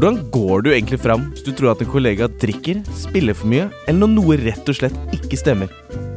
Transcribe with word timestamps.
Hvordan 0.00 0.30
går 0.32 0.62
du 0.64 0.68
egentlig 0.72 0.96
fram 1.02 1.26
hvis 1.28 1.42
du 1.44 1.50
tror 1.52 1.74
at 1.74 1.82
en 1.84 1.88
kollega 1.92 2.24
drikker, 2.40 2.78
spiller 2.96 3.36
for 3.36 3.50
mye, 3.52 3.66
eller 3.84 3.98
når 4.00 4.08
noe 4.14 4.38
rett 4.40 4.70
og 4.72 4.78
slett 4.78 4.96
ikke 5.12 5.36
stemmer? 5.36 5.68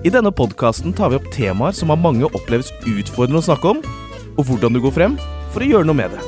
I 0.07 0.11
denne 0.13 0.31
podkasten 0.31 0.95
tar 0.95 1.11
vi 1.11 1.17
opp 1.17 1.27
temaer 1.35 1.75
som 1.75 1.91
av 1.91 1.99
mange 1.99 2.29
oppleves 2.29 2.69
utfordrende 2.87 3.41
å 3.41 3.43
snakke 3.43 3.73
om, 3.73 3.81
og 4.39 4.47
hvordan 4.47 4.71
du 4.71 4.79
går 4.85 4.95
frem 4.95 5.17
for 5.51 5.65
å 5.65 5.67
gjøre 5.67 5.89
noe 5.89 5.99
med 5.99 6.15
det. 6.15 6.23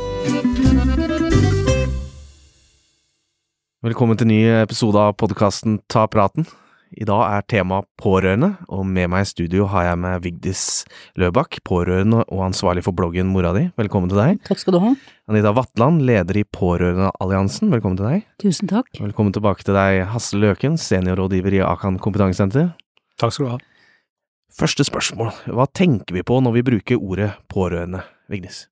Velkommen 3.87 4.19
til 4.19 4.33
ny 4.33 4.41
episode 4.59 4.99
av 4.99 5.15
podkasten 5.15 5.79
Ta 5.87 6.09
praten. 6.11 6.43
I 6.93 7.05
dag 7.07 7.21
er 7.25 7.45
temaet 7.49 7.87
pårørende, 7.97 8.51
og 8.69 8.85
med 8.85 9.09
meg 9.09 9.25
i 9.25 9.29
studio 9.29 9.65
har 9.71 9.87
jeg 9.87 9.99
med 10.03 10.21
Vigdis 10.21 10.63
Løbakk, 11.17 11.57
pårørende 11.65 12.21
og 12.27 12.43
ansvarlig 12.45 12.83
for 12.85 12.93
bloggen 12.95 13.31
Mora 13.33 13.55
di. 13.57 13.65
Velkommen 13.79 14.11
til 14.11 14.21
deg. 14.21 14.43
Takk 14.45 14.61
skal 14.61 14.77
du 14.77 14.79
ha. 14.83 14.91
Anita 15.31 15.55
Vatland, 15.57 16.03
leder 16.05 16.37
i 16.37 16.45
Pårørendealliansen. 16.45 17.73
Velkommen 17.73 17.97
til 17.97 18.09
deg. 18.11 18.27
Tusen 18.43 18.69
takk. 18.69 18.91
Velkommen 19.01 19.33
tilbake 19.33 19.65
til 19.65 19.77
deg, 19.77 20.03
Hasle 20.13 20.43
Løken, 20.43 20.77
seniorrådgiver 20.77 21.57
i 21.57 21.63
Akan 21.65 21.97
kompetansesenter. 22.03 22.75
Takk 23.17 23.33
skal 23.33 23.47
du 23.47 23.53
ha. 23.55 23.59
Første 24.55 24.85
spørsmål. 24.87 25.33
Hva 25.57 25.65
tenker 25.73 26.15
vi 26.15 26.23
på 26.23 26.37
når 26.43 26.59
vi 26.59 26.67
bruker 26.69 27.01
ordet 27.01 27.33
pårørende, 27.51 28.05
Vigdis? 28.31 28.67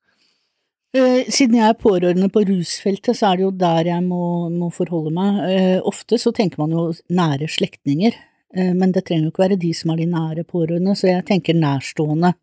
Eh, 0.94 1.24
siden 1.34 1.56
jeg 1.58 1.66
er 1.66 1.80
pårørende 1.82 2.28
på 2.30 2.44
rusfeltet, 2.46 3.18
så 3.18 3.32
er 3.32 3.40
det 3.40 3.48
jo 3.48 3.54
der 3.58 3.88
jeg 3.90 4.04
må, 4.06 4.46
må 4.54 4.68
forholde 4.70 5.10
meg. 5.16 5.38
Eh, 5.50 5.78
ofte 5.90 6.20
så 6.22 6.30
tenker 6.38 6.62
man 6.62 6.76
jo 6.76 6.84
nære 7.10 7.48
slektninger, 7.50 8.14
eh, 8.54 8.76
men 8.78 8.94
det 8.94 9.02
trenger 9.08 9.26
jo 9.26 9.32
ikke 9.34 9.42
være 9.42 9.58
de 9.64 9.72
som 9.74 9.90
er 9.90 10.04
de 10.04 10.06
nære 10.12 10.44
pårørende, 10.46 10.94
så 10.94 11.10
jeg 11.10 11.26
tenker 11.26 11.58
nærstående 11.58 12.36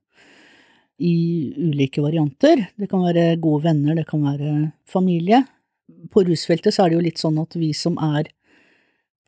i 0.99 1.15
ulike 1.63 2.03
varianter. 2.03 2.65
Det 2.75 2.89
kan 2.91 3.05
være 3.07 3.39
gode 3.39 3.69
venner, 3.69 3.95
det 3.95 4.09
kan 4.11 4.27
være 4.27 4.51
familie. 4.83 5.45
På 6.11 6.27
rusfeltet 6.27 6.75
så 6.75 6.83
er 6.83 6.91
det 6.91 6.99
jo 6.99 7.07
litt 7.07 7.23
sånn 7.23 7.39
at 7.39 7.55
vi 7.55 7.71
som 7.71 8.03
er 8.03 8.33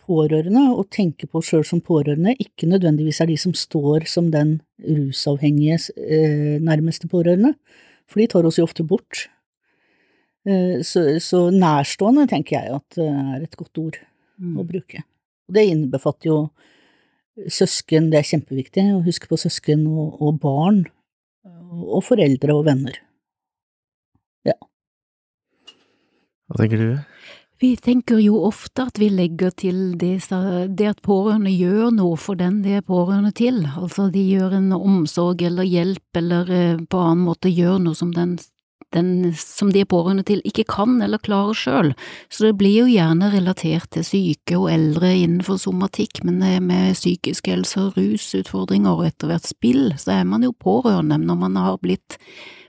pårørende 0.02 0.64
og 0.74 0.90
tenker 0.90 1.30
på 1.30 1.44
sjøl 1.46 1.62
som 1.62 1.78
pårørende, 1.78 2.34
ikke 2.42 2.66
nødvendigvis 2.66 3.22
er 3.22 3.30
de 3.30 3.38
som 3.38 3.54
står 3.54 4.10
som 4.10 4.34
den 4.34 4.56
rusavhengiges 4.82 5.92
eh, 5.94 6.58
nærmeste 6.58 7.06
pårørende 7.06 7.54
for 8.12 8.22
de 8.22 8.28
tar 8.30 8.48
oss 8.48 8.60
jo 8.60 8.66
ofte 8.68 8.84
bort. 8.86 9.26
Eh, 10.48 10.80
så, 10.86 11.04
så 11.22 11.46
nærstående 11.54 12.28
tenker 12.30 12.58
jeg 12.58 12.76
at 12.78 13.00
er 13.02 13.46
et 13.46 13.58
godt 13.58 13.82
ord 13.82 13.98
mm. 14.38 14.56
å 14.60 14.66
bruke. 14.68 15.04
Og 15.48 15.56
det 15.56 15.66
innbefatter 15.70 16.30
jo 16.30 16.38
søsken, 17.48 18.10
det 18.12 18.20
er 18.20 18.28
kjempeviktig 18.28 18.84
å 18.92 19.04
huske 19.06 19.30
på 19.30 19.38
søsken 19.40 19.86
og, 19.88 20.18
og 20.20 20.36
barn, 20.42 20.84
og 21.72 22.02
foreldre 22.04 22.54
og 22.54 22.66
venner. 22.68 22.98
Ja. 24.46 24.58
Hva 26.46 26.60
tenker 26.60 26.82
du? 26.82 26.90
Vi 27.62 27.76
tenker 27.76 28.18
jo 28.18 28.40
ofte 28.42 28.88
at 28.88 28.96
vi 28.98 29.06
legger 29.06 29.52
til 29.54 29.92
det, 29.94 30.16
at 30.26 31.02
pårørende 31.06 31.52
gjør 31.54 31.92
noe 31.94 32.16
for 32.18 32.34
den 32.34 32.56
de 32.64 32.80
er 32.80 32.82
pårørende 32.82 33.30
til, 33.38 33.60
altså 33.78 34.08
de 34.10 34.24
gjør 34.32 34.56
en 34.56 34.72
omsorg 34.74 35.44
eller 35.46 35.68
hjelp 35.70 36.18
eller 36.18 36.50
eh, 36.50 36.80
på 36.90 37.02
annen 37.04 37.22
måte 37.28 37.52
gjør 37.54 37.78
noe 37.84 37.94
som 37.94 38.10
den, 38.16 38.32
den 38.90 39.12
som 39.38 39.70
de 39.70 39.84
er 39.84 39.90
pårørende 39.92 40.26
til 40.26 40.42
ikke 40.42 40.66
kan 40.74 40.98
eller 41.06 41.22
klarer 41.22 41.54
sjøl, 41.54 41.92
så 42.26 42.48
det 42.48 42.56
blir 42.58 42.80
jo 42.80 42.90
gjerne 42.90 43.30
relatert 43.30 43.92
til 43.94 44.08
syke 44.10 44.58
og 44.58 44.66
eldre 44.72 45.12
innenfor 45.20 45.62
somatikk, 45.62 46.24
men 46.26 46.42
med 46.66 46.98
psykisk 46.98 47.52
helse 47.54 47.78
og 47.78 47.94
rusutfordringer 47.94 48.90
og 48.90 49.06
etter 49.12 49.30
hvert 49.30 49.46
spill, 49.46 49.92
så 50.02 50.16
er 50.18 50.26
man 50.26 50.42
jo 50.42 50.50
pårørende 50.50 51.22
når 51.22 51.42
man 51.46 51.62
har 51.62 51.78
blitt 51.78 52.18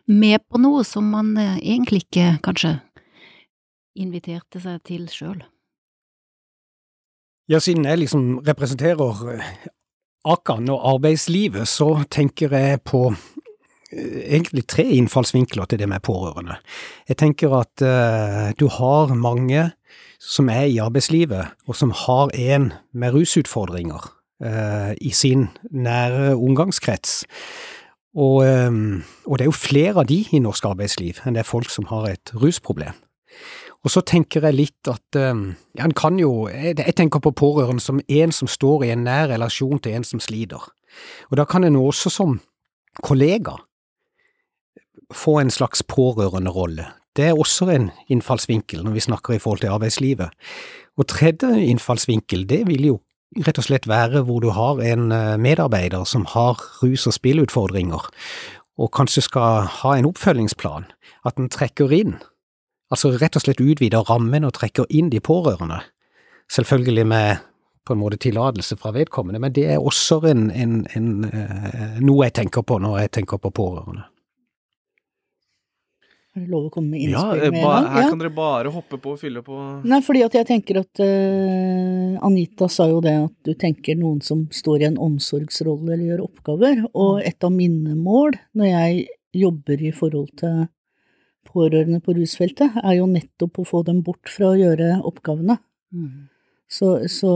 med 0.06 0.46
på 0.46 0.62
noe 0.62 0.86
som 0.86 1.10
man 1.18 1.34
eh, 1.34 1.58
egentlig 1.64 2.06
ikke 2.06 2.36
kanskje 2.46 2.78
inviterte 3.96 4.62
seg 4.64 4.82
til 4.88 5.08
sjøl? 5.12 5.44
Ja, 7.52 7.60
siden 7.60 7.86
jeg 7.86 8.00
liksom 8.00 8.40
representerer 8.48 9.24
eh, 9.34 9.48
Akan 10.24 10.70
og 10.72 10.86
arbeidslivet, 10.94 11.68
så 11.68 12.06
tenker 12.08 12.56
jeg 12.56 12.80
på 12.88 13.10
eh, 13.12 14.38
egentlig 14.38 14.64
tre 14.72 14.86
innfallsvinkler 14.96 15.68
til 15.68 15.82
det 15.82 15.90
med 15.92 16.00
pårørende. 16.08 16.56
Jeg 17.10 17.20
tenker 17.20 17.58
at 17.60 17.84
uh, 17.84 18.54
du 18.60 18.70
har 18.72 19.14
mange 19.14 19.72
som 20.24 20.50
er 20.50 20.70
i 20.72 20.80
arbeidslivet, 20.80 21.52
og 21.68 21.76
som 21.76 21.92
har 21.92 22.32
en 22.34 22.72
med 22.94 23.14
rusutfordringer 23.14 24.08
uh, 24.46 24.94
i 25.02 25.12
sin 25.12 25.50
nære 25.72 26.36
omgangskrets. 26.36 27.26
Og, 28.16 28.46
um, 28.48 29.04
og, 29.26 29.40
det 29.40 29.44
er 29.44 29.52
jo 29.52 29.58
flere 29.58 30.00
av 30.00 30.08
de 30.08 30.22
i 30.32 30.40
norsk 30.40 30.66
arbeidsliv 30.70 31.20
enn 31.26 31.36
det 31.36 31.44
er 31.44 31.50
folk 31.50 31.70
som 31.74 31.90
har 31.90 32.08
et 32.12 32.32
rusproblem. 32.38 32.94
Og 33.84 33.92
så 33.92 34.04
tenker 34.08 34.46
jeg 34.48 34.56
litt 34.56 34.88
at 34.88 35.18
um, 35.20 35.50
ja, 35.76 35.84
en 35.84 35.96
kan 35.98 36.16
jo 36.20 36.48
Jeg 36.48 36.96
tenker 36.96 37.20
på 37.20 37.34
pårørende 37.36 37.84
som 37.84 38.00
en 38.08 38.32
som 38.32 38.48
står 38.48 38.86
i 38.86 38.94
en 38.94 39.04
nær 39.04 39.28
relasjon 39.34 39.82
til 39.84 39.98
en 39.98 40.08
som 40.08 40.24
sliter. 40.24 40.64
Og 41.32 41.38
da 41.38 41.46
kan 41.46 41.64
en 41.68 41.76
også 41.80 42.12
som 42.14 42.40
kollega 43.04 43.58
få 45.14 45.40
en 45.42 45.52
slags 45.52 45.84
pårørenderolle. 45.84 46.88
Det 47.16 47.26
er 47.26 47.38
også 47.38 47.68
en 47.70 47.92
innfallsvinkel 48.10 48.84
når 48.86 48.96
vi 48.96 49.06
snakker 49.06 49.36
i 49.36 49.42
forhold 49.42 49.62
til 49.62 49.74
arbeidslivet. 49.74 50.30
Og 50.98 51.08
tredje 51.08 51.52
innfallsvinkel, 51.68 52.48
det 52.50 52.64
vil 52.68 52.86
jo 52.86 53.00
rett 53.46 53.58
og 53.58 53.66
slett 53.66 53.88
være 53.90 54.24
hvor 54.26 54.42
du 54.42 54.52
har 54.54 54.82
en 54.82 55.12
eh, 55.12 55.38
medarbeider 55.42 56.06
som 56.06 56.26
har 56.30 56.62
rus- 56.82 57.08
og 57.10 57.14
spillutfordringer, 57.14 58.10
og 58.78 58.92
kanskje 58.94 59.26
skal 59.26 59.70
ha 59.82 59.96
en 59.98 60.06
oppfølgingsplan, 60.10 60.86
at 61.26 61.38
en 61.38 61.50
trekker 61.50 61.94
inn 61.94 62.16
Altså 62.94 63.16
rett 63.18 63.40
og 63.40 63.44
slett 63.44 63.64
utvider 63.64 64.06
rammen 64.06 64.46
og 64.46 64.54
trekker 64.60 64.86
inn 64.94 65.10
de 65.10 65.22
pårørende. 65.24 65.82
Selvfølgelig 66.54 67.08
med 67.10 67.44
på 67.84 67.96
en 67.96 68.00
måte 68.00 68.20
tillatelse 68.22 68.78
fra 68.80 68.94
vedkommende, 68.96 69.42
men 69.44 69.52
det 69.56 69.66
er 69.74 69.82
også 69.82 70.22
en, 70.30 70.48
en, 70.52 70.76
en, 70.96 71.08
eh, 71.28 71.98
noe 72.00 72.30
jeg 72.30 72.38
tenker 72.40 72.64
på 72.64 72.78
når 72.80 73.02
jeg 73.02 73.16
tenker 73.20 73.42
på 73.44 73.52
pårørende. 73.52 74.06
Er 76.34 76.48
det 76.48 76.50
lov 76.50 76.64
å 76.66 76.70
komme 76.74 76.96
med 76.96 77.04
innspill 77.04 77.44
ja, 77.44 77.50
med 77.52 77.60
en 77.60 77.66
gang? 77.68 77.88
Her 77.94 78.02
ja. 78.02 78.06
kan 78.10 78.22
dere 78.24 78.34
bare 78.34 78.72
hoppe 78.74 78.98
på 79.02 79.12
og 79.14 79.20
fylle 79.22 79.44
på. 79.46 79.58
Nei, 79.86 80.00
fordi 80.02 80.24
at 80.26 80.38
jeg 80.40 80.48
tenker 80.50 80.80
at 80.82 81.02
uh, 81.04 82.16
Anita 82.26 82.70
sa 82.74 82.88
jo 82.90 83.04
det 83.06 83.14
at 83.28 83.36
du 83.46 83.52
tenker 83.60 84.00
noen 84.00 84.18
som 84.26 84.48
står 84.50 84.82
i 84.82 84.88
en 84.88 84.98
omsorgsrolle 84.98 85.92
eller 85.94 86.08
gjør 86.08 86.24
oppgaver, 86.26 86.82
og 86.90 87.20
mm. 87.20 87.28
et 87.30 87.46
av 87.46 87.54
mine 87.54 87.98
mål 88.00 88.40
når 88.58 88.72
jeg 88.72 89.06
jobber 89.44 89.86
i 89.86 89.94
forhold 89.94 90.34
til 90.42 90.64
pårørende 91.54 92.02
på 92.04 92.16
rusfeltet, 92.18 92.80
er 92.84 92.98
jo 93.00 93.10
nettopp 93.10 93.62
å 93.62 93.68
få 93.68 93.84
dem 93.88 94.02
bort 94.06 94.32
fra 94.32 94.52
å 94.52 94.60
gjøre 94.60 94.98
oppgavene. 95.06 95.60
Mm. 95.94 96.30
Så, 96.74 96.96
så 97.12 97.34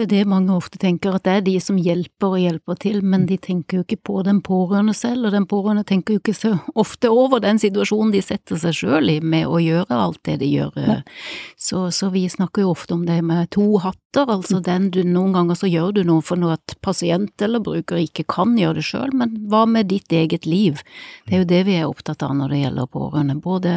det 0.00 0.06
er 0.06 0.24
det 0.24 0.30
mange 0.30 0.54
ofte 0.56 0.78
tenker, 0.80 1.12
at 1.12 1.26
det 1.26 1.32
er 1.32 1.42
de 1.44 1.54
som 1.60 1.76
hjelper 1.76 2.34
og 2.36 2.40
hjelper 2.40 2.78
til, 2.80 3.00
men 3.04 3.26
de 3.28 3.36
tenker 3.40 3.80
jo 3.80 3.84
ikke 3.84 3.98
på 4.08 4.22
den 4.24 4.40
pårørende 4.44 4.94
selv, 4.96 5.26
og 5.28 5.34
den 5.34 5.46
pårørende 5.50 5.84
tenker 5.84 6.16
jo 6.16 6.22
ikke 6.22 6.34
så 6.36 6.54
ofte 6.80 7.10
over 7.12 7.42
den 7.44 7.60
situasjonen 7.60 8.14
de 8.14 8.22
setter 8.24 8.56
seg 8.62 8.78
sjøl 8.78 9.12
i 9.12 9.18
med 9.20 9.44
å 9.44 9.60
gjøre 9.60 9.98
alt 10.06 10.22
det 10.24 10.38
de 10.40 10.48
gjør. 10.48 10.78
Så, 11.60 11.90
så, 11.92 12.08
vi 12.14 12.24
snakker 12.32 12.64
jo 12.64 12.72
ofte 12.72 12.96
om 12.96 13.04
det 13.04 13.18
med 13.26 13.50
to 13.52 13.66
hatter, 13.84 14.24
altså 14.24 14.58
mm. 14.60 14.64
den 14.66 14.88
du 14.94 15.00
noen 15.04 15.36
ganger 15.36 15.58
så 15.60 15.68
gjør 15.70 15.92
du 15.98 16.02
noe 16.08 16.24
for 16.24 16.40
noe 16.40 16.56
at 16.56 16.76
pasient 16.82 17.44
eller 17.44 17.62
bruker 17.62 18.00
ikke 18.00 18.24
kan 18.30 18.56
gjøre 18.58 18.80
det 18.80 18.86
sjøl, 18.88 19.12
men 19.12 19.36
hva 19.52 19.66
med 19.68 19.90
ditt 19.92 20.12
eget 20.16 20.48
liv? 20.48 20.80
Det 21.28 21.36
er 21.36 21.44
jo 21.44 21.50
det 21.52 21.62
vi 21.68 21.76
er 21.76 21.90
opptatt 21.90 22.24
av 22.24 22.32
når 22.38 22.54
det 22.54 22.62
gjelder 22.64 22.90
pårørende, 22.96 23.38
både 23.44 23.76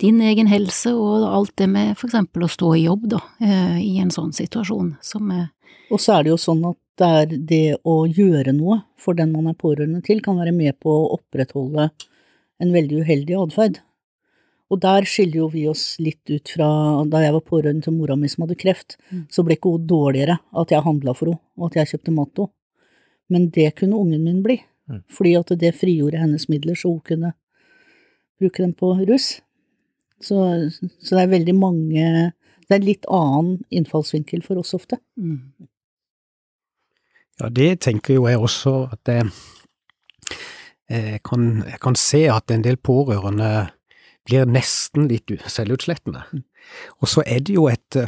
din 0.00 0.22
egen 0.24 0.48
helse 0.50 0.94
og 0.94 1.26
alt 1.26 1.56
det 1.58 1.68
med 1.70 1.96
for 1.98 2.08
eksempel 2.08 2.46
å 2.46 2.52
stå 2.52 2.74
i 2.78 2.84
jobb, 2.86 3.08
da, 3.16 3.20
eh, 3.42 3.80
i 3.82 3.98
en 4.00 4.12
sånn 4.14 4.32
situasjon, 4.36 4.94
som 5.04 5.30
og 5.90 6.00
så 6.00 6.16
er 6.16 6.24
det 6.26 6.32
jo 6.32 6.40
sånn 6.40 6.62
at 6.70 6.78
det 7.00 7.10
er 7.20 7.36
det 7.48 7.66
å 7.88 8.02
gjøre 8.06 8.52
noe 8.54 8.82
for 9.00 9.16
den 9.16 9.32
man 9.32 9.48
er 9.50 9.58
pårørende 9.58 10.02
til, 10.04 10.20
kan 10.22 10.38
være 10.38 10.52
med 10.54 10.76
på 10.82 10.92
å 10.92 11.12
opprettholde 11.16 11.88
en 12.60 12.74
veldig 12.74 13.00
uheldig 13.04 13.38
atferd. 13.40 13.80
Og 14.70 14.78
der 14.84 15.06
skiller 15.08 15.40
jo 15.40 15.48
vi 15.50 15.64
oss 15.70 15.84
litt 15.98 16.30
ut 16.30 16.52
fra 16.54 16.68
da 17.10 17.24
jeg 17.24 17.34
var 17.34 17.46
pårørende 17.46 17.86
til 17.86 17.96
mora 17.96 18.14
mi 18.18 18.30
som 18.30 18.44
hadde 18.44 18.58
kreft, 18.60 18.98
mm. 19.10 19.24
så 19.32 19.42
ble 19.46 19.56
ikke 19.56 19.72
hun 19.74 19.86
dårligere 19.90 20.36
at 20.62 20.74
jeg 20.74 20.86
handla 20.86 21.14
for 21.16 21.32
henne, 21.32 21.42
og 21.58 21.70
at 21.70 21.80
jeg 21.80 21.94
kjøpte 21.94 22.14
mat 22.14 22.34
til 22.34 22.46
henne. 22.46 22.56
Men 23.30 23.46
det 23.54 23.68
kunne 23.78 23.98
ungen 23.98 24.24
min 24.26 24.42
bli, 24.42 24.58
mm. 24.90 25.04
fordi 25.14 25.36
at 25.38 25.52
det 25.58 25.76
frigjorde 25.78 26.18
hennes 26.18 26.48
midler 26.50 26.78
så 26.78 26.90
hun 26.90 27.02
kunne 27.06 27.32
bruke 28.40 28.62
dem 28.62 28.74
på 28.74 28.92
rus. 29.08 29.36
Så, 30.20 30.36
så 30.70 31.16
det 31.16 31.22
er 31.22 31.34
veldig 31.34 31.56
mange 31.56 32.06
det 32.70 32.76
er 32.76 32.82
en 32.84 32.86
litt 32.86 33.06
annen 33.10 33.54
innfallsvinkel 33.74 34.44
for 34.46 34.60
oss 34.60 34.76
ofte. 34.76 35.00
Mm. 35.18 35.40
Ja, 37.40 37.48
det 37.48 37.80
tenker 37.86 38.18
jo 38.18 38.26
jeg 38.28 38.38
også 38.38 38.74
at 38.92 39.08
jeg, 39.08 39.28
jeg, 40.90 41.20
kan, 41.24 41.62
jeg 41.66 41.80
kan 41.80 41.96
se 41.96 42.24
at 42.32 42.50
en 42.52 42.64
del 42.64 42.76
pårørende 42.76 43.70
blir 44.28 44.44
nesten 44.44 45.08
litt 45.08 45.32
selvutslettende. 45.48 46.26
Mm. 46.32 46.44
Og 47.00 47.08
så 47.08 47.24
er 47.26 47.40
det 47.40 47.56
jo 47.56 47.70
et 47.70 48.02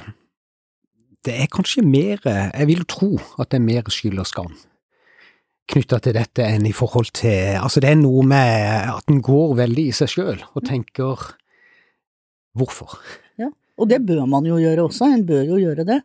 Det 1.22 1.32
er 1.38 1.46
kanskje 1.46 1.82
mer 1.86 2.18
Jeg 2.26 2.66
vil 2.66 2.84
tro 2.84 3.16
at 3.38 3.50
det 3.50 3.56
er 3.56 3.64
mer 3.64 3.88
skyld 3.88 4.18
og 4.18 4.26
skam 4.26 4.52
knytta 5.72 5.98
til 6.02 6.16
dette 6.16 6.44
enn 6.44 6.66
i 6.68 6.74
forhold 6.74 7.12
til 7.16 7.56
Altså, 7.60 7.80
det 7.80 7.92
er 7.92 8.00
noe 8.00 8.24
med 8.26 8.90
at 8.92 9.10
en 9.10 9.22
går 9.24 9.56
veldig 9.62 9.88
i 9.88 9.96
seg 9.96 10.10
sjøl 10.10 10.42
og 10.52 10.66
tenker 10.66 11.28
hvorfor. 12.58 12.98
Ja, 13.40 13.48
og 13.80 13.88
det 13.88 14.02
bør 14.06 14.26
man 14.28 14.46
jo 14.48 14.58
gjøre 14.60 14.88
også, 14.88 15.08
en 15.08 15.24
bør 15.28 15.46
jo 15.54 15.60
gjøre 15.62 15.86
det. 15.88 16.02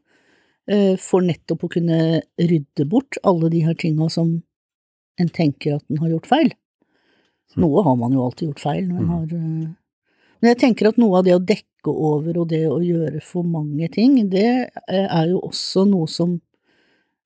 Eh, 0.69 0.95
For 0.99 1.23
nettopp 1.25 1.63
å 1.63 1.71
kunne 1.71 2.21
rydde 2.39 2.85
bort 2.89 3.19
alle 3.23 3.49
de 3.53 3.63
her 3.65 3.77
tinga 3.79 4.09
som 4.13 4.41
en 5.17 5.29
tenker 5.33 5.77
at 5.77 5.85
en 5.89 6.01
har 6.03 6.11
gjort 6.13 6.29
feil. 6.29 6.51
Noe 7.57 7.83
har 7.85 7.95
man 7.97 8.13
jo 8.13 8.25
alltid 8.25 8.51
gjort 8.51 8.63
feil 8.65 8.83
når 8.87 8.97
en 8.97 9.05
Mm. 9.05 9.09
har 9.09 9.33
eh, 9.33 9.75
Men 10.39 10.49
jeg 10.53 10.57
tenker 10.59 10.87
at 10.89 10.97
noe 10.97 11.17
av 11.17 11.23
det 11.25 11.33
å 11.33 11.41
dekke 11.41 11.89
over 11.89 12.37
og 12.37 12.49
det 12.49 12.67
å 12.69 12.77
gjøre 12.83 13.21
for 13.23 13.43
mange 13.43 13.87
ting, 13.89 14.29
det 14.29 14.69
eh, 14.87 15.07
er 15.07 15.29
jo 15.31 15.39
også 15.41 15.87
noe 15.89 16.05
som 16.07 16.41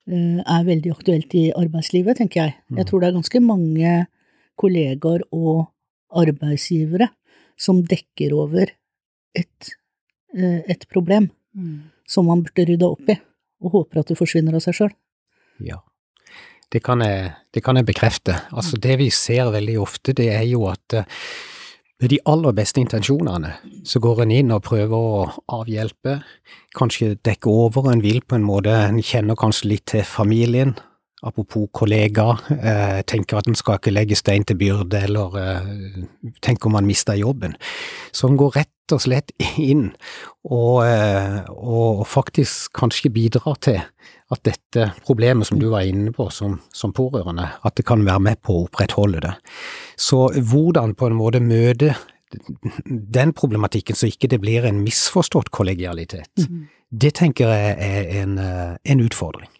eh, 0.07 0.39
er 0.39 0.63
veldig 0.63 0.93
aktuelt 0.93 1.33
i 1.35 1.51
arbeidslivet, 1.51 2.17
tenker 2.17 2.45
jeg. 2.45 2.55
Mm. 2.69 2.77
Jeg 2.77 2.87
tror 2.87 3.01
det 3.01 3.09
er 3.09 3.17
ganske 3.17 3.41
mange 3.43 4.07
kollegaer 4.55 5.25
og 5.33 5.67
arbeidsgivere 6.11 7.09
som 7.57 7.81
dekker 7.83 8.31
over 8.33 8.71
et, 9.35 9.73
et 10.33 10.87
problem 10.87 11.29
som 12.07 12.25
man 12.27 12.43
burde 12.43 12.65
rydde 12.67 12.87
opp 12.87 13.11
i, 13.11 13.15
og 13.61 13.77
håper 13.77 14.01
at 14.01 14.11
du 14.11 14.17
forsvinner 14.19 14.57
av 14.57 14.65
seg 14.65 14.77
sjøl. 14.77 14.91
Ja, 15.61 15.79
det 16.71 16.81
kan, 16.85 17.03
jeg, 17.03 17.31
det 17.53 17.63
kan 17.65 17.77
jeg 17.77 17.87
bekrefte. 17.89 18.37
Altså 18.55 18.79
Det 18.81 18.97
vi 19.01 19.09
ser 19.13 19.51
veldig 19.53 19.79
ofte, 19.81 20.15
det 20.17 20.29
er 20.33 20.45
jo 20.47 20.65
at 20.71 20.95
eh, 20.95 21.07
med 22.01 22.09
de 22.09 22.17
aller 22.25 22.55
beste 22.57 22.81
intensjonene 22.81 23.51
så 23.85 23.99
går 24.01 24.23
en 24.23 24.31
inn 24.33 24.53
og 24.55 24.63
prøver 24.65 24.95
å 24.95 25.25
avhjelpe, 25.59 26.21
kanskje 26.77 27.17
dekke 27.21 27.51
over, 27.51 27.91
en 27.91 28.01
vil 28.01 28.23
på 28.25 28.39
en 28.39 28.47
måte, 28.47 28.73
en 28.73 28.97
kjenner 29.05 29.37
kanskje 29.37 29.69
litt 29.69 29.85
til 29.91 30.07
familien. 30.07 30.73
Apropos 31.21 31.67
kollega, 31.77 32.31
eh, 32.55 33.01
tenker 33.05 33.37
at 33.37 33.47
en 33.47 33.59
skal 33.59 33.77
ikke 33.77 33.93
legge 33.93 34.17
stein 34.17 34.47
til 34.47 34.57
byrde, 34.57 35.03
eller 35.05 35.37
eh, 35.37 35.67
tenker 36.41 36.71
om 36.71 36.79
man 36.79 36.89
mister 36.89 37.19
jobben. 37.19 37.53
Så 38.11 38.31
en 38.31 38.39
går 38.39 38.55
rett 38.55 38.73
og 38.91 39.01
slett 39.03 39.31
inn 39.61 39.91
og, 40.47 40.81
eh, 40.85 41.41
og 41.51 42.05
faktisk 42.09 42.73
kanskje 42.77 43.11
bidrar 43.13 43.59
til 43.63 43.79
at 44.31 44.43
dette 44.47 44.87
problemet 45.05 45.47
som 45.47 45.59
du 45.59 45.69
var 45.73 45.87
inne 45.87 46.13
på 46.15 46.29
som, 46.31 46.57
som 46.73 46.93
pårørende, 46.95 47.49
at 47.61 47.75
det 47.75 47.85
kan 47.87 48.05
være 48.07 48.23
med 48.31 48.41
på 48.41 48.55
å 48.55 48.65
opprettholde 48.65 49.23
det. 49.25 49.33
Så 49.99 50.29
hvordan 50.31 50.95
på 50.95 51.09
en 51.09 51.17
måte 51.19 51.43
møte 51.43 51.95
den 52.87 53.33
problematikken 53.35 53.97
så 53.97 54.07
ikke 54.07 54.29
det 54.31 54.39
blir 54.43 54.65
en 54.67 54.79
misforstått 54.85 55.51
kollegialitet, 55.51 56.47
det 56.91 57.15
tenker 57.19 57.51
jeg 57.51 57.73
er 57.75 58.21
en, 58.21 58.37
eh, 58.39 58.77
en 58.83 59.03
utfordring. 59.03 59.51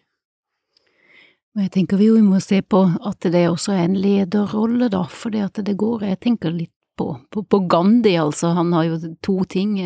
Og 1.51 1.65
jeg 1.65 1.71
tenker 1.71 1.99
vi 1.99 2.07
jo 2.07 2.19
må 2.23 2.39
se 2.39 2.61
på 2.63 2.79
at 3.07 3.27
det 3.27 3.49
også 3.49 3.73
er 3.75 3.83
en 3.83 3.97
lederrolle, 3.99 4.87
da, 4.91 5.03
for 5.03 5.33
det 5.33 5.43
at 5.49 5.65
det 5.67 5.75
går, 5.79 6.05
jeg 6.07 6.19
tenker 6.23 6.53
litt 6.55 6.71
på, 7.01 7.17
på, 7.33 7.43
på 7.49 7.63
Gandhi, 7.71 8.15
altså, 8.21 8.53
han 8.57 8.73
har 8.77 8.85
jo 8.85 9.01
to 9.25 9.41
ting, 9.49 9.77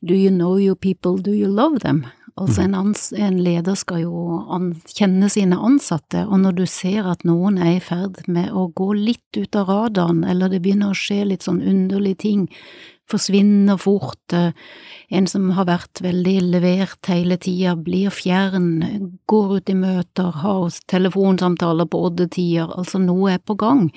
do 0.00 0.16
you 0.16 0.32
know 0.32 0.56
your 0.58 0.76
people, 0.76 1.20
do 1.20 1.36
you 1.36 1.48
love 1.48 1.80
them? 1.84 2.06
Altså 2.40 2.62
en, 2.64 2.74
ans, 2.74 3.10
en 3.12 3.36
leder 3.44 3.76
skal 3.76 4.06
jo 4.06 4.38
kjenne 4.88 5.28
sine 5.28 5.58
ansatte, 5.60 6.22
og 6.24 6.40
når 6.40 6.54
du 6.62 6.64
ser 6.70 7.04
at 7.10 7.26
noen 7.28 7.58
er 7.60 7.74
i 7.74 7.82
ferd 7.84 8.22
med 8.24 8.54
å 8.56 8.70
gå 8.72 8.88
litt 8.96 9.36
ut 9.36 9.58
av 9.60 9.68
radaren, 9.68 10.22
eller 10.24 10.48
det 10.48 10.62
begynner 10.64 10.94
å 10.94 10.96
skje 10.96 11.26
litt 11.28 11.44
sånn 11.44 11.60
underlige 11.60 12.22
ting, 12.24 12.46
forsvinner 13.12 13.76
fort, 13.76 14.32
eh, 14.32 14.56
en 15.12 15.28
som 15.28 15.50
har 15.52 15.68
vært 15.68 16.00
veldig 16.00 16.38
levert 16.54 17.12
hele 17.12 17.36
tida, 17.36 17.76
blir 17.76 18.08
fjern, 18.08 19.12
går 19.28 19.56
ut 19.58 19.68
i 19.68 19.76
møter, 19.76 20.32
har 20.32 20.80
telefonsamtaler 20.88 21.84
på 21.84 22.00
oddetider, 22.08 22.72
altså 22.72 23.02
noe 23.02 23.34
er 23.34 23.44
på 23.44 23.58
gang, 23.60 23.90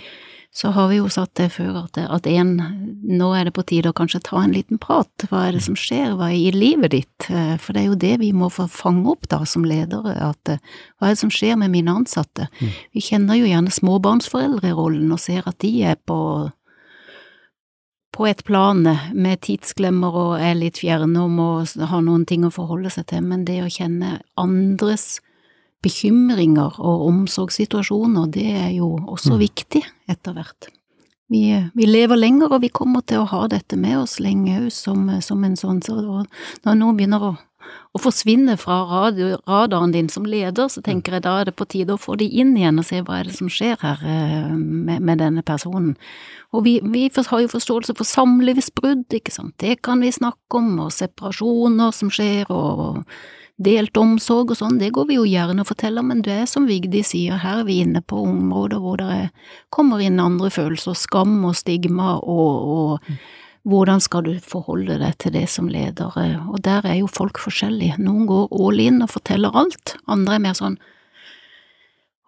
så 0.56 0.72
har 0.72 0.88
vi 0.88 1.02
jo 1.02 1.10
satt 1.12 1.34
det 1.36 1.50
før 1.58 1.82
at, 1.84 2.00
at 2.00 2.28
en, 2.32 2.56
nå 3.04 3.32
er 3.36 3.50
det 3.50 3.56
på 3.58 3.66
tide 3.68 3.92
å 3.92 3.98
kanskje 3.98 4.24
ta 4.24 4.40
en 4.40 4.56
liten 4.56 4.80
prat, 4.82 5.28
hva 5.30 5.50
er 5.50 5.58
det 5.58 5.66
som 5.66 5.76
skjer, 5.76 6.16
hva 6.16 6.32
er 6.32 6.40
i 6.40 6.56
livet 6.56 6.96
ditt, 6.96 7.16
Eh, 7.30 7.58
for 7.58 7.74
det 7.74 7.82
er 7.82 7.88
jo 7.90 7.96
det 8.00 8.14
vi 8.22 8.32
må 8.36 8.50
få 8.54 8.68
fange 8.72 9.10
opp 9.12 9.28
da 9.32 9.42
som 9.50 9.66
ledere, 9.66 10.16
at 10.22 10.52
eh, 10.52 10.62
hva 10.98 11.10
er 11.10 11.16
det 11.16 11.22
som 11.24 11.32
skjer 11.34 11.58
med 11.60 11.74
mine 11.74 11.94
ansatte? 12.02 12.50
Vi 12.94 13.04
kjenner 13.04 13.40
jo 13.40 13.50
gjerne 13.50 13.74
småbarnsforeldrerollen 13.74 15.12
og 15.12 15.22
ser 15.22 15.48
at 15.50 15.60
de 15.64 15.74
er 15.84 16.00
på 16.06 16.52
på 18.16 18.24
et 18.30 18.46
plan 18.48 18.80
med 19.12 19.42
tidsklemmer 19.44 20.14
og 20.16 20.34
er 20.40 20.54
litt 20.56 20.78
fjerne 20.80 21.20
og 21.20 21.40
å 21.44 21.88
ha 21.92 21.98
noen 22.00 22.24
ting 22.24 22.46
å 22.48 22.52
forholde 22.54 22.88
seg 22.94 23.10
til, 23.10 23.26
men 23.28 23.44
det 23.44 23.58
å 23.60 23.68
kjenne 23.68 24.22
andres 24.40 25.18
bekymringer 25.86 26.80
og 26.82 27.06
omsorgssituasjoner, 27.12 28.28
det 28.34 28.48
er 28.52 28.72
jo 28.80 28.96
også 29.06 29.36
Mm. 29.38 29.40
viktig 29.46 29.84
etter 30.10 30.34
hvert. 30.34 30.70
Vi, 31.30 31.42
vi 31.74 31.86
lever 31.90 32.20
lenger, 32.20 32.52
og 32.54 32.62
vi 32.62 32.70
kommer 32.70 33.02
til 33.02 33.24
å 33.24 33.30
ha 33.32 33.48
dette 33.50 33.78
med 33.78 33.98
oss 33.98 34.20
lenge 34.22 34.60
òg, 34.60 34.70
som, 34.72 35.08
som 35.26 35.44
en 35.44 35.56
sånn 35.58 35.82
så 35.82 35.98
og 35.98 36.28
Når 36.66 36.76
noen 36.78 36.98
begynner 37.00 37.24
å, 37.24 37.32
å 37.96 38.02
forsvinne 38.02 38.54
fra 38.62 38.84
radio, 38.86 39.32
radaren 39.50 39.92
din 39.96 40.10
som 40.10 40.28
leder, 40.30 40.70
så 40.70 40.84
tenker 40.86 41.18
jeg 41.18 41.24
da 41.26 41.40
er 41.42 41.50
det 41.50 41.56
på 41.58 41.66
tide 41.66 41.96
å 41.96 42.02
få 42.02 42.14
de 42.22 42.28
inn 42.30 42.54
igjen 42.58 42.78
og 42.78 42.86
se 42.86 43.02
hva 43.02 43.20
er 43.20 43.26
det 43.32 43.34
som 43.40 43.50
skjer 43.50 43.80
her 43.82 44.04
eh, 44.06 44.52
med, 44.54 45.02
med 45.02 45.18
denne 45.18 45.42
personen. 45.42 45.96
Og 46.54 46.62
vi, 46.68 46.78
vi 46.84 47.08
har 47.10 47.42
jo 47.42 47.50
forståelse 47.56 47.98
for 47.98 48.06
samlivsbrudd, 48.06 49.08
ikke 49.18 49.34
sant, 49.34 49.56
det 49.58 49.80
kan 49.82 50.06
vi 50.06 50.14
snakke 50.14 50.62
om, 50.62 50.76
og 50.86 50.94
separasjoner 50.94 51.90
som 51.92 52.14
skjer, 52.14 52.46
og 52.54 53.02
delt 53.56 53.96
omsorg 53.98 54.52
og 54.52 54.60
sånn, 54.60 54.80
det 54.82 54.92
går 54.96 55.08
vi 55.10 55.18
jo 55.20 55.26
gjerne 55.28 55.64
og 55.64 55.70
forteller, 55.70 56.04
men 56.04 56.22
det 56.26 56.34
er 56.42 56.50
som 56.50 56.66
Vigdi 56.68 57.02
sier, 57.08 57.40
her 57.40 57.62
er 57.62 57.68
vi 57.68 57.80
inne 57.86 58.02
på 58.04 58.20
områder 58.26 58.82
hvor 58.84 59.00
det 59.00 59.08
er, 59.14 59.30
kommer 59.72 60.04
inn 60.04 60.20
andre 60.20 60.52
følelser, 60.52 60.98
skam 61.00 61.38
og 61.48 61.56
stigma, 61.56 62.18
og, 62.20 62.74
og 62.76 63.70
hvordan 63.72 64.04
skal 64.04 64.26
du 64.28 64.34
forholde 64.44 65.00
deg 65.02 65.16
til 65.24 65.36
det 65.38 65.46
som 65.52 65.70
leder, 65.72 66.20
og 66.50 66.60
der 66.68 66.86
er 66.86 67.00
jo 67.00 67.08
folk 67.12 67.40
forskjellige. 67.42 67.96
Noen 68.04 68.28
går 68.30 68.52
all 68.60 68.84
in 68.84 69.00
og 69.06 69.14
forteller 69.16 69.56
alt, 69.56 69.96
andre 70.12 70.36
er 70.36 70.44
mer 70.44 70.60
sånn, 70.60 70.76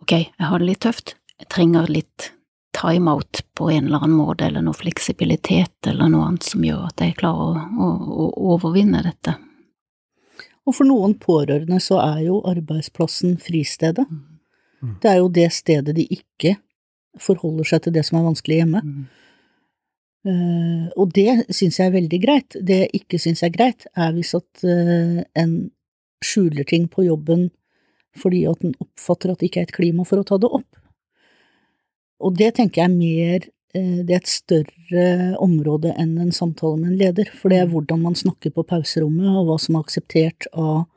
ok, 0.06 0.15
jeg 0.15 0.47
har 0.47 0.63
det 0.63 0.71
litt 0.71 0.83
tøft, 0.88 1.18
jeg 1.38 1.51
trenger 1.53 1.91
litt 1.91 2.31
time-out 2.77 3.41
på 3.57 3.68
en 3.74 3.89
eller 3.89 4.06
annen 4.06 4.15
måte, 4.15 4.47
eller 4.47 4.63
noe 4.63 4.77
fleksibilitet 4.77 5.89
eller 5.89 6.12
noe 6.13 6.29
annet 6.29 6.45
som 6.45 6.63
gjør 6.63 6.88
at 6.88 7.03
jeg 7.03 7.18
klarer 7.19 7.57
å, 7.57 7.68
å, 7.83 7.91
å 8.07 8.27
overvinne 8.53 9.01
dette. 9.06 9.35
Og 10.68 10.75
for 10.75 10.88
noen 10.88 11.16
pårørende 11.19 11.80
så 11.84 12.02
er 12.04 12.25
jo 12.28 12.42
arbeidsplassen 12.48 13.38
fristedet. 13.40 14.04
Mm. 14.10 14.98
Det 15.02 15.12
er 15.12 15.22
jo 15.22 15.30
det 15.34 15.48
stedet 15.56 15.96
de 15.96 16.04
ikke 16.12 16.58
forholder 17.22 17.69
seg 17.69 17.86
til 17.86 17.96
det 17.96 18.04
som 18.06 18.19
er 18.19 18.28
vanskelig 18.28 18.60
hjemme. 18.62 18.81
Eh, 20.28 20.88
og 21.00 21.14
det 21.16 21.48
syns 21.56 21.80
jeg 21.80 21.90
er 21.90 21.96
veldig 21.96 22.19
greit. 22.24 22.58
Det 22.60 22.81
jeg 22.84 23.02
ikke 23.02 23.22
syns 23.22 23.44
er 23.46 23.54
greit, 23.54 23.88
er 23.96 24.12
hvis 24.15 24.36
at 24.38 24.65
uh, 24.68 25.22
en 25.39 25.56
skjuler 26.25 26.68
ting 26.68 26.88
på 26.91 27.06
jobben 27.08 27.50
fordi 28.18 28.48
at 28.50 28.63
en 28.65 28.74
oppfatter 28.82 29.30
at 29.30 29.39
det 29.39 29.51
ikke 29.51 29.62
er 29.62 29.68
et 29.68 29.75
klima 29.75 30.03
for 30.08 30.18
å 30.18 30.25
ta 30.25 30.39
det 30.41 30.50
opp. 30.50 30.80
Og 32.25 32.34
det 32.34 32.56
tenker 32.58 32.82
jeg 32.82 32.89
er 32.89 32.96
mer 32.96 33.46
Det 33.77 34.13
er 34.13 34.22
et 34.22 34.29
større 34.31 35.07
område 35.43 35.91
enn 36.00 36.15
en 36.22 36.34
samtale 36.34 36.79
med 36.79 36.91
en 36.91 37.01
leder, 37.01 37.29
for 37.29 37.53
det 37.53 37.60
er 37.62 37.69
hvordan 37.72 38.01
man 38.01 38.17
snakker 38.17 38.53
på 38.55 38.65
pauserommet, 38.65 39.27
og 39.29 39.50
hva 39.50 39.57
som 39.62 39.77
er 39.77 39.86
akseptert 39.86 40.48
av 40.53 40.88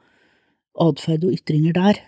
atferd 0.80 1.26
og 1.28 1.34
ytringer 1.36 1.76
der. 1.76 2.00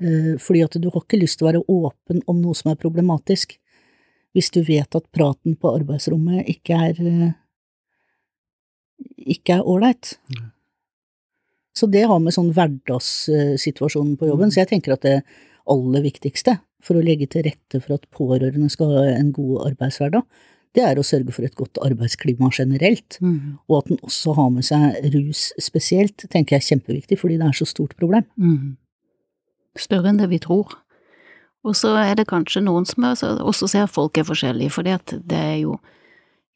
Eh, 0.00 0.36
Fordi 0.38 0.62
at 0.64 0.78
du 0.78 0.88
har 0.90 1.02
ikke 1.02 1.20
lyst 1.20 1.40
til 1.40 1.46
å 1.46 1.50
være 1.50 1.64
åpen 1.66 2.22
om 2.30 2.40
noe 2.40 2.54
som 2.54 2.70
er 2.72 2.80
problematisk, 2.80 3.56
hvis 4.36 4.52
du 4.54 4.62
vet 4.62 4.94
at 4.94 5.10
praten 5.10 5.56
på 5.58 5.74
arbeidsrommet 5.74 6.48
ikke 6.48 6.78
er 6.88 7.02
eh, 7.02 7.30
ikke 9.16 9.58
er 9.58 9.68
ålreit. 9.68 10.14
Så 11.76 11.88
det 11.90 12.04
har 12.08 12.18
med 12.20 12.34
sånn 12.34 12.50
hverdagssituasjonen 12.52 14.16
på 14.20 14.28
jobben, 14.28 14.50
så 14.52 14.62
jeg 14.62 14.72
tenker 14.74 14.96
at 14.96 15.06
det 15.06 15.16
aller 15.70 16.04
viktigste 16.04 16.58
for 16.84 16.96
å 16.96 17.04
legge 17.04 17.28
til 17.30 17.44
rette 17.46 17.80
for 17.82 17.96
at 17.96 18.08
pårørende 18.16 18.70
skal 18.72 18.94
ha 18.96 19.04
en 19.14 19.32
god 19.36 19.70
arbeidshverdag, 19.70 20.24
det 20.76 20.84
er 20.86 21.00
å 21.00 21.04
sørge 21.06 21.34
for 21.34 21.44
et 21.44 21.56
godt 21.58 21.80
arbeidsklima 21.82 22.50
generelt, 22.54 23.18
Mm. 23.20 23.58
og 23.68 23.78
at 23.78 23.88
den 23.88 23.98
også 24.06 24.34
har 24.36 24.50
med 24.50 24.64
seg 24.64 25.14
rus 25.14 25.52
spesielt, 25.58 26.16
tenker 26.30 26.56
jeg 26.56 26.62
er 26.62 26.68
kjempeviktig, 26.70 27.18
fordi 27.18 27.38
det 27.38 27.48
er 27.48 27.58
så 27.58 27.66
stort 27.66 27.96
problem. 27.96 28.24
Mm. 28.38 28.76
Større 29.76 30.08
enn 30.10 30.18
det 30.18 30.28
vi 30.30 30.38
tror. 30.38 30.76
Og 31.64 31.74
så 31.74 31.92
er 31.98 32.14
det 32.14 32.28
kanskje 32.28 32.62
noen 32.62 32.86
som 32.86 33.04
også 33.04 33.68
ser 33.68 33.82
at 33.82 33.90
folk 33.90 34.16
er 34.16 34.24
forskjellige, 34.24 34.70
for 34.70 34.82
det 34.82 35.36
er 35.36 35.58
jo 35.60 35.78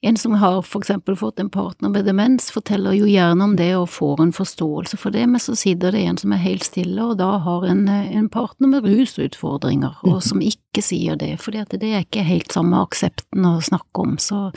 en 0.05 0.17
som 0.21 0.35
har 0.41 0.61
for 0.63 0.83
eksempel 0.83 1.17
fått 1.17 1.41
en 1.41 1.51
partner 1.51 1.89
med 1.89 2.05
demens, 2.05 2.51
forteller 2.53 2.97
jo 2.97 3.09
gjerne 3.09 3.45
om 3.45 3.57
det 3.57 3.71
og 3.79 3.89
får 3.95 4.23
en 4.23 4.35
forståelse 4.37 4.99
for 5.01 5.15
det, 5.15 5.25
men 5.31 5.43
så 5.43 5.57
sitter 5.57 5.95
det 5.95 6.05
en 6.05 6.21
som 6.21 6.35
er 6.37 6.43
helt 6.45 6.67
stille, 6.67 7.01
og 7.03 7.19
da 7.23 7.31
har 7.45 7.67
en, 7.71 7.87
en 7.89 8.29
partner 8.33 8.71
med 8.75 8.89
rusutfordringer, 8.89 9.97
og 10.05 10.21
som 10.27 10.45
ikke 10.45 10.85
sier 10.85 11.17
det, 11.21 11.35
for 11.41 11.57
det 11.57 11.81
er 11.81 12.05
ikke 12.05 12.27
helt 12.27 12.53
samme 12.53 12.83
aksepten 12.85 13.49
å 13.49 13.57
snakke 13.65 14.05
om, 14.05 14.17
så, 14.21 14.51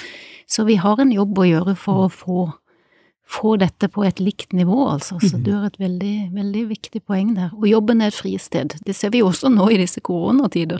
så 0.52 0.68
vi 0.68 0.80
har 0.82 1.00
en 1.00 1.16
jobb 1.16 1.40
å 1.40 1.50
gjøre 1.52 1.78
for 1.80 2.08
å 2.08 2.14
få 2.14 2.40
få 3.28 3.58
dette 3.60 3.90
på 3.92 4.06
et 4.08 4.22
likt 4.24 4.54
nivå, 4.56 4.78
altså. 4.88 5.18
Så 5.20 5.38
du 5.44 5.52
har 5.52 5.66
et 5.68 5.80
veldig, 5.82 6.14
veldig 6.34 6.62
viktig 6.70 7.02
poeng 7.04 7.34
der. 7.36 7.50
Og 7.58 7.68
jobben 7.68 8.02
er 8.02 8.08
et 8.14 8.16
fristed. 8.16 8.78
Det 8.88 8.96
ser 8.96 9.12
vi 9.12 9.20
også 9.26 9.52
nå 9.52 9.68
i 9.76 9.80
disse 9.82 10.00
koronatider. 10.02 10.80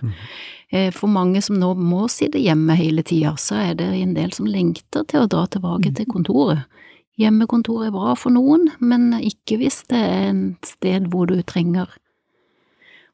Eh, 0.72 0.90
For 0.96 1.08
mange 1.12 1.42
som 1.44 1.60
nå 1.60 1.74
må 1.76 2.08
sitte 2.12 2.40
hjemme 2.40 2.76
hele 2.80 3.04
tida, 3.04 3.36
så 3.40 3.60
er 3.70 3.76
det 3.80 3.90
en 4.00 4.16
del 4.16 4.32
som 4.36 4.48
lengter 4.48 5.04
til 5.08 5.26
å 5.26 5.30
dra 5.32 5.46
tilbake 5.48 5.94
til 5.96 6.06
kontoret 6.08 6.66
Hjemmekontor 7.18 7.88
er 7.88 7.92
bra 7.96 8.12
for 8.14 8.30
noen, 8.30 8.68
men 8.80 9.08
ikke 9.26 9.56
hvis 9.58 9.80
det 9.90 9.98
er 9.98 10.28
et 10.36 10.68
sted 10.70 11.08
hvor 11.10 11.26
du 11.26 11.40
trenger 11.42 11.88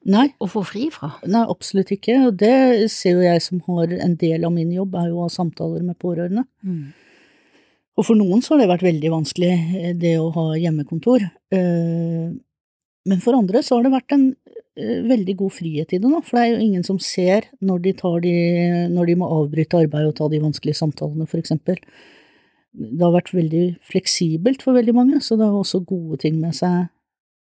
Nei, 0.04 0.34
å 0.44 0.50
få 0.52 0.66
fri 0.68 0.90
fra. 0.92 1.14
nei, 1.24 1.46
absolutt 1.48 1.94
ikke. 1.96 2.18
Og 2.28 2.34
det 2.42 2.92
ser 2.92 3.14
jo 3.16 3.22
jeg 3.24 3.40
som 3.46 3.62
har 3.70 3.94
en 4.04 4.18
del 4.20 4.44
av 4.44 4.52
min 4.52 4.74
jobb, 4.76 4.98
er 5.00 5.08
jo 5.14 5.22
å 5.22 5.30
ha 5.30 5.32
samtaler 5.32 5.86
med 5.88 5.96
pårørende. 6.04 6.44
Og 7.94 8.08
for 8.08 8.18
noen 8.18 8.42
så 8.42 8.56
har 8.56 8.64
det 8.64 8.72
vært 8.72 8.88
veldig 8.88 9.12
vanskelig, 9.14 9.52
eh, 9.78 9.94
det 9.94 10.16
å 10.18 10.32
ha 10.34 10.48
hjemmekontor. 10.58 11.30
Eh, 11.54 12.34
Men 13.06 13.20
for 13.20 13.36
andre 13.36 13.60
så 13.60 13.76
har 13.76 13.84
det 13.84 13.92
vært 13.92 14.14
en 14.16 14.30
eh, 14.80 15.02
veldig 15.04 15.34
god 15.36 15.52
frihet 15.52 15.92
i 15.92 15.98
det 16.00 16.08
nå, 16.08 16.22
for 16.24 16.38
det 16.38 16.44
er 16.46 16.52
jo 16.54 16.64
ingen 16.64 16.86
som 16.88 16.96
ser 16.98 17.50
når 17.60 17.82
de, 17.84 17.92
de, 18.24 18.36
når 18.94 19.10
de 19.10 19.16
må 19.20 19.28
avbryte 19.28 19.76
arbeidet 19.76 20.14
og 20.14 20.16
ta 20.16 20.30
de 20.32 20.40
vanskelige 20.40 20.80
samtalene, 20.80 21.28
for 21.28 21.38
eksempel. 21.38 21.76
Det 22.72 23.04
har 23.04 23.12
vært 23.12 23.34
veldig 23.36 23.66
fleksibelt 23.84 24.64
for 24.64 24.80
veldig 24.80 24.96
mange, 24.96 25.20
så 25.20 25.36
det 25.36 25.44
har 25.44 25.52
også 25.60 25.84
gode 25.84 26.22
ting 26.24 26.40
med 26.40 26.56
seg. 26.56 26.88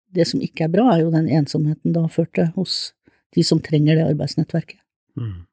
Det 0.09 0.25
som 0.25 0.41
ikke 0.41 0.65
er 0.65 0.73
bra, 0.73 0.87
er 0.89 1.03
jo 1.05 1.13
den 1.13 1.29
ensomheten 1.29 1.93
det 1.93 2.01
har 2.01 2.09
ført 2.09 2.33
til 2.33 2.49
hos 2.57 2.95
de 3.37 3.45
som 3.45 3.61
trenger 3.61 4.01
det 4.01 4.09
arbeidsnettverket. 4.09 4.81
Mm. 5.13 5.45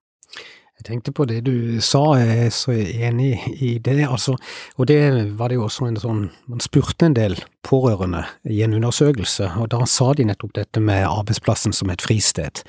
Jeg 0.81 0.87
tenkte 0.87 1.13
på 1.13 1.27
det 1.29 1.43
du 1.45 1.77
sa, 1.85 2.01
jeg 2.17 2.47
er 2.47 2.53
så 2.57 2.73
enig 2.73 3.35
i 3.61 3.75
det. 3.85 3.99
Altså, 4.07 4.33
og 4.81 4.87
det 4.89 5.01
var 5.37 5.53
det 5.53 5.59
jo 5.59 5.67
også 5.67 5.91
en 5.91 5.99
sånn 6.01 6.23
Man 6.49 6.63
spurte 6.65 7.05
en 7.05 7.17
del 7.19 7.37
pårørende 7.69 8.23
i 8.49 8.63
en 8.65 8.73
undersøkelse, 8.79 9.51
og 9.61 9.69
da 9.75 9.85
sa 9.85 10.15
de 10.17 10.25
nettopp 10.31 10.55
dette 10.57 10.81
med 10.81 11.05
arbeidsplassen 11.05 11.77
som 11.77 11.93
et 11.93 12.01
fristed. 12.01 12.63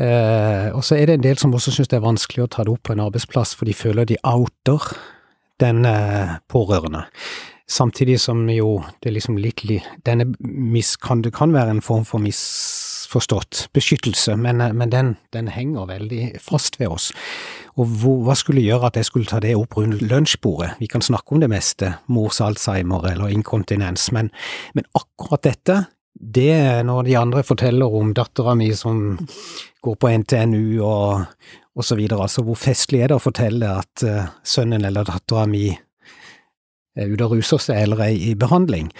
Eh, 0.00 0.72
og 0.72 0.80
så 0.86 0.96
er 0.96 1.10
det 1.10 1.18
en 1.18 1.26
del 1.26 1.36
som 1.36 1.52
også 1.52 1.74
syns 1.76 1.92
det 1.92 1.98
er 2.00 2.06
vanskelig 2.06 2.46
å 2.46 2.50
ta 2.54 2.64
det 2.64 2.72
opp 2.72 2.88
på 2.88 2.96
en 2.96 3.04
arbeidsplass, 3.04 3.52
for 3.58 3.68
de 3.68 3.76
føler 3.76 4.08
de 4.08 4.16
outer 4.24 4.88
den 5.60 5.84
pårørende. 6.48 7.04
Samtidig 7.68 8.16
som 8.24 8.46
jo 8.48 8.78
det 9.04 9.12
liksom 9.12 9.36
litt 9.36 9.66
Denne 10.06 10.30
mis, 10.40 10.96
kan, 10.96 11.20
det 11.20 11.34
kan 11.36 11.52
være 11.52 11.76
en 11.76 11.84
form 11.84 12.06
for 12.08 12.22
misforstått 13.08 13.68
beskyttelse, 13.72 14.36
men, 14.36 14.58
men 14.76 14.90
den, 14.90 15.16
den 15.32 15.48
henger 15.48 15.86
veldig 15.86 16.38
fast 16.40 16.78
ved 16.80 16.88
oss. 16.88 17.12
Og 17.78 17.86
hvor, 17.86 18.24
hva 18.24 18.34
skulle 18.36 18.60
gjøre 18.60 18.86
at 18.86 18.96
jeg 18.96 19.04
skulle 19.04 19.26
ta 19.26 19.40
det 19.40 19.56
opp 19.56 19.76
rundt 19.76 20.02
lunsjbordet? 20.02 20.76
Vi 20.78 20.86
kan 20.86 21.00
snakke 21.00 21.32
om 21.32 21.40
det 21.40 21.48
meste, 21.48 21.94
mors 22.06 22.40
alzheimer 22.40 23.08
eller 23.10 23.28
inkontinens, 23.32 24.10
men, 24.12 24.30
men 24.74 24.84
akkurat 24.94 25.42
dette, 25.42 25.86
det 26.12 26.84
når 26.84 27.04
de 27.06 27.16
andre 27.16 27.42
forteller 27.42 27.94
om 27.94 28.12
dattera 28.12 28.54
mi 28.54 28.72
som 28.74 29.16
går 29.80 29.94
på 29.96 30.10
NTNU 30.18 30.82
og, 30.82 31.24
og 31.78 31.84
så 31.84 31.96
videre, 31.96 32.26
altså 32.26 32.42
hvor 32.42 32.58
festlig 32.58 33.04
er 33.04 33.12
det 33.12 33.20
å 33.20 33.22
fortelle 33.22 33.70
at 33.70 34.02
uh, 34.04 34.26
sønnen 34.42 34.84
eller 34.84 35.06
dattera 35.06 35.46
mi 35.46 35.70
er 36.98 37.12
ute 37.12 37.24
og 37.24 37.36
ruser 37.38 37.62
seg 37.62 37.84
eller 37.84 38.02
er 38.08 38.18
i 38.18 38.34
behandling. 38.34 38.90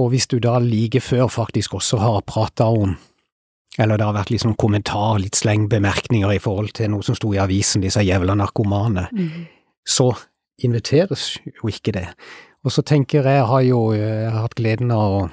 Og 0.00 0.14
hvis 0.14 0.26
du 0.30 0.38
da 0.40 0.56
like 0.62 1.02
før 1.04 1.28
faktisk 1.28 1.76
også 1.76 2.00
har 2.00 2.24
prata 2.24 2.70
om 2.72 2.96
eller 3.78 3.98
det 3.98 4.06
har 4.08 4.16
vært 4.16 4.32
litt 4.34 4.42
sånn 4.44 4.58
kommentar, 4.58 5.20
litt 5.22 5.38
slengbemerkninger 5.38 6.34
i 6.34 6.42
forhold 6.42 6.74
til 6.78 6.92
noe 6.92 7.06
som 7.06 7.16
sto 7.18 7.32
i 7.34 7.40
avisen, 7.42 7.84
disse 7.84 8.02
jævla 8.02 8.34
narkomane, 8.38 9.08
så 9.88 10.10
inviteres 10.64 11.36
jo 11.46 11.70
ikke 11.70 11.94
det. 11.94 12.08
Og 12.66 12.74
så 12.74 12.82
tenker 12.82 13.22
jeg, 13.22 13.38
jeg 13.38 13.46
har 13.46 13.62
jo 13.62 13.82
jeg 13.94 14.32
har 14.32 14.42
hatt 14.42 14.58
gleden 14.58 14.90
av 14.90 15.20
å 15.20 15.28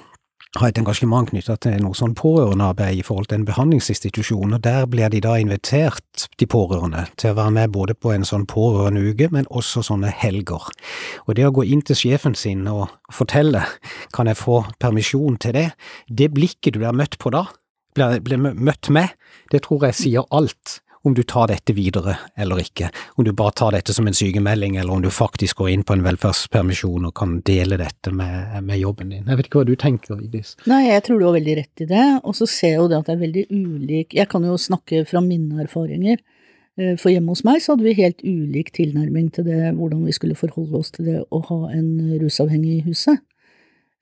ha 0.61 0.69
et 0.69 0.77
engasjement 0.79 1.27
knytta 1.27 1.57
til 1.59 1.81
noe 1.83 1.97
sånn 1.97 2.13
pårørendearbeid 2.15 3.01
i 3.01 3.03
forhold 3.03 3.27
til 3.27 3.41
en 3.41 3.47
behandlingsinstitusjon, 3.47 4.55
og 4.55 4.61
der 4.63 4.85
blir 4.87 5.11
de 5.11 5.19
da 5.23 5.35
invitert, 5.41 6.27
de 6.39 6.47
pårørende, 6.47 7.05
til 7.19 7.33
å 7.33 7.39
være 7.41 7.55
med 7.57 7.73
både 7.75 7.97
på 7.99 8.13
en 8.13 8.23
sånn 8.27 8.45
pårørendeuke, 8.47 9.27
men 9.35 9.49
også 9.49 9.83
sånne 9.89 10.13
helger. 10.15 10.69
Og 11.25 11.35
det 11.35 11.47
å 11.47 11.53
gå 11.55 11.65
inn 11.67 11.83
til 11.83 11.99
sjefen 11.99 12.37
sin 12.39 12.63
og 12.71 12.87
fortelle 13.11 13.65
kan 14.15 14.31
jeg 14.31 14.39
få 14.39 14.61
permisjon 14.79 15.35
til 15.43 15.57
det, 15.57 15.67
det 16.07 16.31
blikket 16.35 16.77
du 16.77 16.83
blir 16.83 16.95
møtt 16.95 17.19
på 17.19 17.33
da, 17.35 17.47
blir, 17.95 18.19
blir 18.25 18.41
møtt 18.45 18.91
med, 18.93 19.15
det 19.51 19.65
tror 19.65 19.87
jeg 19.89 19.99
sier 20.03 20.27
alt 20.35 20.79
om 21.05 21.13
du 21.13 21.21
tar 21.23 21.51
dette 21.51 21.73
videre 21.77 22.15
eller 22.37 22.63
ikke, 22.63 22.87
om 23.19 23.25
du 23.27 23.31
bare 23.37 23.53
tar 23.53 23.75
dette 23.75 23.93
som 23.93 24.07
en 24.09 24.15
sykemelding, 24.17 24.77
eller 24.81 24.95
om 24.95 25.03
du 25.03 25.11
faktisk 25.13 25.59
går 25.61 25.69
inn 25.75 25.83
på 25.85 25.93
en 25.93 26.05
velferdspermisjon 26.05 27.05
og 27.05 27.13
kan 27.19 27.35
dele 27.45 27.77
dette 27.77 28.09
med, 28.09 28.55
med 28.65 28.81
jobben 28.81 29.13
din. 29.13 29.27
Jeg 29.29 29.37
vet 29.37 29.49
ikke 29.49 29.61
hva 29.61 29.67
du 29.69 29.75
tenker, 29.77 30.17
Vigdis? 30.17 30.55
Nei, 30.65 30.87
jeg 30.87 31.03
tror 31.05 31.21
du 31.21 31.27
har 31.27 31.37
veldig 31.37 31.57
rett 31.61 31.85
i 31.85 31.89
det, 31.91 32.07
og 32.23 32.33
så 32.37 32.49
ser 32.49 32.73
jeg 32.73 32.81
jo 32.81 32.87
det 32.89 32.97
at 32.97 33.11
det 33.11 33.15
er 33.17 33.21
veldig 33.21 33.45
ulik 33.53 34.17
Jeg 34.17 34.31
kan 34.31 34.49
jo 34.49 34.57
snakke 34.57 35.03
fra 35.05 35.21
mine 35.21 35.61
erfaringer. 35.67 36.17
Eh, 36.81 36.95
For 36.97 37.13
hjemme 37.13 37.35
hos 37.35 37.45
meg 37.45 37.61
så 37.61 37.75
hadde 37.75 37.85
vi 37.85 37.97
helt 38.01 38.25
ulik 38.25 38.73
tilnærming 38.73 39.29
til 39.35 39.45
det, 39.45 39.75
hvordan 39.77 40.07
vi 40.09 40.15
skulle 40.17 40.39
forholde 40.39 40.81
oss 40.81 40.89
til 40.95 41.11
det 41.11 41.21
å 41.29 41.43
ha 41.51 41.59
en 41.75 42.17
rusavhengig 42.23 42.79
i 42.79 42.85
huset. 42.89 43.21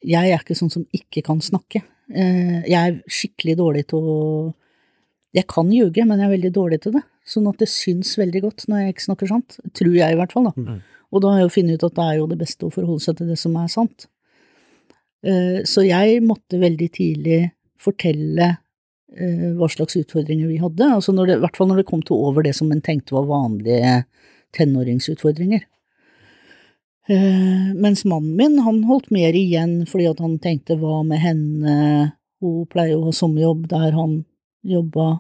Jeg 0.04 0.32
er 0.32 0.40
ikke 0.40 0.56
sånn 0.56 0.72
som 0.72 0.88
ikke 0.96 1.24
kan 1.28 1.44
snakke. 1.44 1.84
Eh, 2.12 2.64
Jeg 2.68 2.80
er 2.80 3.00
skikkelig 3.08 3.58
dårlig 3.58 3.88
til 3.88 4.00
å 4.00 4.54
Jeg 5.34 5.48
kan 5.48 5.70
ljuge, 5.72 6.06
men 6.06 6.20
jeg 6.20 6.28
er 6.28 6.36
veldig 6.38 6.54
dårlig 6.54 6.82
til 6.84 6.92
det. 6.94 7.04
Sånn 7.26 7.48
at 7.50 7.58
det 7.58 7.68
syns 7.72 8.18
veldig 8.20 8.42
godt 8.44 8.66
når 8.70 8.84
jeg 8.84 8.94
ikke 8.94 9.06
snakker 9.08 9.28
sant. 9.32 9.56
Tror 9.74 9.96
jeg 9.96 10.14
i 10.14 10.18
hvert 10.20 10.32
fall, 10.36 10.44
da. 10.52 10.54
Mm. 10.54 10.82
Og 11.14 11.22
da 11.24 11.32
har 11.32 11.40
jeg 11.40 11.48
jo 11.48 11.54
funnet 11.56 11.80
ut 11.80 11.88
at 11.88 11.96
det 11.96 12.06
er 12.06 12.18
jo 12.20 12.28
det 12.28 12.38
beste 12.38 12.68
å 12.68 12.74
forholde 12.74 13.02
seg 13.02 13.18
til 13.18 13.32
det 13.32 13.38
som 13.42 13.56
er 13.58 13.68
sant. 13.72 14.08
Eh, 15.24 15.64
Så 15.66 15.86
jeg 15.88 16.22
måtte 16.22 16.60
veldig 16.62 16.90
tidlig 16.94 17.52
fortelle 17.82 18.58
eh, 19.18 19.50
hva 19.58 19.70
slags 19.72 19.98
utfordringer 19.98 20.48
vi 20.48 20.58
hadde, 20.62 20.86
altså 20.86 21.14
det, 21.18 21.38
i 21.38 21.42
hvert 21.44 21.58
fall 21.58 21.68
når 21.70 21.82
det 21.82 21.90
kom 21.90 22.02
til 22.06 22.16
over 22.18 22.44
det 22.44 22.56
som 22.56 22.72
en 22.72 22.82
tenkte 22.82 23.16
var 23.16 23.26
vanlige 23.30 24.04
tenåringsutfordringer. 24.54 25.66
Eh, 27.10 27.74
Mens 27.76 28.06
mannen 28.08 28.36
min, 28.40 28.60
han 28.64 28.84
holdt 28.88 29.10
mer 29.12 29.36
igjen 29.36 29.82
fordi 29.90 30.08
at 30.08 30.22
han 30.24 30.38
tenkte 30.44 30.78
hva 30.80 31.02
med 31.08 31.20
henne, 31.20 31.76
hun 32.44 32.64
pleier 32.72 32.96
jo 32.96 33.02
å 33.04 33.10
ha 33.10 33.16
sommerjobb 33.16 33.68
der 33.72 33.92
han 33.98 34.22
jobba, 34.64 35.18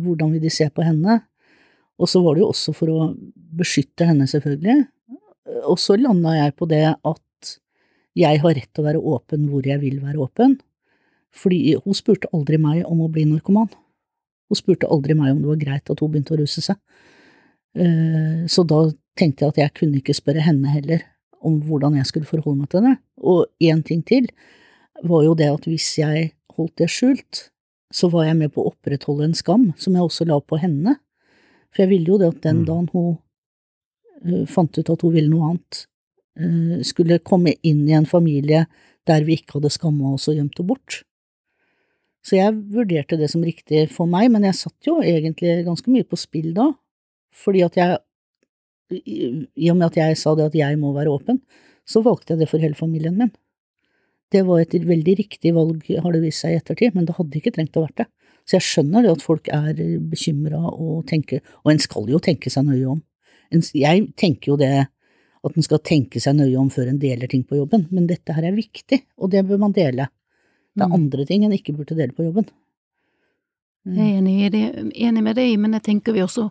hvordan 0.00 0.32
vil 0.32 0.44
de 0.44 0.52
se 0.52 0.70
på 0.72 0.84
henne? 0.84 1.18
Og 2.00 2.08
så 2.10 2.22
var 2.24 2.34
det 2.34 2.42
jo 2.44 2.50
også 2.50 2.72
for 2.74 2.90
å 2.90 3.10
beskytte 3.54 4.08
henne, 4.08 4.26
selvfølgelig. 4.26 4.86
Og 5.68 5.76
så 5.78 5.98
landa 6.00 6.32
jeg 6.38 6.56
på 6.56 6.66
det 6.70 6.86
at 6.96 7.52
jeg 8.16 8.40
har 8.40 8.56
rett 8.56 8.70
til 8.72 8.82
å 8.82 8.88
være 8.88 9.02
åpen 9.14 9.44
hvor 9.50 9.66
jeg 9.66 9.80
vil 9.82 10.00
være 10.02 10.22
åpen. 10.24 10.56
Fordi 11.34 11.76
hun 11.84 11.96
spurte 11.98 12.30
aldri 12.34 12.58
meg 12.62 12.84
om 12.88 13.02
å 13.04 13.10
bli 13.12 13.26
narkoman. 13.28 13.68
Hun 14.48 14.58
spurte 14.58 14.88
aldri 14.90 15.16
meg 15.18 15.34
om 15.34 15.42
det 15.42 15.50
var 15.50 15.60
greit 15.62 15.90
at 15.92 16.00
hun 16.00 16.12
begynte 16.12 16.36
å 16.36 16.40
ruse 16.40 16.62
seg. 16.64 16.78
Eh, 17.76 18.46
Så 18.48 18.64
da 18.66 18.86
tenkte 19.18 19.44
jeg 19.44 19.54
at 19.54 19.60
jeg 19.62 19.74
kunne 19.78 20.00
ikke 20.00 20.16
spørre 20.16 20.44
henne 20.44 20.70
heller 20.72 21.04
om 21.44 21.60
hvordan 21.62 21.98
jeg 21.98 22.08
skulle 22.08 22.28
forholde 22.28 22.62
meg 22.62 22.70
til 22.72 22.86
det. 22.86 22.94
Og 23.20 23.46
én 23.62 23.82
ting 23.84 24.02
til 24.06 24.28
var 25.04 25.24
jo 25.26 25.34
det 25.38 25.50
at 25.52 25.66
hvis 25.68 25.88
jeg 26.00 26.32
holdt 26.56 26.78
det 26.80 26.90
skjult, 26.90 27.48
så 27.94 28.08
var 28.10 28.26
jeg 28.26 28.38
med 28.38 28.52
på 28.54 28.62
å 28.62 28.72
opprettholde 28.72 29.28
en 29.28 29.36
skam 29.38 29.68
som 29.78 29.94
jeg 29.94 30.02
også 30.02 30.26
la 30.26 30.40
på 30.40 30.58
henne. 30.58 30.96
For 31.74 31.84
jeg 31.84 31.92
ville 31.92 32.14
jo 32.14 32.18
det 32.18 32.30
at 32.32 32.42
den 32.42 32.62
Mm. 32.62 32.66
dagen 32.66 32.88
hun 32.92 33.18
eh, 34.24 34.46
fant 34.46 34.78
ut 34.78 34.90
at 34.90 35.02
hun 35.02 35.12
ville 35.12 35.30
noe 35.30 35.50
annet, 35.50 35.86
eh, 36.38 36.82
skulle 36.82 37.18
komme 37.18 37.54
inn 37.62 37.88
i 37.88 37.92
en 37.92 38.06
familie 38.06 38.66
der 39.06 39.24
vi 39.24 39.36
ikke 39.36 39.58
hadde 39.58 39.70
skamma 39.70 40.14
oss 40.14 40.28
og 40.28 40.38
gjemt 40.38 40.56
henne 40.56 40.68
bort. 40.68 41.02
Så 42.24 42.38
jeg 42.38 42.56
vurderte 42.72 43.18
det 43.20 43.28
som 43.30 43.44
riktig 43.44 43.90
for 43.92 44.08
meg, 44.08 44.30
men 44.32 44.46
jeg 44.48 44.56
satt 44.56 44.88
jo 44.88 45.02
egentlig 45.04 45.64
ganske 45.66 45.90
mye 45.92 46.06
på 46.08 46.16
spill 46.16 46.54
da, 46.56 46.70
fordi 47.34 47.62
at 47.66 47.76
jeg, 47.76 47.98
i 49.02 49.70
og 49.70 49.78
med 49.78 49.90
at 49.90 49.96
jeg 50.00 50.18
sa 50.20 50.34
det 50.38 50.50
at 50.50 50.58
jeg 50.58 50.78
må 50.80 50.92
være 50.94 51.12
åpen, 51.12 51.40
så 51.86 52.02
valgte 52.04 52.34
jeg 52.34 52.44
det 52.44 52.48
for 52.50 52.62
hele 52.62 52.78
familien 52.78 53.16
min. 53.18 53.32
Det 54.32 54.42
var 54.46 54.62
et 54.62 54.72
veldig 54.74 55.14
riktig 55.20 55.52
valg, 55.54 55.82
har 55.84 56.12
det 56.14 56.22
vist 56.22 56.42
seg 56.42 56.54
i 56.54 56.58
ettertid, 56.58 56.94
men 56.96 57.04
det 57.06 57.16
hadde 57.18 57.38
ikke 57.38 57.52
trengt 57.54 57.76
å 57.76 57.84
være 57.84 58.02
det. 58.02 58.06
Så 58.44 58.58
jeg 58.58 58.66
skjønner 58.66 59.04
det 59.04 59.12
at 59.14 59.22
folk 59.24 59.48
er 59.52 59.78
bekymra 60.10 60.60
og 60.72 61.04
tenker, 61.08 61.40
og 61.64 61.72
en 61.72 61.80
skal 61.80 62.08
jo 62.10 62.18
tenke 62.18 62.50
seg 62.52 62.66
nøye 62.66 62.88
om. 62.96 63.02
Jeg 63.54 64.08
tenker 64.20 64.52
jo 64.52 64.58
det 64.60 64.72
at 65.44 65.56
en 65.56 65.66
skal 65.66 65.80
tenke 65.84 66.20
seg 66.20 66.36
nøye 66.38 66.56
om 66.58 66.70
før 66.72 66.90
en 66.90 66.98
deler 66.98 67.30
ting 67.30 67.44
på 67.44 67.60
jobben, 67.60 67.86
men 67.92 68.08
dette 68.10 68.34
her 68.34 68.48
er 68.48 68.56
viktig, 68.56 69.02
og 69.20 69.30
det 69.30 69.44
bør 69.46 69.60
man 69.60 69.76
dele. 69.76 70.08
Det 70.74 70.82
er 70.82 70.88
Mm. 70.88 70.94
andre 70.94 71.24
ting 71.24 71.44
en 71.44 71.52
ikke 71.52 71.76
burde 71.76 71.94
dele 71.94 72.12
på 72.12 72.24
jobben. 72.24 72.48
Jeg 73.84 74.14
er 74.14 74.18
enig, 74.18 74.92
enig 74.96 75.22
med 75.22 75.36
deg, 75.36 75.58
men 75.60 75.72
jeg 75.72 75.82
tenker 75.82 76.12
vi 76.12 76.20
også 76.24 76.50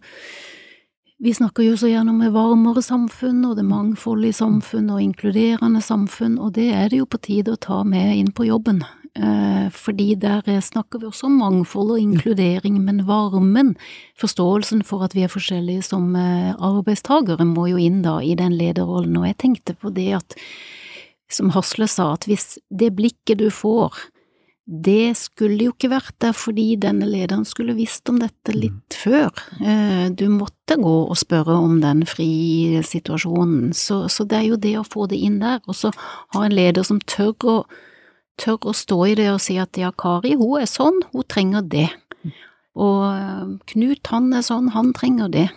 Vi 1.23 1.31
snakker 1.33 1.63
jo 1.63 1.77
så 1.79 1.87
gjerne 1.87 2.11
om 2.11 2.17
et 2.19 2.33
varmere 2.35 2.81
samfunn, 2.83 3.45
og 3.47 3.55
det 3.55 3.63
mangfoldige 3.63 4.35
samfunn 4.41 4.89
og 4.91 4.99
inkluderende 4.99 5.79
samfunn, 5.79 6.33
og 6.35 6.57
det 6.57 6.65
er 6.75 6.89
det 6.91 6.99
jo 6.99 7.05
på 7.07 7.19
tide 7.23 7.53
å 7.53 7.61
ta 7.63 7.77
med 7.87 8.17
inn 8.17 8.33
på 8.35 8.49
jobben. 8.49 8.81
Eh, 9.15 9.69
fordi 9.71 10.17
der 10.19 10.43
snakker 10.59 10.99
vi 10.99 11.07
også 11.07 11.29
om 11.29 11.37
mangfold 11.39 11.93
og 11.95 12.01
inkludering, 12.01 12.81
men 12.83 13.05
varmen, 13.07 13.71
forståelsen 14.19 14.83
for 14.83 15.07
at 15.07 15.15
vi 15.15 15.23
er 15.23 15.31
forskjellige 15.31 15.85
som 15.93 16.11
eh, 16.19 16.51
arbeidstagere, 16.59 17.47
må 17.47 17.69
jo 17.71 17.79
inn 17.79 18.01
da 18.03 18.17
i 18.19 18.35
den 18.35 18.57
lederrollen. 18.59 19.15
Og 19.21 19.29
jeg 19.29 19.39
tenkte 19.45 19.79
på 19.79 19.93
det 19.95 20.09
at, 20.19 20.35
som 21.31 21.55
Hasle 21.55 21.87
sa, 21.87 22.17
at 22.17 22.27
hvis 22.27 22.57
det 22.67 22.91
blikket 22.99 23.39
du 23.39 23.47
får 23.47 24.09
det 24.63 25.11
skulle 25.19 25.65
jo 25.65 25.73
ikke 25.73 25.89
vært 25.91 26.15
der 26.23 26.35
fordi 26.37 26.77
denne 26.79 27.07
lederen 27.09 27.43
skulle 27.47 27.75
visst 27.75 28.07
om 28.07 28.21
dette 28.21 28.53
litt 28.55 28.95
før. 28.95 29.27
Eh, 29.59 30.07
du 30.07 30.29
måtte 30.31 30.77
gå 30.79 30.93
og 31.03 31.17
spørre 31.19 31.57
om 31.59 31.81
den 31.83 32.05
fri-situasjonen, 32.07 33.73
så, 33.75 34.05
så, 34.07 34.23
det 34.23 34.39
er 34.39 34.47
jo 34.47 34.59
det 34.63 34.77
å 34.79 34.85
få 34.87 35.09
det 35.11 35.19
inn 35.19 35.41
der, 35.43 35.59
og 35.67 35.75
så 35.75 35.91
ha 36.35 36.45
en 36.45 36.55
leder 36.55 36.87
som 36.87 37.01
tør 37.03 37.35
å, 37.43 37.57
tør 38.39 38.71
å 38.71 38.75
stå 38.77 39.01
i 39.11 39.17
det 39.19 39.27
og 39.33 39.43
si 39.43 39.59
at 39.59 39.75
ja, 39.79 39.91
Kari 39.91 40.37
hun 40.39 40.61
er 40.61 40.71
sånn, 40.71 41.03
hun 41.11 41.27
trenger 41.27 41.67
det, 41.67 41.89
og 42.79 43.03
eh, 43.11 43.45
Knut 43.73 44.15
han 44.15 44.31
er 44.31 44.47
sånn, 44.47 44.71
han 44.73 44.95
trenger 44.95 45.27
det. 45.33 45.49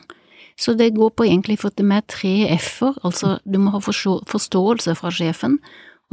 Så 0.59 0.73
det 0.75 0.95
går 0.97 1.13
på 1.13 1.27
egentlig 1.29 1.61
for 1.61 1.71
det 1.77 1.85
med 1.85 2.09
tre 2.09 2.49
f-er, 2.57 2.97
altså 3.05 3.37
du 3.45 3.61
må 3.61 3.75
ha 3.75 3.81
forståelse 3.85 4.97
fra 4.99 5.13
sjefen, 5.13 5.61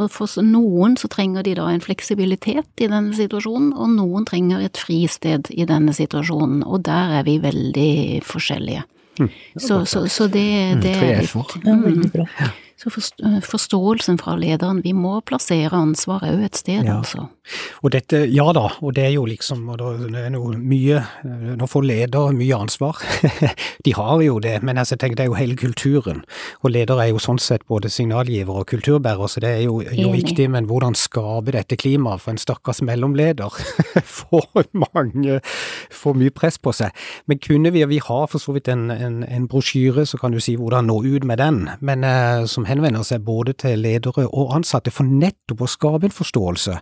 og 0.01 0.09
for 0.09 0.41
noen 0.41 0.95
så 0.97 1.09
trenger 1.11 1.45
de 1.45 1.53
da 1.59 1.67
en 1.69 1.83
fleksibilitet 1.83 2.81
i 2.81 2.89
denne 2.89 3.13
situasjonen, 3.13 3.73
og 3.77 3.93
noen 3.93 4.25
trenger 4.25 4.63
et 4.65 4.79
fristed 4.81 5.51
i 5.53 5.67
denne 5.69 5.93
situasjonen, 5.93 6.63
og 6.65 6.81
der 6.87 7.19
er 7.19 7.27
vi 7.27 7.37
veldig 7.43 8.23
forskjellige. 8.25 8.87
Mm, 9.21 9.29
så, 9.61 9.83
så, 9.85 10.07
så, 10.09 10.25
det, 10.27 10.47
mm, 10.73 10.81
det 10.81 10.93
er 10.97 11.21
litt 11.21 12.13
bra. 12.15 12.25
Så 12.79 12.89
eh, 13.23 13.39
forståelsen 13.45 14.17
fra 14.21 14.35
lederen, 14.39 14.81
vi 14.83 14.93
må 14.97 15.19
plassere 15.27 15.77
ansvaret 15.77 16.33
òg 16.33 16.47
et 16.49 16.59
sted, 16.59 16.83
ja. 16.83 16.99
altså. 16.99 17.29
Og 17.83 17.91
dette, 17.91 18.21
ja 18.31 18.45
da, 18.55 18.69
og 18.79 18.93
det 18.95 19.03
er 19.03 19.13
jo 19.17 19.25
liksom, 19.27 19.65
og 19.73 19.81
det 19.81 20.21
er 20.21 20.29
noe 20.31 20.55
mye, 20.55 21.01
nå 21.59 21.67
får 21.67 21.83
leder 21.83 22.35
mye 22.37 22.59
ansvar. 22.65 23.01
De 23.85 23.91
har 23.97 24.21
jo 24.23 24.37
det, 24.43 24.55
men 24.63 24.79
altså, 24.79 24.95
tenker 24.95 25.19
det 25.19 25.25
er 25.25 25.31
jo 25.31 25.35
hele 25.35 25.57
kulturen. 25.59 26.21
Og 26.63 26.71
leder 26.71 27.01
er 27.03 27.09
jo 27.11 27.19
sånn 27.21 27.41
sett 27.43 27.65
både 27.67 27.91
signalgiver 27.91 28.61
og 28.61 28.67
kulturbærer, 28.71 29.27
så 29.27 29.43
det 29.43 29.51
er 29.57 29.65
jo, 29.65 29.81
jo 29.83 30.13
viktig, 30.15 30.47
men 30.55 30.69
hvordan 30.69 30.95
skape 30.95 31.51
dette 31.55 31.75
klimaet? 31.79 32.23
For 32.23 32.31
en 32.31 32.39
stakkars 32.39 32.79
mellomleder 32.85 33.51
får 34.19 34.69
mange, 34.79 35.41
får 35.91 36.19
mye 36.19 36.33
press 36.35 36.59
på 36.63 36.71
seg. 36.75 36.95
Men 37.27 37.43
kunne 37.43 37.73
vi, 37.75 37.83
og 37.83 37.91
vi 37.91 37.99
har 38.03 38.27
for 38.31 38.39
så 38.39 38.55
vidt 38.55 38.71
en, 38.71 38.87
en, 38.93 39.19
en 39.27 39.49
brosjyre, 39.51 40.07
så 40.07 40.19
kan 40.21 40.31
du 40.31 40.39
si 40.43 40.55
hvordan 40.59 40.87
nå 40.87 41.01
ut 41.03 41.27
med 41.27 41.43
den, 41.43 41.65
men 41.83 42.07
eh, 42.07 42.47
som 42.47 42.63
henvender 42.73 43.05
seg 43.07 43.23
både 43.25 43.55
til 43.63 43.81
ledere 43.85 44.27
og 44.27 44.55
ansatte 44.57 44.91
for 44.93 45.07
nettopp 45.07 45.63
å 45.63 45.69
skape 45.69 46.09
en 46.09 46.15
forståelse. 46.15 46.79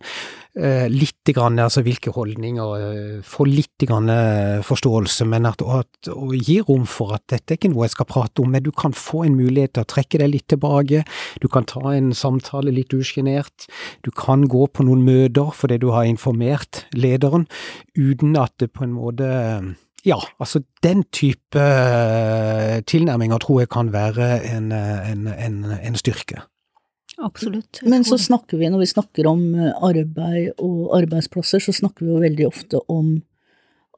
Eh, 0.51 0.89
litt 0.91 1.29
grann, 1.31 1.55
altså 1.63 1.79
hvilke 1.79 2.11
holdninger, 2.11 2.71
eh, 2.83 3.19
få 3.23 3.45
litt 3.47 3.85
grann 3.87 4.09
eh, 4.11 4.59
forståelse, 4.67 5.23
men 5.31 5.47
at, 5.47 5.61
at, 5.63 6.09
å 6.11 6.33
gi 6.35 6.57
rom 6.67 6.83
for 6.83 7.13
at 7.15 7.23
dette 7.31 7.55
er 7.55 7.59
ikke 7.59 7.71
noe 7.71 7.85
jeg 7.87 7.93
skal 7.93 8.09
prate 8.09 8.43
om, 8.43 8.51
men 8.51 8.65
du 8.65 8.71
kan 8.75 8.91
få 8.91 9.23
en 9.23 9.37
mulighet 9.39 9.77
til 9.77 9.85
å 9.85 9.91
trekke 9.93 10.19
deg 10.19 10.33
litt 10.33 10.49
tilbake, 10.51 11.05
du 11.39 11.47
kan 11.47 11.67
ta 11.71 11.93
en 11.93 12.11
samtale 12.11 12.73
litt 12.75 12.91
usjenert, 12.91 13.69
du 14.03 14.11
kan 14.11 14.43
gå 14.51 14.67
på 14.67 14.83
noen 14.83 15.05
møter 15.07 15.55
fordi 15.55 15.79
du 15.79 15.87
har 15.95 16.09
informert 16.09 16.83
lederen, 16.91 17.47
uten 17.95 18.35
at 18.35 18.57
det 18.59 18.73
på 18.75 18.83
en 18.83 18.97
måte 18.97 19.31
ja, 20.05 20.17
altså 20.39 20.63
den 20.83 21.03
type 21.13 21.59
uh, 21.59 22.79
tilnærminger 22.87 23.41
tror 23.43 23.59
jeg 23.61 23.69
kan 23.69 23.91
være 23.93 24.31
en, 24.49 24.71
en, 24.71 25.27
en, 25.27 25.59
en 25.77 25.99
styrke. 25.99 26.41
Absolutt. 27.21 27.81
Men 27.83 28.03
så 28.03 28.17
snakker 28.17 28.57
vi, 28.57 28.69
når 28.69 28.81
vi 28.81 28.89
snakker 28.89 29.27
om 29.29 29.41
eh, 29.53 29.73
arbeid 29.83 30.55
og 30.63 30.93
arbeidsplasser, 30.97 31.61
så 31.61 31.73
snakker 31.75 32.05
vi 32.05 32.13
jo 32.15 32.21
veldig 32.23 32.47
ofte 32.47 32.79
om 32.89 33.19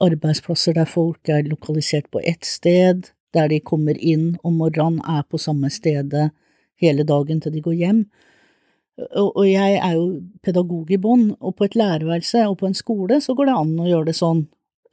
arbeidsplasser 0.04 0.76
der 0.76 0.90
folk 0.90 1.30
er 1.32 1.46
lokalisert 1.48 2.10
på 2.12 2.20
ett 2.26 2.44
sted, 2.44 3.08
der 3.34 3.48
de 3.50 3.62
kommer 3.64 3.98
inn 3.98 4.34
om 4.44 4.58
morgenen, 4.60 5.00
er 5.08 5.24
på 5.30 5.40
samme 5.40 5.72
stedet 5.72 6.32
hele 6.82 7.06
dagen 7.08 7.40
til 7.42 7.54
de 7.54 7.64
går 7.64 7.78
hjem. 7.80 8.04
Og 9.18 9.46
jeg 9.48 9.78
er 9.80 9.96
jo 9.96 10.20
pedagog 10.44 10.92
i 10.92 11.00
bånn, 11.02 11.32
og 11.40 11.56
på 11.58 11.70
et 11.70 11.78
lærerværelse 11.80 12.44
og 12.50 12.60
på 12.60 12.70
en 12.70 12.78
skole 12.78 13.22
så 13.24 13.34
går 13.38 13.50
det 13.50 13.56
an 13.62 13.74
å 13.80 13.88
gjøre 13.90 14.12
det 14.12 14.18
sånn 14.20 14.44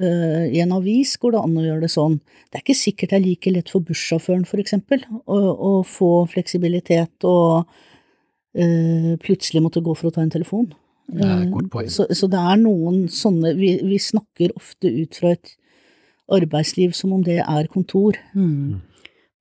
I 0.01 0.61
en 0.63 0.73
avis 0.73 1.13
går 1.21 1.35
det 1.35 1.41
an 1.45 1.59
å 1.61 1.65
gjøre 1.67 1.85
det 1.85 1.93
sånn. 1.93 2.15
Det 2.49 2.59
er 2.59 2.65
ikke 2.65 2.79
sikkert 2.79 3.13
det 3.13 3.19
er 3.19 3.25
like 3.27 3.53
lett 3.53 3.71
for 3.73 3.85
bussjåføren, 3.85 4.47
for 4.49 4.63
eksempel, 4.63 5.05
å, 5.29 5.39
å 5.39 5.73
få 5.87 6.25
fleksibilitet 6.33 7.27
og 7.29 7.69
uh, 8.59 9.13
plutselig 9.23 9.63
måtte 9.63 9.83
gå 9.85 9.95
for 9.95 10.11
å 10.11 10.15
ta 10.17 10.25
en 10.25 10.33
telefon. 10.33 10.71
Uh, 11.11 11.47
så, 11.91 12.07
så, 12.15 12.29
det 12.31 12.39
er 12.39 12.61
noen 12.61 13.05
sånne 13.11 13.55
vi, 13.59 13.75
vi, 13.83 13.99
snakker 14.03 14.55
ofte 14.59 14.91
ut 14.91 15.19
fra 15.19 15.35
et 15.35 15.57
arbeidsliv 16.31 16.95
som 16.95 17.15
om 17.17 17.25
det 17.27 17.41
er 17.43 17.71
kontor. 17.71 18.19
Mm. 18.35 18.81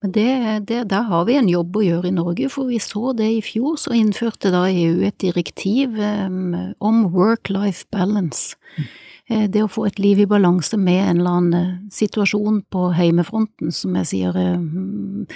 Men 0.00 0.14
det, 0.16 0.30
det, 0.70 0.80
der 0.90 1.04
har 1.10 1.26
vi 1.28 1.36
en 1.36 1.50
jobb 1.50 1.76
å 1.76 1.84
gjøre 1.84 2.08
i 2.08 2.16
Norge, 2.16 2.48
for 2.50 2.70
vi 2.70 2.78
så 2.82 3.12
det 3.16 3.28
i 3.36 3.42
fjor, 3.44 3.76
så 3.78 3.92
innførte 3.94 4.52
da 4.54 4.64
EU 4.70 5.02
et 5.06 5.18
direktiv 5.20 5.98
um, 5.98 6.74
om 6.78 7.04
work-life 7.12 7.84
balance. 7.92 8.56
Mm. 8.78 8.90
Eh, 9.30 9.46
det 9.50 9.62
å 9.62 9.70
få 9.70 9.84
et 9.86 10.00
liv 10.02 10.18
i 10.18 10.26
balanse 10.26 10.74
med 10.80 11.04
en 11.04 11.20
eller 11.20 11.36
annen 11.38 11.58
eh, 11.58 11.74
situasjon 11.94 12.64
på 12.74 12.88
heimefronten, 12.98 13.70
som 13.70 13.94
jeg 14.00 14.08
sier. 14.10 14.34
Eh, 14.34 14.56
mm. 14.58 15.28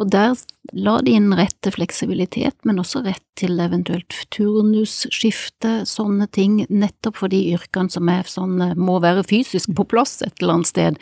Og 0.00 0.08
der 0.12 0.32
la 0.72 0.94
de 1.04 1.16
inn 1.18 1.28
rett 1.36 1.58
til 1.60 1.74
fleksibilitet, 1.74 2.56
men 2.64 2.80
også 2.80 3.02
rett 3.04 3.24
til 3.36 3.60
eventuelt 3.60 4.16
turnusskifte, 4.32 5.82
sånne 5.88 6.30
ting, 6.32 6.62
nettopp 6.72 7.20
for 7.20 7.32
de 7.32 7.42
yrkene 7.52 7.92
som 7.92 8.08
er 8.12 8.28
sånn, 8.28 8.56
må 8.80 8.98
være 9.04 9.26
fysisk 9.28 9.74
på 9.76 9.84
plass 9.90 10.20
et 10.24 10.32
eller 10.40 10.56
annet 10.56 10.72
sted. 10.72 11.00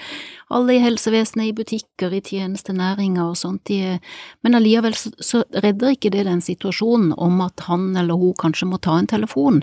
Alle 0.51 0.75
i 0.75 0.83
helsevesenet, 0.83 1.53
i 1.53 1.55
butikker, 1.55 2.15
i 2.15 2.23
tjenestenæringer 2.27 3.31
og 3.31 3.39
sånt, 3.39 3.63
de, 3.71 3.99
men 4.43 4.59
allikevel 4.59 4.97
så, 4.99 5.13
så 5.23 5.45
redder 5.63 5.95
ikke 5.95 6.11
det 6.15 6.27
den 6.27 6.43
situasjonen 6.43 7.13
om 7.15 7.43
at 7.47 7.69
han 7.69 7.93
eller 7.95 8.19
hun 8.19 8.35
kanskje 8.41 8.73
må 8.73 8.81
ta 8.83 8.99
en 8.99 9.11
telefon. 9.11 9.63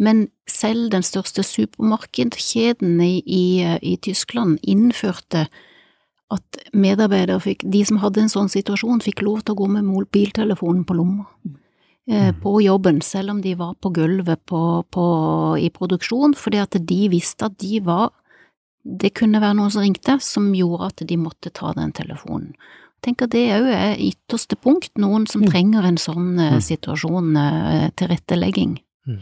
Men 0.00 0.28
selv 0.48 0.90
den 0.92 1.04
største 1.04 1.44
supermarkedkjeden 1.44 3.00
i, 3.04 3.20
i, 3.26 3.44
i 3.82 3.96
Tyskland 4.02 4.58
innførte 4.62 5.46
at 6.32 6.62
medarbeidere 6.72 7.42
fikk, 7.44 7.66
de 7.68 7.82
som 7.84 8.00
hadde 8.00 8.24
en 8.24 8.32
sånn 8.32 8.48
situasjon, 8.52 9.02
fikk 9.04 9.20
lov 9.24 9.42
til 9.42 9.54
å 9.54 9.60
gå 9.60 9.68
med 9.74 9.84
mobiltelefonen 9.84 10.86
på 10.88 10.96
lomma. 10.96 11.26
Eh, 12.08 12.32
mm. 12.32 12.40
på 12.42 12.56
jobben, 12.64 13.02
selv 13.04 13.34
om 13.34 13.42
de 13.44 13.52
var 13.58 13.76
på 13.78 13.92
gulvet 13.94 14.40
på, 14.48 14.60
på, 14.90 15.04
i 15.60 15.68
produksjon, 15.70 16.34
fordi 16.34 16.62
at 16.62 16.78
de 16.88 17.00
visste 17.12 17.46
at 17.50 17.58
de 17.62 17.80
var 17.84 18.10
Det 18.82 19.12
kunne 19.14 19.38
være 19.38 19.54
noen 19.54 19.70
som 19.70 19.84
ringte, 19.84 20.16
som 20.18 20.48
gjorde 20.58 20.88
at 20.88 21.02
de 21.06 21.14
måtte 21.14 21.52
ta 21.54 21.68
den 21.76 21.92
telefonen. 21.94 22.48
Jeg 22.98 23.04
tenker 23.06 23.28
det 23.30 23.42
òg 23.54 23.68
er 23.70 24.00
ytterste 24.02 24.56
punkt, 24.58 24.90
noen 24.98 25.28
som 25.30 25.44
mm. 25.44 25.50
trenger 25.52 25.86
en 25.86 25.98
sånn 26.02 26.32
mm. 26.34 26.56
situasjon, 26.66 27.28
eh, 27.38 27.84
tilrettelegging. 27.94 28.80
Mm 29.06 29.20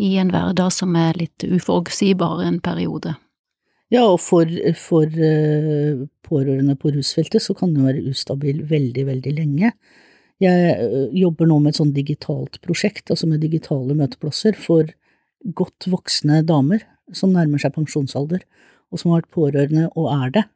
i 0.00 0.14
en 0.20 0.30
hverdag 0.32 0.72
som 0.72 0.94
er 0.96 1.18
litt 1.20 1.44
uforutsigbar 1.44 2.42
en 2.46 2.60
periode. 2.64 3.14
Ja, 3.92 4.06
og 4.08 4.22
for, 4.24 4.48
for 4.80 5.04
uh, 5.04 6.04
pårørende 6.24 6.78
på 6.80 6.94
rusfeltet 6.94 7.44
så 7.44 7.56
kan 7.56 7.74
det 7.74 7.84
være 7.84 8.06
ustabil 8.08 8.62
veldig, 8.70 9.04
veldig 9.10 9.34
lenge. 9.36 9.72
Jeg 10.40 10.78
uh, 10.80 11.12
jobber 11.12 11.50
nå 11.50 11.58
med 11.60 11.74
et 11.74 11.80
sånn 11.82 11.92
digitalt 11.92 12.56
prosjekt, 12.64 13.10
altså 13.12 13.28
med 13.28 13.44
digitale 13.44 13.96
møteplasser 13.98 14.56
for 14.56 14.88
godt 15.58 15.90
voksne 15.92 16.40
damer 16.48 16.86
som 17.12 17.34
nærmer 17.34 17.60
seg 17.60 17.74
pensjonsalder, 17.76 18.46
og 18.92 19.00
som 19.00 19.12
har 19.12 19.22
vært 19.22 19.34
pårørende, 19.36 19.88
og 19.92 20.08
er 20.14 20.34
det. 20.38 20.46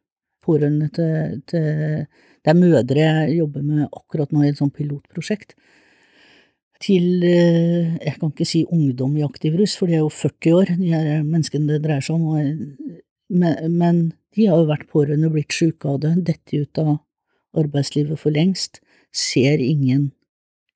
Pårørende 0.47 0.89
til, 0.95 1.41
til 1.51 1.69
Det 2.07 2.53
er 2.53 2.57
mødre 2.57 3.03
jeg 3.03 3.39
jobber 3.41 3.65
med 3.67 3.89
akkurat 3.91 4.33
nå 4.33 4.45
i 4.45 4.53
et 4.53 4.61
sånt 4.61 4.77
pilotprosjekt 4.77 5.57
til 6.83 7.25
eh, 7.25 7.97
Jeg 8.03 8.19
kan 8.21 8.33
ikke 8.33 8.49
si 8.49 8.65
ungdom 8.65 9.17
i 9.17 9.25
aktiv 9.27 9.57
rus, 9.59 9.77
for 9.79 9.89
de 9.89 9.99
er 9.99 10.05
jo 10.05 10.13
40 10.13 10.57
år, 10.59 10.73
de 10.77 10.93
her 10.93 11.23
menneskene 11.25 11.71
det 11.71 11.83
dreier 11.85 12.05
seg 12.05 12.17
om, 12.17 12.37
men 13.29 14.03
de 14.37 14.47
har 14.47 14.61
jo 14.61 14.69
vært 14.69 14.89
pårørende, 14.93 15.33
blitt 15.33 15.55
sjuke 15.55 15.89
av 15.89 16.03
det, 16.05 16.13
dette 16.29 16.63
ut 16.63 16.83
av 16.83 16.99
arbeidslivet 17.57 18.21
for 18.21 18.35
lengst, 18.35 18.83
ser 19.17 19.63
ingen 19.65 20.11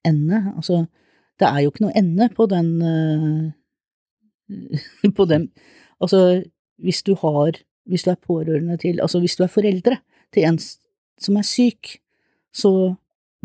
ende. 0.07 0.41
Altså, 0.55 0.85
det 1.39 1.49
er 1.49 1.63
jo 1.63 1.71
ikke 1.71 1.85
noe 1.85 1.97
ende 1.97 2.29
på 2.33 2.47
den 2.49 2.71
eh, 2.85 3.51
på 5.17 5.27
den 5.29 5.51
Altså, 6.01 6.41
hvis 6.81 7.03
du 7.03 7.13
har 7.21 7.55
Hvis 7.85 8.03
du 8.03 8.09
er 8.11 8.15
pårørende 8.15 8.77
til 8.77 8.99
Altså, 9.01 9.19
hvis 9.19 9.35
du 9.35 9.43
er 9.43 9.47
foreldre 9.53 9.97
til 10.33 10.43
en 10.43 10.57
som 11.21 11.37
er 11.37 11.45
syk, 11.45 11.99
så 12.53 12.95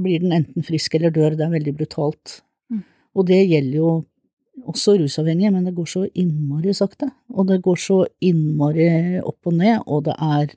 blir 0.00 0.20
den 0.20 0.32
enten 0.32 0.64
frisk 0.64 0.94
eller 0.94 1.10
dør, 1.10 1.36
det 1.36 1.44
er 1.44 1.52
veldig 1.52 1.74
brutalt 1.76 2.40
og 3.16 3.26
det 3.30 3.40
gjelder 3.48 3.78
jo 3.80 3.90
også 4.66 4.96
rusavhengige, 5.00 5.50
men 5.52 5.66
det 5.66 5.74
går 5.76 5.88
så 5.88 6.06
innmari 6.14 6.72
sakte. 6.76 7.08
Og 7.32 7.48
det 7.48 7.60
går 7.64 7.78
så 7.80 7.98
innmari 8.24 8.88
opp 9.20 9.48
og 9.48 9.56
ned, 9.58 9.84
og 9.86 10.06
det 10.08 10.16
er 10.16 10.54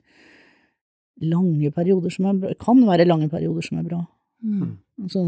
lange 1.30 1.70
perioder 1.74 2.12
som 2.12 2.30
er 2.30 2.40
bra. 2.40 2.56
Kan 2.60 2.80
være 2.88 3.08
lange 3.08 3.28
perioder 3.32 3.64
som 3.66 3.80
er 3.80 3.86
bra. 3.86 4.00
Mm. 4.40 4.78
Altså, 5.04 5.26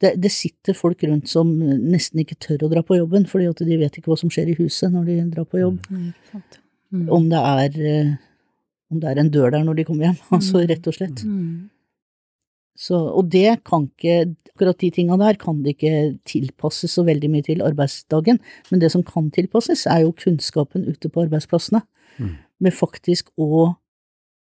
det, 0.00 0.14
det, 0.20 0.32
sitter 0.32 0.76
folk 0.76 1.02
rundt 1.08 1.30
som 1.30 1.50
nesten 1.56 2.20
ikke 2.20 2.36
tør 2.40 2.66
å 2.66 2.72
dra 2.72 2.84
på 2.84 2.98
jobben, 2.98 3.26
fordi 3.30 3.48
at 3.48 3.64
de 3.64 3.80
vet 3.80 3.98
ikke 3.98 4.12
hva 4.12 4.20
som 4.20 4.32
skjer 4.32 4.52
i 4.52 4.58
huset 4.58 4.92
når 4.92 5.08
de 5.08 5.18
drar 5.32 5.48
på 5.48 5.62
jobb. 5.62 5.80
Mm. 5.88 6.10
Mm. 6.94 7.06
Om, 7.16 7.28
det 7.32 7.40
er, 7.40 7.78
eh, 7.90 8.10
om 8.92 9.00
det 9.00 9.10
er 9.10 9.20
en 9.22 9.30
dør 9.32 9.54
der 9.54 9.64
når 9.66 9.80
de 9.80 9.86
kommer 9.88 10.10
hjem, 10.10 10.20
altså 10.36 10.60
mm. 10.60 10.66
rett 10.72 10.90
og 10.90 10.98
slett. 10.98 11.24
Mm. 11.24 11.70
Så, 12.76 12.98
og 13.14 13.28
det 13.30 13.62
kan 13.64 13.86
ikke, 13.86 14.34
akkurat 14.54 14.78
de 14.82 14.90
tinga 14.90 15.16
der 15.18 15.36
kan 15.38 15.62
det 15.62 15.76
ikke 15.76 16.18
tilpasses 16.26 16.90
så 16.96 17.04
veldig 17.06 17.30
mye 17.30 17.44
til 17.46 17.62
arbeidsdagen, 17.62 18.40
men 18.70 18.80
det 18.82 18.90
som 18.90 19.02
kan 19.06 19.30
tilpasses, 19.30 19.86
er 19.86 20.02
jo 20.02 20.12
kunnskapen 20.12 20.86
ute 20.88 21.08
på 21.10 21.26
arbeidsplassene, 21.28 21.82
Mm. 22.18 22.36
med 22.60 22.72
faktisk 22.72 23.30
å 23.38 23.74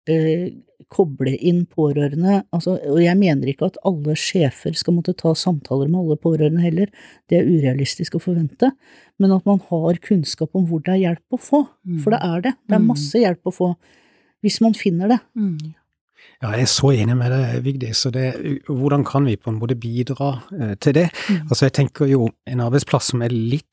eh, 0.08 0.52
koble 0.92 1.32
inn 1.40 1.66
pårørende, 1.66 2.44
altså, 2.54 2.76
og 2.92 3.00
jeg 3.02 3.18
mener 3.18 3.48
ikke 3.48 3.66
at 3.72 3.78
alle 3.88 4.14
sjefer 4.20 4.76
skal 4.76 4.94
måtte 4.94 5.16
ta 5.18 5.32
samtaler 5.34 5.88
med 5.90 6.02
alle 6.02 6.18
pårørende 6.22 6.62
heller, 6.62 6.92
det 7.30 7.40
er 7.40 7.48
urealistisk 7.48 8.18
å 8.18 8.22
forvente, 8.22 8.70
men 9.18 9.32
at 9.32 9.46
man 9.48 9.60
har 9.70 9.94
kunnskap 10.04 10.50
om 10.54 10.68
hvor 10.68 10.84
det 10.84 10.94
er 10.98 11.02
hjelp 11.06 11.38
å 11.38 11.40
få, 11.40 11.64
for 12.04 12.12
det 12.12 12.20
er 12.22 12.42
det, 12.42 12.54
det 12.68 12.76
er 12.76 12.80
Mm. 12.84 12.88
masse 12.92 13.14
hjelp 13.24 13.42
å 13.46 13.54
få, 13.56 13.76
hvis 14.44 14.60
man 14.62 14.74
finner 14.74 15.08
det. 15.08 15.20
Mm. 15.38 15.74
Ja, 16.44 16.50
jeg 16.58 16.66
er 16.66 16.72
så 16.74 16.90
enig 16.92 17.16
med 17.16 17.32
deg, 17.32 17.62
Vigdis. 17.64 18.02
Og 18.10 18.16
det, 18.18 18.26
hvordan 18.68 19.06
kan 19.08 19.24
vi 19.30 19.38
på 19.40 19.54
en 19.54 19.62
måte 19.62 19.78
bidra 19.80 20.34
eh, 20.52 20.74
til 20.76 20.98
det? 20.98 21.06
Mm. 21.30 21.46
Altså, 21.48 21.70
jeg 21.70 21.76
tenker 21.78 22.10
jo 22.12 22.28
en 22.50 22.64
arbeidsplass 22.66 23.14
som 23.14 23.24
er 23.24 23.32
litt, 23.32 23.70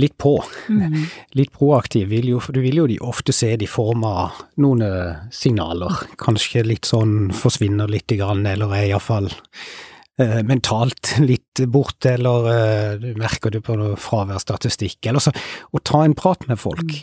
litt 0.00 0.16
på, 0.18 0.32
Mm. 0.70 1.04
litt 1.38 1.52
proaktiv, 1.54 2.08
vil 2.10 2.32
jo, 2.32 2.40
for 2.42 2.56
du 2.56 2.62
vil 2.64 2.80
jo 2.82 2.88
de 2.90 2.98
ofte 3.06 3.34
se 3.36 3.52
det 3.54 3.68
i 3.68 3.70
form 3.70 4.02
av 4.08 4.40
noen 4.58 4.82
eh, 4.86 5.22
signaler. 5.30 6.02
Kanskje 6.18 6.66
litt 6.66 6.90
sånn 6.90 7.30
forsvinner 7.36 7.90
litt, 7.90 8.10
grann, 8.18 8.42
eller 8.50 8.74
er 8.74 8.88
iallfall 8.88 9.30
eh, 9.30 10.40
mentalt 10.42 11.14
litt 11.30 11.62
borte, 11.70 12.16
eller 12.16 12.50
eh, 12.50 12.92
du 12.98 13.10
merker 13.20 13.54
du 13.54 13.60
på 13.62 13.78
fraværsstatistikk, 13.94 15.04
eller 15.06 15.22
så 15.22 15.30
å 15.70 15.82
ta 15.86 16.02
en 16.02 16.18
prat 16.18 16.48
med 16.50 16.58
folk, 16.58 16.98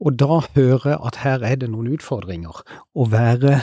og 0.00 0.16
da 0.24 0.40
høre 0.56 0.96
at 1.04 1.20
her 1.26 1.44
er 1.44 1.60
det 1.60 1.68
noen 1.72 1.92
utfordringer, 1.98 2.64
og 2.96 3.12
være 3.12 3.58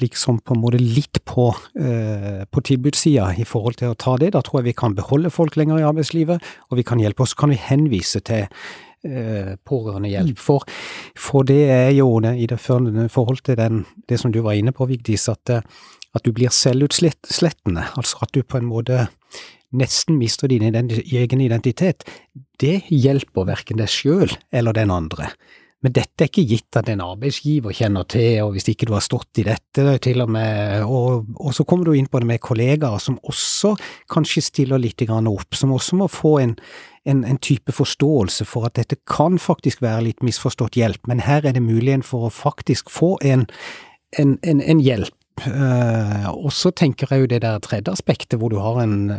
liksom 0.00 0.40
på 0.40 0.54
en 0.54 0.62
måte 0.62 0.80
litt 0.80 1.20
på, 1.24 1.48
eh, 1.78 2.44
på 2.44 2.62
tilbudssida 2.64 3.34
i 3.38 3.44
forhold 3.44 3.78
til 3.80 3.92
å 3.92 3.98
ta 3.98 4.16
det. 4.16 4.32
Da 4.34 4.42
tror 4.42 4.60
jeg 4.60 4.70
vi 4.70 4.80
kan 4.80 4.96
beholde 4.96 5.30
folk 5.30 5.56
lenger 5.56 5.80
i 5.80 5.86
arbeidslivet, 5.86 6.42
og 6.70 6.78
vi 6.78 6.86
kan 6.86 7.02
hjelpe 7.02 7.24
oss. 7.24 7.34
Så 7.34 7.42
kan 7.42 7.52
vi 7.52 7.60
henvise 7.60 8.20
til 8.24 8.46
eh, 9.04 9.54
pårørendehjelp. 9.64 10.38
For, 10.38 10.64
for 11.16 11.44
det 11.44 11.68
er 11.70 11.90
jo 11.98 12.20
det, 12.24 12.36
i 12.38 12.46
det 12.46 12.60
forhold 12.60 13.44
til 13.44 13.56
den, 13.60 13.84
det 14.08 14.20
som 14.20 14.32
du 14.32 14.40
var 14.42 14.56
inne 14.58 14.72
på, 14.72 14.88
Vigdis, 14.88 15.28
at, 15.28 15.50
eh, 15.50 15.62
at 16.14 16.24
du 16.24 16.32
blir 16.32 16.54
selvutslettende. 16.54 17.90
Altså 17.98 18.24
at 18.24 18.32
du 18.34 18.42
på 18.42 18.58
en 18.58 18.70
måte 18.70 19.06
nesten 19.74 20.18
mister 20.18 20.48
din 20.48 20.62
egen 20.62 21.40
identitet. 21.40 22.04
Det 22.60 22.84
hjelper 22.88 23.48
verken 23.48 23.80
deg 23.80 23.90
sjøl 23.90 24.30
eller 24.54 24.76
den 24.76 24.92
andre. 24.94 25.32
Men 25.84 25.92
dette 25.92 26.24
er 26.24 26.30
ikke 26.30 26.46
gitt 26.48 26.78
at 26.80 26.88
en 26.88 27.02
arbeidsgiver 27.04 27.74
kjenner 27.76 28.06
til, 28.08 28.38
og 28.46 28.54
hvis 28.54 28.70
ikke 28.72 28.86
du 28.88 28.94
har 28.96 29.02
stått 29.04 29.42
i 29.42 29.44
dette, 29.44 29.82
til 30.06 30.22
og 30.24 30.30
med, 30.32 30.80
og, 30.88 31.26
og 31.36 31.52
så 31.52 31.66
kommer 31.68 31.84
du 31.84 31.92
inn 31.92 32.08
på 32.08 32.22
det 32.22 32.28
med 32.30 32.40
kollegaer 32.40 33.02
som 33.04 33.18
også 33.20 33.74
kanskje 34.12 34.46
stiller 34.46 34.80
litt 34.80 35.04
opp, 35.04 35.52
som 35.52 35.74
også 35.76 35.98
må 36.00 36.08
få 36.08 36.38
en, 36.40 36.54
en, 37.04 37.20
en 37.28 37.36
type 37.36 37.74
forståelse 37.76 38.46
for 38.48 38.64
at 38.70 38.78
dette 38.80 38.96
kan 39.04 39.36
faktisk 39.36 39.82
være 39.84 40.06
litt 40.06 40.24
misforstått 40.24 40.78
hjelp, 40.80 41.04
men 41.10 41.20
her 41.20 41.44
er 41.44 41.52
det 41.52 41.62
muligheten 41.64 42.06
for 42.06 42.30
å 42.30 42.32
faktisk 42.32 42.88
få 42.88 43.18
en, 43.20 43.44
en, 44.16 44.80
hjelp. 44.80 45.12
Uh, 45.44 46.30
og 46.30 46.52
så 46.54 46.70
tenker 46.70 47.10
jeg 47.10 47.24
jo 47.24 47.28
det 47.28 47.42
der 47.44 47.60
tredje 47.60 47.92
aspektet, 47.92 48.38
hvor 48.38 48.54
du 48.54 48.60
har 48.62 48.80
en 48.86 49.10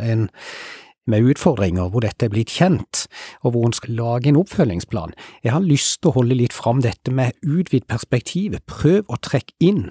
med 1.10 1.28
utfordringer 1.32 1.90
hvor 1.92 2.04
dette 2.04 2.26
er 2.26 2.32
blitt 2.32 2.52
kjent, 2.52 3.06
og 3.42 3.54
hvor 3.54 3.68
en 3.68 3.76
skal 3.76 3.94
lage 3.98 4.30
en 4.30 4.40
oppfølgingsplan. 4.40 5.14
Jeg 5.44 5.54
har 5.54 5.64
lyst 5.64 6.00
til 6.00 6.12
å 6.12 6.16
holde 6.18 6.38
litt 6.38 6.56
fram 6.56 6.82
dette 6.84 7.14
med 7.14 7.36
utvidd 7.46 7.86
perspektivet. 7.90 8.66
Prøv 8.66 9.06
å 9.08 9.20
trekke 9.22 9.54
inn 9.62 9.88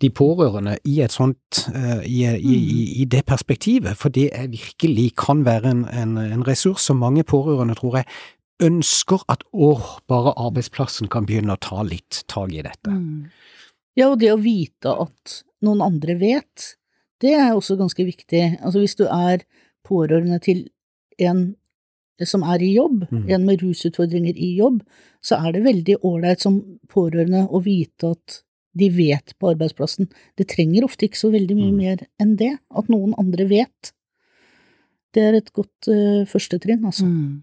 de 0.00 0.08
pårørende 0.16 0.78
i 0.88 1.00
et 1.04 1.12
sånt, 1.12 1.62
uh, 1.74 2.00
i, 2.06 2.24
i, 2.24 2.56
i, 2.56 2.82
i, 3.02 3.04
det 3.04 3.26
perspektivet, 3.28 3.98
for 4.00 4.12
det 4.12 4.30
er 4.32 4.48
virkelig 4.52 5.10
kan 5.20 5.44
være 5.44 5.74
en, 5.74 5.82
en, 5.92 6.16
en 6.20 6.44
ressurs 6.46 6.86
som 6.88 7.02
mange 7.02 7.24
pårørende, 7.28 7.76
tror 7.76 8.00
jeg, 8.00 8.08
ønsker 8.64 9.24
at 9.32 9.44
åh, 9.52 9.96
bare 10.08 10.34
arbeidsplassen 10.40 11.08
kan 11.12 11.28
begynne 11.28 11.56
å 11.56 11.60
ta 11.60 11.84
litt 11.86 12.22
tak 12.32 12.52
i 12.52 12.64
dette. 12.64 12.92
Mm. 12.92 13.28
Ja, 13.98 14.10
og 14.10 14.20
det 14.22 14.32
å 14.32 14.40
vite 14.40 14.92
at 15.04 15.40
noen 15.64 15.82
andre 15.84 16.16
vet, 16.20 16.74
det 17.20 17.34
er 17.36 17.52
også 17.52 17.76
ganske 17.80 18.04
viktig. 18.04 18.44
Altså 18.64 18.82
hvis 18.82 18.96
du 18.96 19.06
er 19.08 19.44
pårørende 19.90 20.38
til 20.44 20.68
en 21.18 21.48
som 22.28 22.42
er 22.44 22.60
i 22.60 22.74
jobb, 22.74 23.06
Mm. 23.10 23.30
en 23.32 23.44
med 23.48 23.62
rusutfordringer 23.62 24.36
i 24.36 24.50
jobb, 24.58 24.82
så 25.24 25.38
er 25.40 25.52
det 25.54 25.62
veldig 25.64 25.94
ålreit 26.04 26.42
som 26.44 26.58
pårørende 26.92 27.46
å 27.48 27.62
vite 27.64 28.10
at 28.12 28.42
de 28.76 28.88
vet 28.92 29.32
på 29.40 29.48
arbeidsplassen. 29.54 30.06
Det 30.36 30.46
trenger 30.52 30.84
ofte 30.84 31.08
ikke 31.08 31.16
så 31.18 31.30
veldig 31.32 31.56
mye 31.56 31.72
Mm. 31.72 31.76
mer 31.78 32.06
enn 32.20 32.36
det, 32.36 32.58
at 32.76 32.88
noen 32.92 33.14
andre 33.18 33.46
vet. 33.48 33.92
Det 35.14 35.22
er 35.22 35.34
et 35.38 35.52
godt 35.52 35.88
uh, 35.88 36.24
første 36.28 36.60
trinn, 36.60 36.84
altså. 36.84 37.06
Mm. 37.08 37.42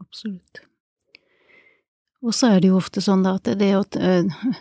Absolutt. 0.00 0.60
Og 2.22 2.34
så 2.34 2.50
er 2.56 2.60
det 2.60 2.68
jo 2.72 2.76
ofte 2.80 3.00
sånn 3.00 3.22
da 3.22 3.36
at 3.38 3.44
det 3.56 3.70
at, 3.72 3.96
uh, 3.96 4.52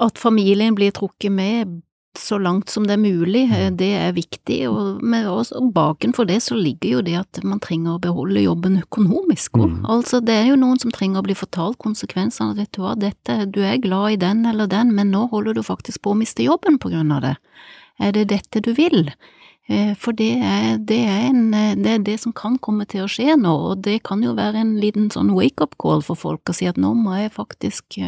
at 0.00 0.18
familien 0.18 0.74
blir 0.74 0.90
trukket 0.90 1.30
med 1.32 1.82
så 2.18 2.38
langt 2.38 2.68
som 2.68 2.86
det 2.86 2.92
er 2.92 3.00
mulig, 3.00 3.42
eh, 3.52 3.70
det 3.70 3.90
er 3.96 4.12
viktig, 4.12 4.58
og, 4.68 5.02
med 5.02 5.28
oss, 5.28 5.52
og 5.56 5.72
bakenfor 5.72 6.28
det 6.28 6.40
så 6.44 6.56
ligger 6.58 6.98
jo 6.98 7.02
det 7.06 7.16
at 7.22 7.40
man 7.44 7.60
trenger 7.62 7.96
å 7.96 8.02
beholde 8.02 8.44
jobben 8.44 8.80
økonomisk 8.82 9.56
òg. 9.56 9.70
Mm. 9.72 9.86
Altså, 9.94 10.20
det 10.20 10.36
er 10.36 10.50
jo 10.50 10.60
noen 10.60 10.80
som 10.82 10.92
trenger 10.92 11.22
å 11.22 11.26
bli 11.26 11.36
fortalt 11.38 11.80
konsekvensene 11.82 12.56
vet 12.58 12.72
du 12.76 12.82
hva, 12.84 12.94
dette, 12.98 13.38
du 13.52 13.62
er 13.64 13.80
glad 13.82 14.16
i 14.16 14.20
den 14.20 14.44
eller 14.48 14.68
den, 14.70 14.94
men 14.94 15.12
nå 15.14 15.26
holder 15.32 15.56
du 15.56 15.62
faktisk 15.66 16.02
på 16.04 16.12
å 16.12 16.18
miste 16.18 16.44
jobben 16.44 16.78
på 16.82 16.92
grunn 16.92 17.12
av 17.16 17.24
det. 17.24 17.36
Er 18.02 18.12
det 18.12 18.28
dette 18.32 18.60
du 18.60 18.72
vil? 18.76 19.06
Eh, 19.68 19.94
For 19.96 20.12
det 20.12 20.34
er, 20.36 20.78
det, 20.78 21.00
er 21.08 21.28
en, 21.30 21.44
eh, 21.54 21.74
det 21.78 21.96
er 21.96 22.06
det 22.12 22.20
som 22.20 22.36
kan 22.36 22.58
komme 22.58 22.84
til 22.84 23.06
å 23.06 23.10
skje 23.10 23.38
nå, 23.40 23.52
og 23.72 23.84
det 23.86 24.02
kan 24.04 24.22
jo 24.24 24.36
være 24.36 24.60
en 24.60 24.76
liten 24.82 25.08
sånn 25.12 25.32
wake-up 25.32 25.78
call 25.80 26.04
for 26.04 26.18
folk 26.18 26.50
å 26.50 26.56
si 26.56 26.68
at 26.68 26.80
nå 26.80 26.94
må 26.98 27.16
jeg 27.20 27.32
faktisk 27.36 28.02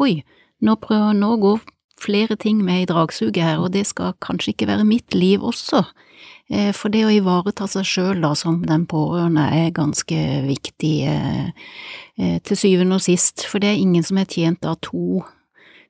Hoi, 0.00 0.22
nå, 0.64 0.72
prøver, 0.80 1.12
nå 1.12 1.36
går 1.36 1.60
flere 2.02 2.36
ting 2.36 2.62
med 2.64 2.82
i 2.82 2.88
dragsuget 2.90 3.42
her, 3.42 3.58
og 3.62 3.72
det 3.74 3.86
skal 3.88 4.14
kanskje 4.20 4.52
ikke 4.54 4.68
være 4.70 4.84
mitt 4.88 5.14
liv 5.14 5.40
også. 5.46 5.84
Eh, 6.50 6.72
For 6.76 6.92
det 6.92 7.04
å 7.06 7.12
ivareta 7.14 7.68
seg 7.70 7.86
sjøl 7.88 8.20
da 8.24 8.34
som 8.38 8.60
den 8.66 8.86
pårørende 8.90 9.46
er 9.56 9.70
ganske 9.76 10.18
viktig 10.48 10.94
eh, 11.08 11.52
eh, 12.18 12.38
til 12.44 12.56
syvende 12.58 12.98
og 12.98 13.04
sist, 13.06 13.46
for 13.48 13.62
det 13.62 13.70
er 13.72 13.80
ingen 13.80 14.02
som 14.04 14.18
er 14.18 14.28
tjent 14.28 14.64
av 14.66 14.80
to 14.82 15.22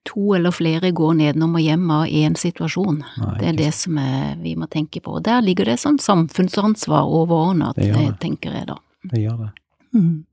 to 0.04 0.32
eller 0.34 0.50
flere 0.50 0.88
går 0.90 1.12
nedenom 1.14 1.52
og 1.54 1.62
hjem 1.62 1.90
av 1.94 2.08
én 2.10 2.34
situasjon. 2.34 3.04
Nei, 3.22 3.34
det 3.38 3.46
er 3.52 3.58
det 3.60 3.68
som 3.78 3.98
er, 4.02 4.32
vi 4.42 4.56
må 4.58 4.66
tenke 4.66 4.98
på. 5.00 5.12
Og 5.20 5.22
Der 5.22 5.38
ligger 5.46 5.64
det 5.70 5.76
sånn 5.78 6.00
samfunnsansvar 6.02 7.06
overordnet, 7.06 7.76
Det 7.76 7.92
det. 7.94 8.08
tenker 8.18 8.50
jeg 8.50 8.66
da. 8.66 8.76
Det 9.04 9.20
gjør 9.22 9.36
det. 9.44 9.50
Mm. 9.94 10.24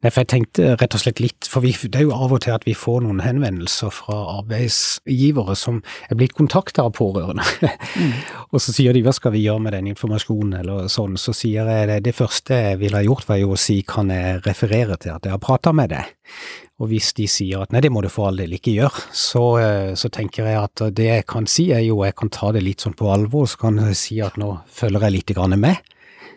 Nei, 0.00 0.08
for 0.08 0.22
jeg 0.22 0.30
tenkte 0.32 0.68
rett 0.80 0.94
og 0.96 1.02
slett 1.02 1.18
litt, 1.20 1.44
for 1.44 1.60
vi, 1.60 1.74
det 1.76 1.98
er 1.98 2.06
jo 2.06 2.14
av 2.16 2.32
og 2.32 2.40
til 2.40 2.54
at 2.54 2.62
vi 2.64 2.72
får 2.72 3.02
noen 3.04 3.18
henvendelser 3.20 3.92
fra 3.92 4.16
arbeidsgivere 4.38 5.52
som 5.60 5.82
er 6.08 6.16
blitt 6.16 6.32
kontakta 6.38 6.86
av 6.88 6.94
pårørende. 6.96 7.44
og 8.52 8.64
så 8.64 8.72
sier 8.72 8.96
de 8.96 9.02
hva 9.04 9.12
skal 9.12 9.34
vi 9.34 9.42
gjøre 9.44 9.60
med 9.66 9.76
den 9.76 9.90
informasjonen, 9.92 10.56
eller 10.62 10.88
sånn. 10.88 11.20
Så 11.20 11.36
sier 11.36 11.68
jeg 11.68 11.90
det, 11.92 12.00
det 12.08 12.16
første 12.16 12.62
jeg 12.62 12.80
ville 12.80 12.96
ha 12.96 13.04
gjort 13.04 13.28
var 13.28 13.42
jo 13.42 13.52
å 13.52 13.60
si 13.60 13.82
kan 13.84 14.08
jeg 14.14 14.40
referere 14.48 14.96
til 15.04 15.12
at 15.18 15.28
jeg 15.28 15.36
har 15.36 15.44
prata 15.44 15.76
med 15.76 15.92
deg. 15.92 16.16
Og 16.80 16.88
hvis 16.94 17.12
de 17.20 17.28
sier 17.28 17.60
at 17.60 17.76
nei, 17.76 17.84
det 17.84 17.92
må 17.92 18.00
du 18.00 18.08
for 18.08 18.30
all 18.30 18.40
del 18.40 18.56
ikke 18.56 18.72
gjøre, 18.72 19.04
så, 19.12 19.46
eh, 19.60 19.92
så 20.00 20.08
tenker 20.08 20.48
jeg 20.48 20.62
at 20.64 20.88
det 20.96 21.12
jeg 21.12 21.28
kan 21.28 21.44
si 21.44 21.68
er 21.76 21.84
jo 21.84 22.00
jeg 22.06 22.16
kan 22.16 22.32
ta 22.32 22.54
det 22.56 22.64
litt 22.64 22.80
sånn 22.80 22.96
på 22.96 23.12
alvor, 23.12 23.44
så 23.52 23.66
kan 23.66 23.84
jeg 23.84 24.00
si 24.00 24.22
at 24.24 24.40
nå 24.40 24.54
følger 24.64 25.10
jeg 25.10 25.20
litt 25.20 25.36
grann 25.36 25.60
med 25.60 25.76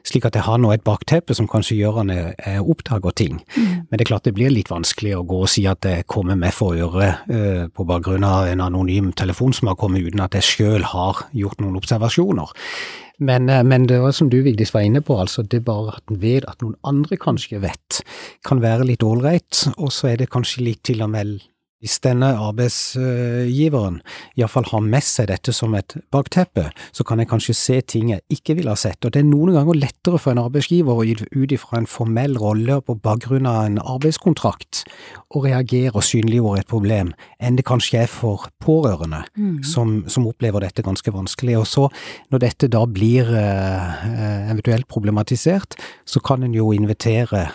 slik 0.03 0.25
at 0.27 0.35
jeg 0.35 0.45
har 0.45 0.59
nå 0.59 0.71
et 0.73 0.83
bakteppe 0.85 1.35
som 1.37 1.47
kanskje 1.49 1.77
gjør 1.79 2.01
at 2.03 2.13
jeg 2.13 2.33
jeg 2.43 2.65
oppdager 2.73 3.15
ting. 3.15 3.39
Men 3.55 3.91
det 3.91 4.01
er 4.01 4.11
klart 4.11 4.27
det 4.27 4.35
blir 4.35 4.51
litt 4.53 4.71
vanskelig 4.71 5.15
å 5.17 5.23
gå 5.27 5.43
og 5.45 5.51
si 5.51 5.65
at 5.69 5.85
jeg 5.87 6.07
kommer 6.11 6.37
med 6.39 6.53
for 6.55 6.75
øre 6.75 7.13
eh, 7.29 7.63
på 7.67 7.85
bakgrunn 7.87 8.25
av 8.27 8.49
en 8.51 8.63
anonym 8.63 9.11
telefon 9.13 9.53
som 9.53 9.71
har 9.71 9.79
kommet 9.79 10.05
uten 10.05 10.23
at 10.23 10.35
jeg 10.37 10.49
sjøl 10.49 10.83
har 10.93 11.25
gjort 11.31 11.63
noen 11.63 11.79
observasjoner. 11.79 12.51
Men, 13.19 13.49
eh, 13.49 13.63
men 13.63 13.87
det 13.87 14.01
var 14.01 14.11
som 14.11 14.29
du 14.29 14.41
Vigdis 14.43 14.73
var 14.73 14.85
inne 14.87 15.01
på, 15.01 15.17
altså 15.19 15.43
det 15.43 15.63
bare 15.65 15.97
at 15.97 16.11
en 16.11 16.21
vet 16.21 16.47
at 16.49 16.61
noen 16.61 16.75
andre 16.83 17.17
kanskje 17.17 17.61
vet, 17.63 18.01
kan 18.45 18.61
være 18.63 18.89
litt 18.89 19.03
ålreit, 19.03 19.67
og 19.77 19.91
så 19.93 20.13
er 20.13 20.21
det 20.21 20.31
kanskje 20.33 20.65
litt 20.65 20.83
til 20.83 21.03
og 21.05 21.13
med 21.13 21.39
hvis 21.83 21.99
denne 22.03 22.31
arbeidsgiveren 22.39 23.99
iallfall 24.39 24.69
har 24.71 24.85
med 24.87 25.03
seg 25.03 25.27
dette 25.33 25.53
som 25.55 25.75
et 25.75 25.97
bakteppe, 26.15 26.69
så 26.95 27.03
kan 27.07 27.19
jeg 27.19 27.29
kanskje 27.31 27.57
se 27.59 27.79
ting 27.93 28.13
jeg 28.13 28.23
ikke 28.31 28.57
ville 28.59 28.71
ha 28.71 28.79
sett. 28.79 29.03
Og 29.03 29.13
det 29.13 29.21
er 29.21 29.27
noen 29.27 29.53
ganger 29.57 29.81
lettere 29.81 30.21
for 30.21 30.31
en 30.33 30.43
arbeidsgiver 30.45 31.03
å 31.03 31.03
ut 31.03 31.51
ifra 31.53 31.81
en 31.81 31.89
formell 31.89 32.39
rolle 32.39 32.79
på 32.87 32.95
bakgrunn 33.03 33.49
av 33.49 33.65
en 33.67 33.81
arbeidskontrakt 33.83 34.85
å 35.33 35.43
reagere 35.43 35.97
og 35.97 36.05
synliggjøre 36.07 36.63
et 36.63 36.69
problem, 36.71 37.11
enn 37.43 37.57
det 37.59 37.67
kanskje 37.67 38.03
er 38.05 38.11
for 38.11 38.47
pårørende 38.63 39.23
Mm. 39.37 39.63
som, 39.63 40.03
som 40.07 40.27
opplever 40.29 40.61
dette 40.63 40.83
ganske 40.85 41.11
vanskelig. 41.11 41.57
Og 41.57 41.67
så, 41.67 41.87
når 42.31 42.43
dette 42.45 42.69
da 42.71 42.83
blir 42.85 43.29
eh, 43.33 44.51
eventuelt 44.51 44.87
problematisert, 44.91 45.75
så 46.05 46.21
kan 46.23 46.43
en 46.45 46.53
jo 46.55 46.71
invitere 46.75 47.47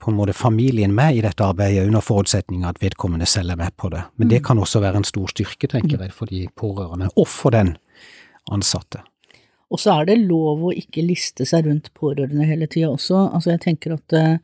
på 0.00 0.10
en 0.10 0.16
måte 0.16 0.32
familien 0.36 0.94
med 0.96 1.18
i 1.18 1.22
dette 1.24 1.44
arbeidet, 1.44 1.84
under 1.86 2.00
forutsetning 2.04 2.64
at 2.68 2.80
vedkommende 2.80 3.28
selv 3.28 3.52
er 3.52 3.60
med 3.60 3.76
på 3.76 3.90
det. 3.92 4.02
Men 4.16 4.30
det 4.32 4.42
kan 4.46 4.58
også 4.58 4.80
være 4.80 5.02
en 5.02 5.08
stor 5.08 5.28
styrke, 5.28 5.68
tenker 5.68 6.00
jeg, 6.00 6.14
for 6.16 6.30
de 6.30 6.46
pårørende, 6.56 7.10
og 7.16 7.28
for 7.28 7.52
den 7.54 7.74
ansatte. 8.50 9.02
Og 9.70 9.78
så 9.78 10.00
er 10.00 10.08
det 10.08 10.22
lov 10.24 10.64
å 10.66 10.72
ikke 10.74 11.04
liste 11.04 11.46
seg 11.46 11.68
rundt 11.68 11.92
pårørende 11.94 12.48
hele 12.48 12.66
tida 12.70 12.88
også. 12.90 13.28
Altså, 13.28 13.52
jeg 13.52 13.62
tenker 13.66 13.94
at 13.94 14.16
eh, 14.16 14.40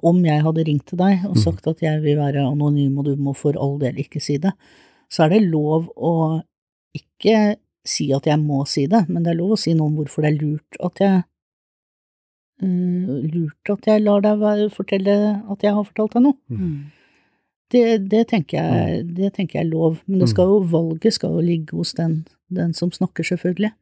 om 0.00 0.22
jeg 0.24 0.44
hadde 0.46 0.64
ringt 0.68 0.86
til 0.90 1.02
deg 1.02 1.26
og 1.28 1.36
sagt 1.42 1.68
at 1.70 1.82
jeg 1.84 2.00
vil 2.04 2.16
være 2.22 2.46
anonym 2.46 3.02
og 3.02 3.10
du 3.10 3.20
må 3.20 3.34
for 3.36 3.58
all 3.60 3.76
del 3.82 4.00
ikke 4.00 4.22
si 4.22 4.38
det, 4.42 4.54
så 5.12 5.26
er 5.26 5.34
det 5.34 5.42
lov 5.50 5.90
å 5.92 6.14
ikke 6.96 7.58
si 7.84 8.08
at 8.14 8.26
jeg 8.30 8.38
må 8.40 8.62
si 8.70 8.86
det, 8.88 9.04
men 9.10 9.24
det 9.24 9.32
er 9.32 9.40
lov 9.40 9.56
å 9.56 9.60
si 9.60 9.74
noe 9.76 9.90
om 9.90 9.98
hvorfor 9.98 10.24
det 10.24 10.32
er 10.32 10.40
lurt 10.40 10.80
at 10.86 11.02
jeg 11.02 11.22
lurt 12.62 13.72
at 13.74 13.86
jeg 13.90 14.02
lar 14.04 14.24
deg 14.24 14.66
fortelle 14.74 15.14
at 15.50 15.64
jeg 15.64 15.74
har 15.74 15.86
fortalt 15.86 16.16
deg 16.16 16.26
noe. 16.28 16.38
Mm. 16.48 16.90
Det, 17.72 17.84
det, 18.12 18.26
tenker 18.28 18.58
jeg, 18.58 19.04
det 19.16 19.30
tenker 19.36 19.58
jeg 19.58 19.66
er 19.66 19.70
lov, 19.72 20.02
men 20.06 20.20
det 20.20 20.28
skal 20.28 20.50
jo, 20.50 20.58
valget 20.68 21.16
skal 21.16 21.38
jo 21.38 21.44
ligge 21.44 21.76
hos 21.78 21.94
den, 21.96 22.18
den 22.52 22.74
som 22.76 22.92
snakker, 22.92 23.24
selvfølgelig. 23.24 23.72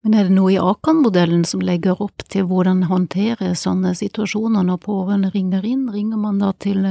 Men 0.00 0.16
er 0.16 0.28
det 0.28 0.32
noe 0.32 0.54
i 0.54 0.56
Akan-modellen 0.56 1.42
som 1.44 1.60
legger 1.60 2.00
opp 2.00 2.24
til 2.32 2.46
hvordan 2.48 2.86
håndtere 2.88 3.52
sånne 3.58 3.92
situasjoner 3.98 4.64
når 4.64 4.80
pårørende 4.86 5.32
ringer 5.34 5.66
inn? 5.68 5.90
Ringer 5.92 6.22
man 6.22 6.40
da 6.40 6.54
til 6.56 6.86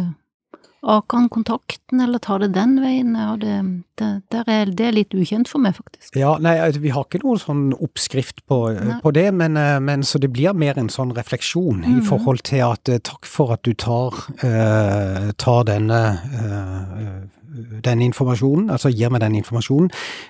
eh, 0.81 0.89
Akan-kontakten, 0.95 1.99
eller 1.99 2.19
tar 2.19 2.39
det 2.39 2.51
den 2.55 2.77
veien? 2.83 3.13
Det, 3.39 3.55
det, 3.99 4.09
der 4.31 4.51
er, 4.51 4.71
det 4.71 4.87
er 4.87 4.95
litt 4.95 5.15
ukjent 5.15 5.49
for 5.51 5.61
meg, 5.63 5.75
faktisk. 5.77 6.15
Ja, 6.15 6.37
nei, 6.41 6.57
altså, 6.59 6.81
vi 6.83 6.93
har 6.95 7.07
ikke 7.07 7.23
noen 7.23 7.41
sånn 7.41 7.65
oppskrift 7.77 8.43
på, 8.49 8.61
på 9.03 9.13
det, 9.15 9.27
men, 9.35 9.57
eh, 9.59 9.79
men, 9.83 10.05
så 10.07 10.21
det 10.21 10.31
blir 10.35 10.55
mer 10.57 10.79
en 10.79 10.91
sånn 10.93 11.13
refleksjon 11.17 11.83
mm. 11.83 11.97
i 11.97 12.05
forhold 12.07 12.43
til 12.47 12.65
at 12.69 12.91
eh, 12.91 13.01
takk 13.03 13.27
for 13.29 13.55
at 13.55 13.63
du 13.67 13.73
tar, 13.79 14.15
uh, 14.43 15.29
tar 15.39 15.65
denne 15.67 15.99
uh, 16.33 17.38
den 17.83 18.01
informasjonen, 18.05 18.69
altså 18.73 18.91
gir 18.93 19.11
meg 19.11 19.23
den 19.23 19.37
informasjonen. 19.39 19.89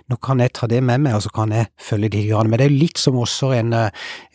Nå 0.10 0.18
kan 0.24 0.40
jeg 0.44 0.54
ta 0.56 0.68
det 0.72 0.82
med 0.86 1.04
meg, 1.04 1.18
og 1.18 1.24
så 1.26 1.32
kan 1.36 1.52
jeg 1.54 1.70
følge 1.82 2.12
de 2.14 2.24
grann. 2.30 2.50
Men 2.50 2.62
det 2.62 2.68
er 2.70 2.76
litt 2.76 3.02
som 3.02 3.18
også 3.20 3.52
en, 3.58 3.74
eh, 3.74 3.90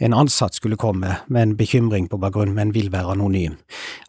en 0.05 0.15
ansatt 0.15 0.55
skulle 0.55 0.77
komme 0.81 1.17
med 1.29 1.43
en 1.43 1.57
bekymring 1.57 2.09
på 2.11 2.21
bakgrunn, 2.21 2.55
men 2.55 2.75
vil 2.75 2.91
være 2.93 3.15
anonym. 3.17 3.57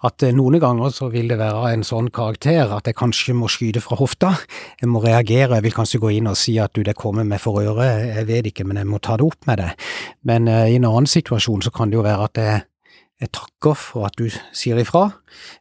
At 0.04 0.24
eh, 0.24 0.34
noen 0.36 0.60
ganger 0.60 0.92
så 0.94 1.10
vil 1.12 1.32
det 1.32 1.40
være 1.40 1.74
en 1.74 1.84
sånn 1.84 2.12
karakter 2.12 2.72
at 2.76 2.86
jeg 2.86 2.96
kanskje 3.00 3.36
må 3.38 3.50
skyte 3.52 3.82
fra 3.82 4.00
hofta. 4.00 4.36
Jeg 4.82 4.90
må 4.90 5.04
reagere, 5.04 5.56
jeg 5.56 5.64
vil 5.64 5.78
kanskje 5.80 6.02
gå 6.04 6.16
inn 6.18 6.28
og 6.28 6.38
si 6.40 6.58
at 6.60 6.74
du, 6.76 6.84
det 6.84 6.98
kommer 7.00 7.24
meg 7.24 7.42
for 7.44 7.62
øre, 7.62 7.88
jeg 8.12 8.28
vet 8.28 8.52
ikke, 8.52 8.66
men 8.68 8.78
jeg 8.78 8.90
må 8.92 9.00
ta 9.00 9.18
det 9.18 9.26
opp 9.26 9.48
med 9.48 9.62
deg. 9.62 9.90
Men 10.24 10.48
uh, 10.48 10.66
i 10.68 10.76
en 10.76 10.88
annen 10.88 11.08
situasjon 11.08 11.64
så 11.66 11.72
kan 11.72 11.90
det 11.90 12.00
jo 12.00 12.06
være 12.06 12.30
at 12.30 12.42
jeg 12.42 12.64
jeg 13.24 13.32
takker 13.32 13.78
for 13.80 14.10
at 14.10 14.18
du 14.20 14.28
sier 14.52 14.80
ifra. 14.82 15.08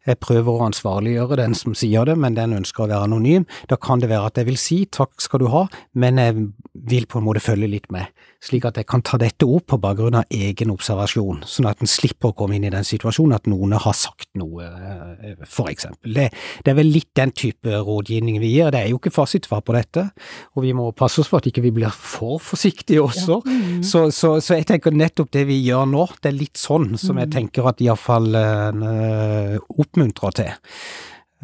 Jeg 0.06 0.20
prøver 0.22 0.50
å 0.52 0.66
ansvarliggjøre 0.68 1.40
den 1.42 1.56
som 1.58 1.76
sier 1.78 2.08
det, 2.08 2.16
men 2.20 2.36
den 2.38 2.56
ønsker 2.60 2.84
å 2.84 2.90
være 2.90 3.08
anonym. 3.08 3.48
Da 3.70 3.78
kan 3.80 4.02
det 4.02 4.12
være 4.12 4.30
at 4.30 4.40
jeg 4.40 4.50
vil 4.50 4.60
si 4.60 4.84
takk 4.90 5.20
skal 5.22 5.44
du 5.44 5.50
ha, 5.52 5.66
men 5.98 6.20
jeg 6.20 6.48
vil 6.74 7.06
på 7.06 7.20
en 7.20 7.26
måte 7.28 7.42
følge 7.42 7.68
litt 7.70 7.86
med, 7.94 8.10
slik 8.42 8.64
at 8.66 8.78
jeg 8.80 8.88
kan 8.90 9.02
ta 9.06 9.18
dette 9.20 9.46
opp 9.46 9.68
på 9.70 9.78
bakgrunn 9.80 10.18
av 10.18 10.32
egen 10.34 10.72
observasjon, 10.74 11.44
sånn 11.46 11.68
at 11.70 11.82
en 11.84 11.90
slipper 11.90 12.32
å 12.32 12.36
komme 12.36 12.58
inn 12.58 12.66
i 12.66 12.72
den 12.72 12.86
situasjonen 12.86 13.36
at 13.36 13.46
noen 13.50 13.76
har 13.78 13.94
sagt 13.96 14.28
noe, 14.38 14.66
eh, 14.66 15.36
for 15.46 15.70
eksempel. 15.70 16.12
Det, 16.16 16.26
det 16.66 16.72
er 16.72 16.78
vel 16.80 16.90
litt 16.90 17.12
den 17.16 17.30
type 17.30 17.78
rådgivning 17.86 18.40
vi 18.42 18.50
gir. 18.56 18.72
Det 18.74 18.82
er 18.82 18.90
jo 18.90 18.98
ikke 18.98 19.14
fasitsvar 19.14 19.62
på 19.64 19.76
dette, 19.76 20.08
og 20.54 20.66
vi 20.66 20.74
må 20.76 20.90
passe 20.98 21.22
oss 21.22 21.30
for 21.30 21.40
at 21.40 21.48
ikke 21.50 21.64
vi 21.64 21.72
blir 21.78 21.94
for 21.94 22.42
forsiktige 22.42 23.04
også. 23.04 23.38
Ja. 23.44 23.54
Mm. 23.54 23.82
Så, 23.86 24.04
så, 24.10 24.34
så, 24.42 24.58
jeg 24.58 24.68
tenker 24.68 24.94
nettopp 24.94 25.30
det 25.34 25.46
vi 25.48 25.60
gjør 25.62 25.86
nå, 25.90 26.08
det 26.20 26.32
er 26.32 26.38
litt 26.38 26.60
sånn 26.60 26.98
som 27.00 27.22
jeg 27.22 27.30
mm. 27.30 27.34
tenker 27.38 27.70
at 27.70 27.82
iallfall 27.84 28.28
uh, 28.34 29.63
oppmuntrer 29.70 30.36
til. 30.38 30.52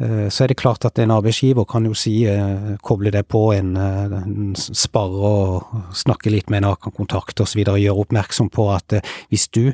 Eh, 0.01 0.27
så 0.29 0.43
er 0.43 0.51
det 0.51 0.59
klart 0.61 0.85
at 0.85 0.99
en 0.99 1.13
arbeidsgiver 1.13 1.65
kan 1.69 1.85
jo 1.85 1.93
si, 1.93 2.25
eh, 2.25 2.75
koble 2.83 3.11
det 3.11 3.27
på 3.27 3.51
en, 3.53 3.75
en 3.77 4.55
sparre 4.55 5.31
og 5.31 5.93
snakke 5.93 6.33
litt 6.33 6.49
med 6.49 6.63
en 6.63 6.71
Akan-kontakt 6.71 7.41
osv. 7.41 7.63
Gjøre 7.63 7.97
oppmerksom 8.05 8.49
på 8.49 8.71
at 8.73 9.01
hvis 9.29 9.47
du, 9.49 9.73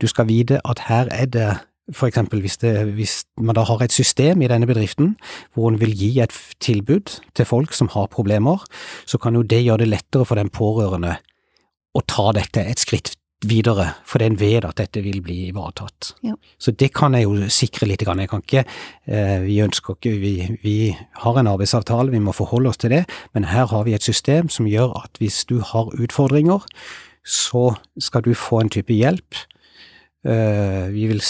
du 0.00 0.06
skal 0.06 0.30
vite 0.30 0.60
at 0.64 0.86
her 0.88 1.10
er 1.10 1.26
det 1.26 1.50
for 1.92 2.06
eksempel 2.06 2.40
hvis, 2.44 2.58
hvis, 2.94 3.14
man 3.40 3.56
da 3.58 3.64
har 3.66 3.82
et 3.82 3.94
system 3.94 4.42
i 4.42 4.50
denne 4.50 4.68
bedriften 4.68 5.16
hvor 5.54 5.70
en 5.70 5.80
vil 5.80 5.94
gi 5.96 6.12
et 6.22 6.34
tilbud 6.62 7.16
til 7.34 7.48
folk 7.48 7.74
som 7.74 7.90
har 7.94 8.10
problemer, 8.12 8.62
så 9.06 9.18
kan 9.18 9.34
jo 9.34 9.42
det 9.42 9.64
gjøre 9.64 9.84
det 9.84 9.90
lettere 9.90 10.26
for 10.28 10.38
den 10.38 10.52
pårørende 10.54 11.16
å 11.94 12.02
ta 12.06 12.30
dette 12.36 12.62
et 12.62 12.78
skritt 12.78 13.16
videre, 13.48 13.86
for 14.04 14.20
en 14.20 14.36
vet 14.36 14.64
at 14.68 14.76
dette 14.76 15.00
vil 15.04 15.22
bli 15.24 15.46
ivaretatt. 15.48 16.12
Ja. 16.26 16.34
Så 16.60 16.74
det 16.76 16.90
kan 16.96 17.14
jeg 17.16 17.24
jo 17.24 17.48
sikre 17.48 17.88
litt. 17.88 18.02
Jeg 18.04 18.28
kan 18.28 18.42
ikke, 18.42 18.64
eh, 19.06 19.40
vi 19.40 19.60
ønsker 19.64 19.96
ikke, 19.96 20.12
vi, 20.20 20.34
vi, 20.62 20.96
har 21.24 21.38
en 21.38 21.48
arbeidsavtale, 21.48 22.10
vi 22.10 22.20
må 22.20 22.32
forholde 22.36 22.68
oss 22.68 22.80
til 22.80 22.90
det, 22.90 23.06
men 23.32 23.48
her 23.48 23.66
har 23.66 23.84
vi 23.84 23.94
et 23.94 24.04
system 24.04 24.48
som 24.48 24.68
gjør 24.68 24.92
at 25.04 25.16
hvis 25.18 25.44
du 25.48 25.60
har 25.60 25.88
utfordringer, 25.96 26.60
så 27.24 27.74
skal 27.98 28.22
du 28.22 28.34
få 28.34 28.60
en 28.60 28.72
type 28.72 28.92
hjelp. 28.92 29.36
Eh, 30.24 30.92
vi 30.92 31.06
vil, 31.08 31.22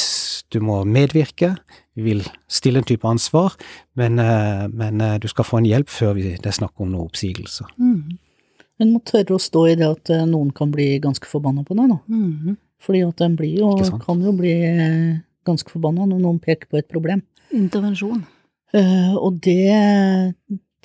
du 0.52 0.60
må 0.60 0.82
medvirke, 0.84 1.54
vi 1.94 2.02
vil 2.02 2.24
stille 2.48 2.82
en 2.82 2.88
type 2.90 3.06
ansvar, 3.06 3.54
men, 3.94 4.18
eh, 4.18 4.66
men 4.66 5.20
du 5.20 5.28
skal 5.28 5.46
få 5.46 5.58
en 5.58 5.70
hjelp 5.70 5.88
før 5.88 6.14
vi, 6.18 6.34
det 6.34 6.46
er 6.46 6.58
snakk 6.58 6.74
om 6.80 6.90
noen 6.90 7.06
oppsigelser. 7.06 7.70
Mm. 7.78 8.18
Men 8.80 8.94
må 8.94 9.02
tørre 9.04 9.36
å 9.36 9.42
stå 9.42 9.66
i 9.68 9.76
det 9.76 9.88
at 9.88 10.10
eh, 10.12 10.26
noen 10.28 10.50
kan 10.56 10.72
bli 10.72 10.94
ganske 11.04 11.28
forbanna 11.28 11.64
på 11.68 11.76
deg, 11.76 11.92
da. 11.92 11.98
Mm 12.08 12.32
-hmm. 12.32 12.56
Fordi 12.80 13.00
at 13.04 13.16
den 13.20 13.36
blir 13.36 13.58
jo, 13.60 13.74
kan 14.06 14.22
jo 14.24 14.32
bli 14.32 14.52
eh, 14.64 15.20
ganske 15.44 15.70
forbanna 15.70 16.06
når 16.06 16.20
noen 16.22 16.38
peker 16.38 16.68
på 16.70 16.78
et 16.80 16.88
problem. 16.88 17.22
Intervensjon. 17.52 18.22
Uh, 18.70 19.16
og 19.18 19.40
det, 19.42 20.34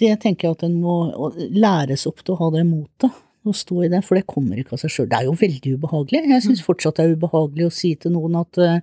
det 0.01 0.19
tenker 0.19 0.47
jeg 0.47 0.57
at 0.57 0.63
en 0.63 0.81
må 0.81 0.95
læres 1.37 2.07
opp 2.09 2.23
til 2.23 2.33
å 2.33 2.39
ha 2.41 2.49
det 2.57 2.65
motet. 2.65 3.11
Å 3.45 3.53
stå 3.53 3.83
i 3.85 3.89
det, 3.93 3.99
for 4.01 4.17
det 4.17 4.25
kommer 4.25 4.57
ikke 4.57 4.73
av 4.73 4.79
seg 4.81 4.89
sjøl. 4.89 5.09
Det 5.09 5.17
er 5.19 5.27
jo 5.27 5.35
veldig 5.37 5.73
ubehagelig. 5.77 6.23
Jeg 6.31 6.41
syns 6.47 6.63
mm. 6.63 6.65
fortsatt 6.65 6.97
det 6.97 7.03
er 7.05 7.11
ubehagelig 7.13 7.67
å 7.67 7.73
si 7.77 7.91
til 7.93 8.15
noen 8.15 8.39
at 8.39 8.57
uh, 8.57 8.79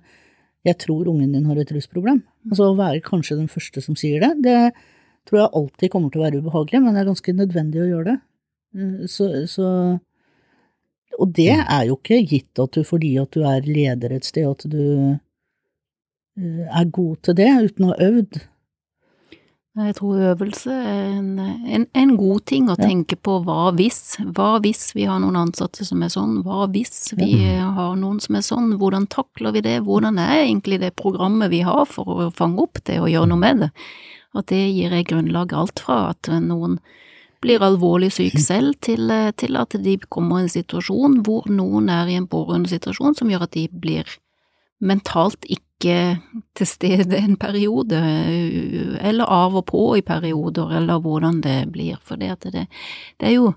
jeg 0.63 0.77
tror 0.79 1.09
ungen 1.11 1.33
din 1.35 1.49
har 1.49 1.59
et 1.59 1.73
rusproblem. 1.75 2.21
Altså 2.47 2.69
å 2.69 2.77
være 2.77 3.03
kanskje 3.03 3.35
den 3.41 3.51
første 3.51 3.83
som 3.83 3.97
sier 3.99 4.23
det, 4.23 4.31
det 4.45 4.71
tror 5.27 5.41
jeg 5.41 5.51
alltid 5.59 5.91
kommer 5.91 6.13
til 6.13 6.21
å 6.21 6.23
være 6.23 6.39
ubehagelig, 6.39 6.79
men 6.79 6.95
det 6.95 7.03
er 7.03 7.09
ganske 7.11 7.35
nødvendig 7.35 7.83
å 7.83 7.89
gjøre 7.89 8.07
det. 8.13 8.15
Eh, 8.75 9.05
så, 9.07 9.47
så, 9.47 9.67
Og 11.19 11.27
det 11.29 11.51
mm. 11.53 11.65
er 11.69 11.83
jo 11.89 11.99
ikke 11.99 12.23
gitt 12.25 12.59
at 12.59 12.73
du 12.73 12.83
fordi 12.87 13.15
at 13.21 13.33
du 13.35 13.45
er 13.45 13.67
leder 13.67 14.15
et 14.15 14.25
sted, 14.25 14.49
at 14.49 14.65
du 14.69 15.13
eh, 16.39 16.65
er 16.65 16.89
god 16.89 17.21
til 17.23 17.37
det 17.37 17.51
uten 17.67 17.85
å 17.85 17.93
ha 17.93 18.09
øvd. 18.09 18.41
Jeg 19.73 19.95
tror 19.97 20.19
øvelse 20.21 20.69
er 20.69 21.05
en, 21.17 21.39
en, 21.41 21.85
en 21.97 22.11
god 22.13 22.43
ting 22.45 22.67
å 22.69 22.75
ja. 22.77 22.85
tenke 22.91 23.15
på 23.17 23.39
hva 23.41 23.71
hvis. 23.73 24.19
Hva 24.37 24.59
hvis 24.61 24.91
vi 24.93 25.07
har 25.09 25.17
noen 25.23 25.39
ansatte 25.47 25.81
som 25.87 26.03
er 26.05 26.11
sånn, 26.13 26.43
hva 26.45 26.67
hvis 26.69 27.15
vi 27.17 27.31
ja. 27.39 27.71
har 27.73 27.95
noen 27.97 28.19
som 28.21 28.37
er 28.37 28.45
sånn, 28.45 28.75
hvordan 28.77 29.07
takler 29.09 29.55
vi 29.55 29.63
det, 29.65 29.79
hvordan 29.87 30.21
er 30.21 30.43
egentlig 30.43 30.77
det 30.83 30.91
programmet 31.01 31.49
vi 31.49 31.63
har 31.65 31.87
for 31.89 32.05
å 32.05 32.29
fange 32.37 32.61
opp 32.61 32.83
det 32.85 32.99
og 33.01 33.09
gjøre 33.09 33.31
noe 33.31 33.41
med 33.41 33.63
det. 33.65 33.71
At 34.37 34.53
det 34.53 34.61
gir 34.61 34.93
jeg 34.93 35.09
grunnlag 35.09 35.57
alt 35.57 35.81
fra 35.81 36.03
at 36.11 36.29
noen 36.45 36.77
blir 37.43 37.63
alvorlig 37.63 38.11
syk 38.15 38.39
selv, 38.41 38.77
til, 38.81 39.11
eh, 39.11 39.31
til, 39.37 39.57
at 39.59 39.75
de 39.83 39.97
kommer 40.09 40.39
i 40.41 40.47
en 40.47 40.53
situasjon 40.53 41.21
hvor 41.27 41.49
noen 41.51 41.91
er 41.91 42.11
i 42.11 42.17
en 42.19 42.29
pårørendesituasjon 42.31 43.19
som 43.19 43.31
gjør 43.31 43.47
at 43.47 43.55
de 43.57 43.67
blir 43.71 44.09
mentalt 44.83 45.45
ikke 45.47 46.19
til 46.55 46.67
stede 46.67 47.17
en 47.19 47.35
periode, 47.39 47.99
eller 49.03 49.27
av 49.27 49.55
og 49.59 49.65
på 49.67 49.81
i 49.99 50.03
perioder, 50.05 50.77
eller 50.79 51.01
hvordan 51.03 51.41
det 51.43 51.57
blir. 51.73 51.99
For 52.03 52.19
det, 52.19 52.37
det, 52.47 52.67
det 53.19 53.27
er 53.33 53.35
jo 53.39 53.53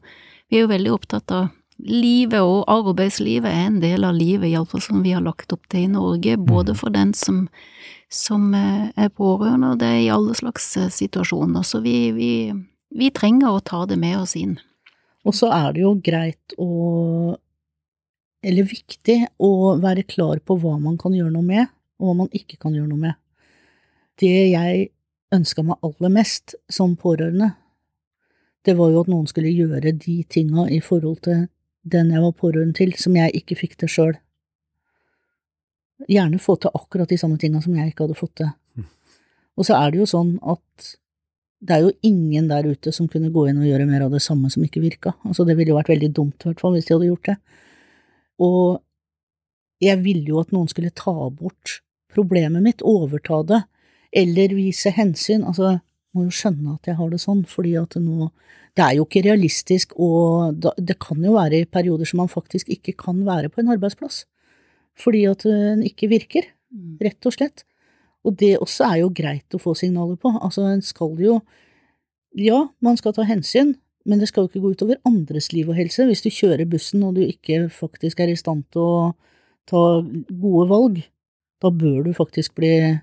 Vi 0.47 0.61
er 0.61 0.63
jo 0.63 0.71
veldig 0.71 0.91
opptatt 0.95 1.33
av 1.35 1.47
livet, 1.83 2.39
og 2.39 2.69
arbeidslivet 2.71 3.51
er 3.51 3.65
en 3.67 3.81
del 3.83 4.05
av 4.07 4.15
livet, 4.15 4.47
iallfall 4.47 4.83
som 4.85 5.01
vi 5.03 5.11
har 5.17 5.25
lagt 5.25 5.51
opp 5.53 5.67
til 5.73 5.89
i 5.89 5.91
Norge, 5.91 6.37
både 6.39 6.77
mm. 6.77 6.79
for 6.79 6.95
den 6.95 7.11
som, 7.19 7.49
som 8.13 8.55
eh, 8.55 8.87
er 8.95 9.11
pårørende, 9.11 9.73
og 9.75 9.81
det 9.83 9.89
er 9.91 10.05
i 10.05 10.13
alle 10.15 10.37
slags 10.39 10.69
eh, 10.79 10.87
situasjoner. 10.87 11.67
Så 11.67 11.83
vi, 11.83 11.97
vi 12.15 12.31
vi 12.97 13.11
trenger 13.15 13.53
å 13.53 13.65
ta 13.65 13.85
det 13.89 13.99
med 14.01 14.19
oss 14.21 14.37
inn. 14.39 14.57
Og 15.27 15.35
så 15.35 15.51
er 15.55 15.75
det 15.75 15.83
jo 15.83 15.97
greit 16.05 16.55
å 16.59 17.37
eller 18.47 18.67
viktig 18.69 19.17
å 19.43 19.75
være 19.83 20.05
klar 20.07 20.39
på 20.45 20.55
hva 20.63 20.77
man 20.79 20.99
kan 21.01 21.15
gjøre 21.17 21.33
noe 21.35 21.43
med, 21.43 21.71
og 21.99 22.11
hva 22.11 22.17
man 22.21 22.35
ikke 22.37 22.59
kan 22.63 22.77
gjøre 22.77 22.91
noe 22.93 23.09
med. 23.09 23.17
Det 24.21 24.35
jeg 24.53 24.91
ønska 25.35 25.65
meg 25.67 25.83
aller 25.87 26.13
mest 26.15 26.55
som 26.71 26.95
pårørende, 27.01 27.51
det 28.67 28.77
var 28.79 28.93
jo 28.93 29.03
at 29.03 29.11
noen 29.11 29.27
skulle 29.31 29.51
gjøre 29.51 29.95
de 29.95 30.21
tinga 30.31 30.69
i 30.71 30.79
forhold 30.83 31.25
til 31.27 31.47
den 31.87 32.13
jeg 32.15 32.23
var 32.23 32.39
pårørende 32.39 32.79
til, 32.79 32.95
som 32.99 33.17
jeg 33.19 33.35
ikke 33.41 33.59
fikk 33.59 33.77
til 33.81 33.91
sjøl. 33.91 34.15
Gjerne 36.11 36.39
få 36.43 36.57
til 36.61 36.75
akkurat 36.75 37.11
de 37.11 37.19
samme 37.19 37.39
tinga 37.41 37.63
som 37.65 37.75
jeg 37.79 37.93
ikke 37.93 38.07
hadde 38.07 38.19
fått 38.19 38.35
til. 38.43 38.51
Mm. 38.77 38.89
Og 39.57 39.69
så 39.69 39.79
er 39.79 39.93
det 39.93 40.03
jo 40.03 40.09
sånn 40.11 40.35
at 40.43 40.97
det 41.65 41.73
er 41.77 41.85
jo 41.87 41.93
ingen 42.05 42.49
der 42.51 42.67
ute 42.69 42.93
som 42.93 43.09
kunne 43.09 43.31
gå 43.33 43.47
inn 43.49 43.61
og 43.63 43.69
gjøre 43.69 43.87
mer 43.89 44.05
av 44.07 44.13
det 44.13 44.23
samme 44.23 44.51
som 44.53 44.65
ikke 44.67 44.83
virka. 44.83 45.15
Altså, 45.25 45.47
det 45.49 45.57
ville 45.57 45.73
jo 45.73 45.79
vært 45.79 45.93
veldig 45.95 46.11
dumt, 46.15 46.43
i 46.45 46.51
hvert 46.51 46.61
fall, 46.61 46.77
hvis 46.77 46.89
de 46.89 46.95
hadde 46.95 47.09
gjort 47.09 47.31
det. 47.31 47.37
Og 48.45 48.83
jeg 49.83 50.03
ville 50.05 50.29
jo 50.29 50.41
at 50.43 50.53
noen 50.53 50.69
skulle 50.69 50.93
ta 50.97 51.15
bort 51.33 51.81
problemet 52.13 52.65
mitt, 52.65 52.85
overta 52.85 53.43
det, 53.49 53.63
eller 54.17 54.55
vise 54.57 54.93
hensyn. 54.97 55.45
Altså, 55.49 55.77
jeg 55.77 56.17
må 56.17 56.27
jo 56.29 56.37
skjønne 56.37 56.77
at 56.77 56.89
jeg 56.89 56.97
har 57.01 57.11
det 57.13 57.21
sånn, 57.25 57.45
fordi 57.49 57.77
at 57.81 57.99
nå 58.01 58.31
Det 58.77 58.85
er 58.85 58.97
jo 58.99 59.07
ikke 59.07 59.23
realistisk, 59.25 59.95
og 59.97 60.61
det 60.61 60.99
kan 61.01 61.23
jo 61.25 61.33
være 61.33 61.63
i 61.63 61.65
perioder 61.65 62.05
som 62.05 62.19
man 62.21 62.29
faktisk 62.29 62.69
ikke 62.69 62.93
kan 62.93 63.23
være 63.25 63.49
på 63.49 63.63
en 63.63 63.71
arbeidsplass. 63.73 64.27
Fordi 65.01 65.23
at 65.31 65.47
den 65.49 65.81
ikke 65.83 66.11
virker, 66.13 66.45
Mm. 66.77 66.99
rett 67.01 67.25
og 67.25 67.33
slett. 67.33 67.65
Og 68.27 68.37
det 68.41 68.57
også 68.59 68.89
er 68.91 69.01
jo 69.05 69.13
greit 69.15 69.55
å 69.55 69.63
få 69.63 69.75
signaler 69.79 70.19
på. 70.21 70.33
Altså, 70.41 70.67
en 70.71 70.83
skal 70.85 71.15
jo 71.23 71.41
Ja, 72.37 72.67
man 72.85 72.99
skal 73.01 73.15
ta 73.17 73.25
hensyn, 73.25 73.71
men 74.05 74.21
det 74.21 74.29
skal 74.29 74.45
jo 74.45 74.51
ikke 74.51 74.61
gå 74.61 74.71
utover 74.75 74.99
andres 75.09 75.53
liv 75.55 75.71
og 75.71 75.79
helse. 75.79 76.05
Hvis 76.05 76.21
du 76.21 76.29
kjører 76.29 76.69
bussen 76.69 77.01
og 77.07 77.15
du 77.17 77.23
ikke 77.25 77.71
faktisk 77.73 78.21
er 78.21 78.29
i 78.29 78.37
stand 78.37 78.67
til 78.75 78.83
å 78.85 79.15
ta 79.65 80.03
gode 80.05 80.67
valg, 80.69 81.01
da 81.65 81.71
bør 81.73 82.05
du 82.05 82.13
faktisk 82.13 82.55
bli 82.61 82.75
eh, 82.93 83.01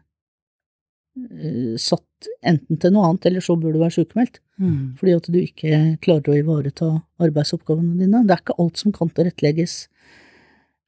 satt 1.81 2.29
enten 2.45 2.77
til 2.77 2.93
noe 2.93 3.09
annet, 3.09 3.25
eller 3.31 3.41
så 3.41 3.57
bør 3.57 3.73
du 3.73 3.81
være 3.81 3.97
sykemeldt. 3.97 4.37
Mm. 4.61 4.93
Fordi 4.99 5.17
at 5.17 5.31
du 5.33 5.39
ikke 5.41 5.81
klarer 6.05 6.29
å 6.29 6.37
ivareta 6.37 6.91
arbeidsoppgavene 7.25 7.97
dine. 7.99 8.21
Det 8.27 8.37
er 8.37 8.43
ikke 8.45 8.59
alt 8.61 8.77
som 8.79 8.93
kan 8.95 9.09
tilrettelegges 9.09 9.73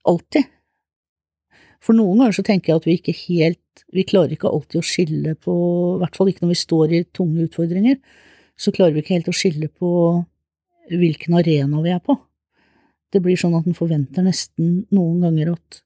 alltid. 0.05 0.45
For 1.81 1.97
noen 1.97 2.21
ganger 2.21 2.37
så 2.37 2.45
tenker 2.45 2.71
jeg 2.71 2.81
at 2.81 2.87
vi 2.87 2.97
ikke 2.99 3.19
helt 3.25 3.61
Vi 3.93 4.03
klarer 4.07 4.35
ikke 4.35 4.51
alltid 4.51 4.79
å 4.81 4.85
skille 4.85 5.33
på 5.35 5.55
I 5.95 5.99
hvert 6.03 6.15
fall 6.19 6.29
ikke 6.31 6.45
når 6.45 6.53
vi 6.53 6.59
står 6.61 6.93
i 6.95 7.03
tunge 7.15 7.47
utfordringer. 7.47 7.97
Så 8.57 8.71
klarer 8.75 8.95
vi 8.95 9.01
ikke 9.03 9.15
helt 9.17 9.31
å 9.31 9.35
skille 9.35 9.67
på 9.71 9.89
hvilken 10.91 11.33
arena 11.39 11.81
vi 11.83 11.91
er 11.95 11.99
på. 12.03 12.15
Det 13.13 13.21
blir 13.23 13.39
sånn 13.39 13.55
at 13.57 13.67
en 13.67 13.77
forventer 13.77 14.25
nesten 14.25 14.85
noen 14.93 15.21
ganger 15.25 15.53
at 15.55 15.81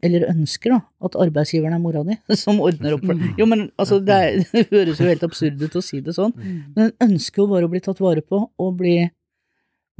eller 0.00 0.30
ønsker, 0.30 0.72
da, 0.72 0.78
at 1.04 1.16
arbeidsgiveren 1.20 1.74
er 1.76 1.80
mora 1.82 2.00
di, 2.08 2.14
som 2.40 2.56
ordner 2.64 2.94
opp 2.96 3.02
for. 3.04 3.18
Jo, 3.36 3.44
men 3.50 3.66
altså, 3.76 3.98
det, 4.00 4.16
er, 4.16 4.38
det 4.54 4.62
høres 4.70 5.00
jo 5.02 5.08
helt 5.10 5.24
absurd 5.26 5.60
ut 5.60 5.76
å 5.76 5.82
si 5.84 6.00
det 6.00 6.14
sånn, 6.16 6.32
Mm. 6.32 6.60
men 6.72 6.86
en 6.88 7.10
ønsker 7.10 7.42
jo 7.42 7.48
bare 7.50 7.68
å 7.68 7.72
bli 7.72 7.82
tatt 7.84 8.00
vare 8.00 8.22
på 8.24 8.46
og 8.48 8.76
bli 8.78 9.10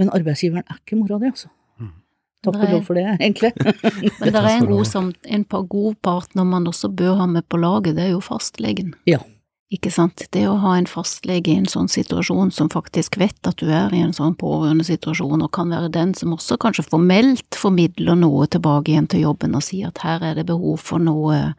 Men 0.01 0.09
arbeidsgiveren 0.17 0.65
er 0.65 0.79
ikke 0.81 0.97
mora 0.97 1.19
di, 1.21 1.29
altså. 1.29 1.51
Mm. 2.41 2.53
Takk 2.53 2.63
og 2.63 2.71
lov 2.73 2.87
for 2.87 2.97
det, 2.97 3.09
egentlig. 3.19 3.53
Men 4.21 4.33
det 4.33 4.41
er 4.41 4.55
en, 4.55 4.71
god, 4.71 4.87
som, 4.89 5.13
en 5.29 5.45
par 5.45 5.67
god 5.69 5.99
partner 6.01 6.47
man 6.49 6.71
også 6.71 6.89
bør 6.89 7.19
ha 7.21 7.27
med 7.29 7.45
på 7.49 7.61
laget, 7.61 7.99
det 7.99 8.09
er 8.09 8.15
jo 8.15 8.25
fastlegen. 8.25 8.95
Ja. 9.09 9.21
Ikke 9.71 9.93
sant? 9.95 10.25
Det 10.35 10.41
å 10.51 10.57
ha 10.65 10.73
en 10.81 10.89
fastlege 10.91 11.53
i 11.53 11.59
en 11.61 11.69
sånn 11.71 11.87
situasjon 11.93 12.49
som 12.51 12.67
faktisk 12.73 13.21
vet 13.21 13.47
at 13.47 13.61
du 13.61 13.69
er 13.71 13.93
i 13.95 14.01
en 14.03 14.15
sånn 14.17 14.33
pårørende 14.41 14.83
situasjon, 14.89 15.45
og 15.45 15.53
kan 15.55 15.71
være 15.71 15.93
den 15.95 16.11
som 16.19 16.33
også 16.35 16.59
kanskje 16.59 16.89
formelt 16.89 17.55
formidler 17.55 18.19
noe 18.19 18.49
tilbake 18.51 18.91
igjen 18.91 19.07
til 19.13 19.29
jobben 19.29 19.55
og 19.55 19.63
sier 19.63 19.93
at 19.93 20.03
her 20.03 20.25
er 20.27 20.41
det 20.41 20.49
behov 20.49 20.81
for 20.83 20.99
noe 20.99 21.53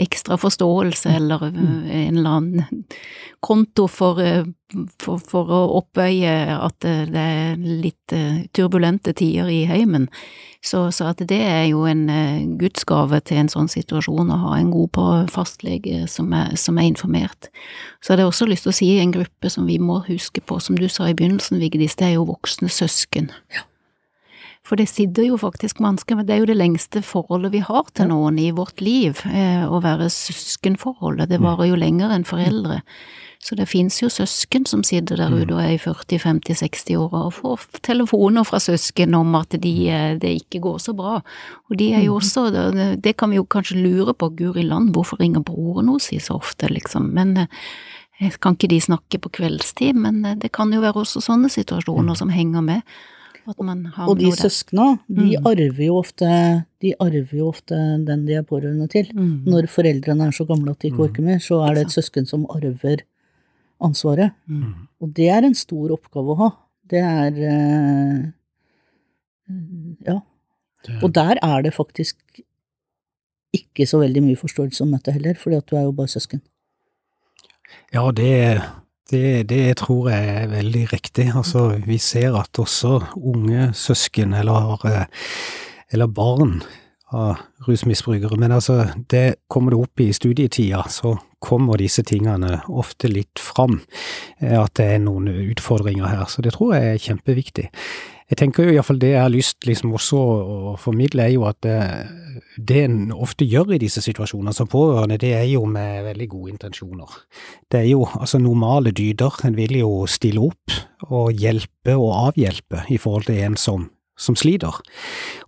ekstra 0.00 0.38
forståelse 0.40 1.12
eller 1.18 1.50
øh, 1.50 1.60
en 2.06 2.22
eller 2.22 2.38
annen 2.38 2.86
konto 3.44 3.90
for, 3.92 4.22
øh, 4.24 4.48
for, 5.02 5.20
for 5.22 5.50
å 5.52 5.60
oppøye 5.80 6.34
at 6.56 6.86
øh, 6.86 7.02
det 7.10 7.24
er 7.24 7.58
litt 7.60 8.14
øh, 8.16 8.44
turbulente 8.56 9.14
tider 9.16 9.50
i 9.50 9.64
heimen. 9.68 10.08
Så, 10.64 10.82
så 10.92 11.08
at 11.10 11.22
det 11.24 11.38
er 11.40 11.64
jo 11.70 11.86
en 11.88 12.04
eh, 12.12 12.42
gudsgave 12.60 13.22
til 13.24 13.40
en 13.40 13.52
sånn 13.52 13.70
situasjon 13.72 14.32
å 14.32 14.40
ha 14.42 14.58
en 14.58 14.72
god 14.74 14.92
på 14.96 15.06
fastlege 15.32 16.04
som 16.10 16.34
er, 16.36 16.52
som 16.60 16.78
er 16.78 16.90
informert. 16.90 17.48
Så 18.04 18.12
hadde 18.12 18.26
jeg 18.26 18.34
også 18.34 18.50
lyst 18.50 18.68
til 18.68 18.74
å 18.74 18.78
si 18.80 18.90
en 19.00 19.14
gruppe 19.16 19.52
som 19.52 19.68
vi 19.70 19.80
må 19.80 20.02
huske 20.10 20.44
på, 20.44 20.60
som 20.60 20.78
du 20.78 20.88
sa 20.92 21.08
i 21.08 21.16
begynnelsen, 21.16 21.62
Vigdis, 21.62 21.96
det 22.00 22.10
er 22.10 22.16
jo 22.18 22.28
voksne 22.28 22.68
søsken. 22.72 23.30
For 24.70 24.78
det 24.78 24.86
sitter 24.86 25.24
jo 25.26 25.34
faktisk 25.40 25.80
men 25.82 25.98
Det 25.98 26.30
er 26.30 26.38
jo 26.44 26.46
det 26.46 26.54
lengste 26.54 27.02
forholdet 27.02 27.50
vi 27.50 27.58
har 27.58 27.88
til 27.90 28.06
noen 28.06 28.38
i 28.38 28.52
vårt 28.54 28.80
liv, 28.80 29.18
eh, 29.26 29.66
å 29.66 29.82
være 29.82 30.06
søskenforholdet. 30.06 31.28
Det 31.28 31.40
varer 31.42 31.72
jo 31.72 31.80
lenger 31.80 32.14
enn 32.14 32.22
foreldre. 32.22 32.80
Så 33.42 33.56
det 33.56 33.66
fins 33.66 33.98
jo 33.98 34.06
søsken 34.06 34.66
som 34.68 34.84
sitter 34.84 35.16
der 35.16 35.34
ute 35.34 35.56
og 35.56 35.62
er 35.64 35.74
i 35.74 35.80
40-50-60-åra 35.80 37.24
og 37.26 37.34
får 37.34 37.66
telefoner 37.82 38.46
fra 38.46 38.60
søsken 38.62 39.16
om 39.16 39.34
at 39.34 39.58
de, 39.58 39.74
eh, 39.90 40.14
det 40.14 40.44
ikke 40.44 40.62
går 40.62 40.78
så 40.78 40.94
bra. 40.94 41.20
Og 41.70 41.76
de 41.76 41.92
er 41.92 42.04
jo 42.04 42.20
også 42.20 42.52
Det, 43.02 43.16
kan 43.16 43.30
vi 43.30 43.36
jo 43.36 43.44
kanskje 43.44 43.82
lure 43.82 44.14
på, 44.14 44.36
guri 44.36 44.62
land, 44.62 44.94
hvorfor 44.94 45.18
ringer 45.18 45.40
broren 45.40 45.88
hos 45.88 46.04
si 46.12 46.18
så 46.18 46.38
ofte, 46.38 46.68
liksom. 46.68 47.10
Men 47.12 47.36
eh, 47.38 48.30
kan 48.38 48.54
ikke 48.54 48.68
de 48.68 48.80
snakke 48.80 49.18
på 49.18 49.30
kveldstid? 49.30 49.96
Men 49.96 50.38
det 50.38 50.52
kan 50.52 50.70
jo 50.72 50.80
være 50.80 51.02
også 51.02 51.20
sånne 51.20 51.50
situasjoner 51.50 52.14
som 52.14 52.28
henger 52.28 52.60
med. 52.60 52.82
At 53.50 53.58
man 53.66 53.84
har 53.96 54.08
Og 54.08 54.18
de 54.20 54.30
søsknene 54.36 54.98
der. 55.08 55.14
de 55.20 55.36
Mm. 55.38 55.46
arver 55.50 55.84
jo 55.86 55.96
ofte 55.98 56.26
De 56.80 56.92
arver 57.00 57.34
jo 57.38 57.48
ofte 57.50 57.74
den 58.06 58.24
de 58.26 58.34
er 58.38 58.42
pårørende 58.46 58.86
til. 58.88 59.10
Mm. 59.14 59.42
Når 59.50 59.66
foreldrene 59.68 60.26
er 60.28 60.30
så 60.36 60.46
gamle 60.48 60.70
at 60.70 60.78
de 60.80 60.88
ikke 60.90 61.02
orker 61.08 61.22
mer, 61.26 61.38
så 61.42 61.58
er 61.66 61.74
det 61.74 61.86
et 61.88 61.92
søsken 61.96 62.26
som 62.26 62.46
arver 62.48 63.02
ansvaret. 63.82 64.32
Mm. 64.46 64.74
Og 65.00 65.12
det 65.16 65.28
er 65.28 65.42
en 65.44 65.54
stor 65.54 65.90
oppgave 65.96 66.32
å 66.36 66.38
ha. 66.44 66.50
Det 66.90 67.00
er 67.02 67.32
eh, 67.50 68.30
Ja. 70.06 70.20
Og 71.02 71.12
der 71.12 71.36
er 71.42 71.62
det 71.62 71.74
faktisk 71.74 72.16
ikke 73.52 73.84
så 73.86 73.98
veldig 74.00 74.22
mye 74.22 74.36
forståelse 74.38 74.80
om 74.82 74.92
dette 74.94 75.12
heller, 75.12 75.34
fordi 75.34 75.56
at 75.56 75.66
du 75.66 75.76
er 75.76 75.82
jo 75.88 75.92
bare 75.92 76.08
søsken. 76.08 76.40
Ja, 77.92 78.10
det, 78.10 78.62
det, 79.10 79.48
det 79.50 79.76
tror 79.82 80.10
jeg 80.12 80.34
er 80.42 80.52
veldig 80.52 80.84
riktig. 80.92 81.30
Altså, 81.36 81.68
vi 81.86 81.98
ser 81.98 82.36
at 82.38 82.58
også 82.58 82.98
unge 83.16 83.70
søsken 83.76 84.34
eller, 84.36 84.86
eh, 84.86 85.06
eller 85.92 86.06
barn 86.06 86.60
av 87.10 87.40
rusmisbrukere, 87.66 88.38
men 88.38 88.52
altså, 88.54 88.84
det 89.10 89.42
kommer 89.50 89.74
det 89.74 89.80
opp 89.82 90.00
i 90.00 90.12
studietida, 90.14 90.84
så 90.88 91.16
kommer 91.42 91.80
disse 91.80 92.04
tingene 92.06 92.60
ofte 92.68 93.10
litt 93.10 93.40
fram, 93.42 93.80
eh, 94.38 94.54
at 94.60 94.76
det 94.78 94.86
er 94.94 95.02
noen 95.02 95.28
utfordringer 95.28 96.06
her. 96.06 96.24
Så 96.30 96.44
det 96.46 96.54
tror 96.54 96.76
jeg 96.76 96.94
er 96.94 97.04
kjempeviktig. 97.08 97.68
Jeg 98.30 98.38
tenker 98.38 98.68
jo 98.68 98.74
iallfall 98.76 99.00
det 99.02 99.08
jeg 99.10 99.22
har 99.24 99.32
lyst 99.32 99.66
liksom 99.66 99.94
også 99.98 100.18
å 100.20 100.74
formidle, 100.78 101.24
er 101.24 101.32
jo 101.34 101.46
at 101.48 101.58
det, 101.66 101.78
det 102.56 102.84
en 102.84 103.10
ofte 103.10 103.46
gjør 103.48 103.74
i 103.74 103.80
disse 103.82 104.02
situasjonene 104.04 104.54
som 104.54 104.70
pårørende, 104.70 105.18
det 105.18 105.32
er 105.34 105.48
jo 105.50 105.64
med 105.66 106.04
veldig 106.06 106.28
gode 106.30 106.52
intensjoner. 106.54 107.16
Det 107.66 107.80
er 107.82 107.88
jo 107.90 108.04
altså 108.06 108.38
normale 108.38 108.94
dyder. 108.94 109.40
En 109.48 109.58
vil 109.58 109.80
jo 109.80 109.90
stille 110.06 110.44
opp 110.46 110.78
og 111.10 111.34
hjelpe 111.34 111.96
og 111.98 112.30
avhjelpe 112.30 112.84
i 112.94 113.00
forhold 113.02 113.26
til 113.26 113.42
en 113.42 113.58
som, 113.58 113.88
som 114.14 114.38
sliter. 114.38 114.78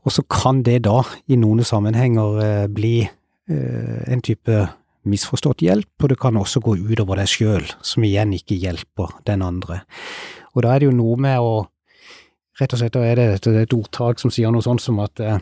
Og 0.03 0.15
så 0.19 0.27
kan 0.27 0.65
det 0.67 0.81
da 0.89 1.05
i 1.31 1.39
noen 1.39 1.63
sammenhenger 1.63 2.43
eh, 2.43 2.67
bli 2.67 2.97
eh, 3.07 3.99
en 4.11 4.27
type 4.27 4.65
misforstått 5.07 5.63
hjelp, 5.63 5.93
og 6.03 6.11
det 6.11 6.19
kan 6.19 6.39
også 6.39 6.63
gå 6.63 6.77
utover 6.83 7.19
deg 7.19 7.31
sjøl, 7.31 7.67
som 7.83 8.03
igjen 8.07 8.35
ikke 8.35 8.59
hjelper 8.59 9.15
den 9.27 9.43
andre. 9.47 9.85
Og 10.55 10.65
da 10.65 10.75
er 10.75 10.83
det 10.83 10.91
jo 10.91 10.99
noe 10.99 11.19
med 11.19 11.43
å 11.43 11.63
Rett 12.61 12.75
og 12.75 12.83
slett 12.83 12.97
er 13.01 13.17
det 13.17 13.29
et, 13.39 13.47
et 13.63 13.75
ordtak 13.77 14.21
som 14.21 14.33
sier 14.33 14.53
noe 14.53 14.65
sånt 14.65 14.83
som 14.85 14.99
at 15.01 15.21
eh, 15.25 15.41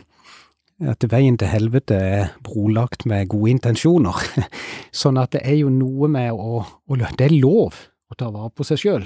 at 0.89 1.05
veien 1.11 1.35
til 1.37 1.49
helvete 1.51 1.93
er 1.93 2.29
brolagt 2.45 3.05
med 3.05 3.29
gode 3.29 3.51
intensjoner. 3.53 4.17
Sånn 5.01 5.19
at 5.21 5.35
det 5.35 5.43
er 5.45 5.59
jo 5.59 5.69
noe 5.73 6.09
med 6.09 6.33
å, 6.33 6.63
å 6.65 6.97
Det 6.97 7.27
er 7.27 7.35
lov 7.37 7.77
å 8.11 8.17
ta 8.17 8.31
vare 8.33 8.51
på 8.55 8.65
seg 8.67 8.81
sjøl, 8.81 9.05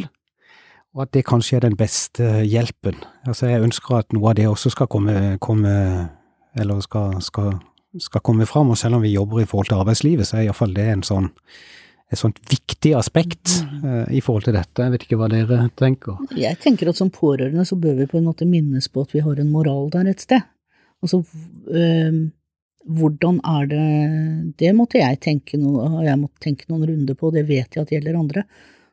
og 0.95 1.03
at 1.03 1.11
det 1.13 1.25
kanskje 1.27 1.59
er 1.59 1.65
den 1.67 1.77
beste 1.77 2.45
hjelpen. 2.47 2.97
Altså 3.27 3.51
Jeg 3.51 3.65
ønsker 3.67 3.99
at 3.99 4.15
noe 4.15 4.31
av 4.31 4.37
det 4.39 4.47
også 4.47 4.71
skal 4.73 4.87
komme, 4.87 5.35
komme 5.43 5.73
eller 6.55 6.79
skal, 6.81 7.19
skal, 7.21 7.57
skal 7.99 8.23
komme 8.23 8.47
fram. 8.47 8.71
Og 8.71 8.79
selv 8.79 8.97
om 8.97 9.03
vi 9.03 9.13
jobber 9.13 9.43
i 9.43 9.49
forhold 9.49 9.67
til 9.69 9.81
arbeidslivet, 9.81 10.27
så 10.27 10.39
er 10.39 10.47
iallfall 10.47 10.73
det 10.73 10.87
en 10.93 11.03
sånn, 11.05 11.27
et 12.13 12.19
sånt 12.19 12.37
viktig 12.51 12.93
aspekt 12.97 13.59
eh, 13.81 14.17
i 14.17 14.21
forhold 14.23 14.45
til 14.47 14.55
dette. 14.55 14.83
Jeg 14.83 14.93
vet 14.93 15.05
ikke 15.07 15.17
hva 15.19 15.29
dere 15.31 15.65
tenker. 15.79 16.19
Jeg 16.37 16.59
tenker 16.61 16.91
at 16.91 16.99
som 16.99 17.11
pårørende 17.13 17.65
så 17.65 17.77
bør 17.81 17.97
vi 18.01 18.09
på 18.11 18.19
en 18.19 18.27
måte 18.29 18.47
minnes 18.49 18.87
på 18.91 19.05
at 19.05 19.15
vi 19.15 19.23
har 19.25 19.41
en 19.41 19.51
moral 19.53 19.89
der 19.93 20.11
et 20.11 20.21
sted. 20.21 20.45
Altså, 21.03 21.23
øh, 21.67 22.19
hvordan 22.85 23.39
er 23.43 23.65
det 23.65 24.53
Det 24.59 24.71
måtte 24.77 25.01
jeg 25.01 25.19
tenke 25.19 25.57
noe, 25.57 26.05
jeg 26.05 26.21
måtte 26.21 26.41
tenke 26.41 26.69
noen 26.69 26.85
runder 26.85 27.17
på, 27.17 27.31
det 27.33 27.47
vet 27.49 27.73
jeg 27.73 27.81
at 27.81 27.93
gjelder 27.93 28.19
andre. 28.19 28.45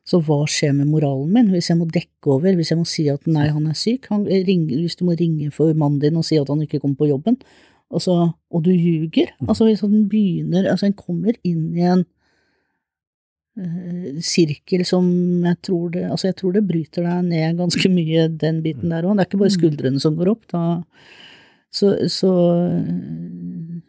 Så 0.03 0.19
hva 0.19 0.41
skjer 0.49 0.73
med 0.75 0.89
moralen 0.91 1.29
min 1.31 1.51
hvis 1.53 1.69
jeg 1.69 1.77
må 1.79 1.85
dekke 1.87 2.33
over, 2.33 2.57
hvis 2.57 2.73
jeg 2.73 2.79
må 2.79 2.87
si 2.89 3.05
at 3.11 3.27
nei, 3.29 3.45
han 3.53 3.69
er 3.69 3.77
syk, 3.77 4.09
han 4.11 4.25
ringer, 4.25 4.81
hvis 4.81 4.97
du 4.99 5.05
må 5.07 5.15
ringe 5.19 5.51
for 5.53 5.71
mannen 5.77 6.01
din 6.01 6.17
og 6.19 6.25
si 6.27 6.39
at 6.41 6.49
han 6.51 6.65
ikke 6.65 6.81
kommer 6.81 6.99
på 6.99 7.11
jobben, 7.13 7.37
altså, 7.93 8.33
og 8.33 8.65
du 8.65 8.73
ljuger? 8.73 9.31
Altså 9.47 9.69
hvis 9.69 9.85
han 9.85 10.09
begynner, 10.11 10.67
altså 10.73 10.89
en 10.89 10.97
kommer 10.97 11.37
inn 11.45 11.69
i 11.77 11.85
en 11.87 12.03
sirkel 14.25 14.81
som 14.85 15.05
jeg 15.45 15.59
tror 15.61 15.91
det 15.93 16.07
Altså, 16.09 16.31
jeg 16.31 16.37
tror 16.39 16.55
det 16.55 16.63
bryter 16.65 17.05
deg 17.05 17.27
ned 17.27 17.59
ganske 17.59 17.91
mye, 17.93 18.27
den 18.41 18.63
biten 18.65 18.89
der 18.89 19.05
òg. 19.05 19.13
Det 19.17 19.25
er 19.25 19.29
ikke 19.29 19.41
bare 19.43 19.53
skuldrene 19.57 20.01
som 20.01 20.17
går 20.17 20.31
opp. 20.33 20.47
Da, 20.49 20.63
så, 21.73 21.93
så 22.09 22.31
eh, 22.71 23.79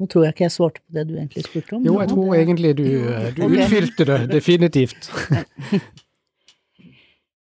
Nå 0.00 0.08
tror 0.08 0.24
jeg 0.24 0.34
ikke 0.34 0.46
jeg 0.46 0.54
svarte 0.54 0.80
på 0.80 0.96
det 0.96 1.06
du 1.08 1.16
egentlig 1.16 1.44
spurte 1.46 1.76
om. 1.76 1.84
Jo, 1.86 1.98
jeg 2.00 2.10
tror 2.12 2.28
det- 2.28 2.38
egentlig 2.42 2.72
du, 2.76 2.86
eh, 3.12 3.28
du 3.36 3.42
okay. 3.46 3.58
utfylte 3.64 4.08
det, 4.12 4.20
definitivt. 4.32 5.10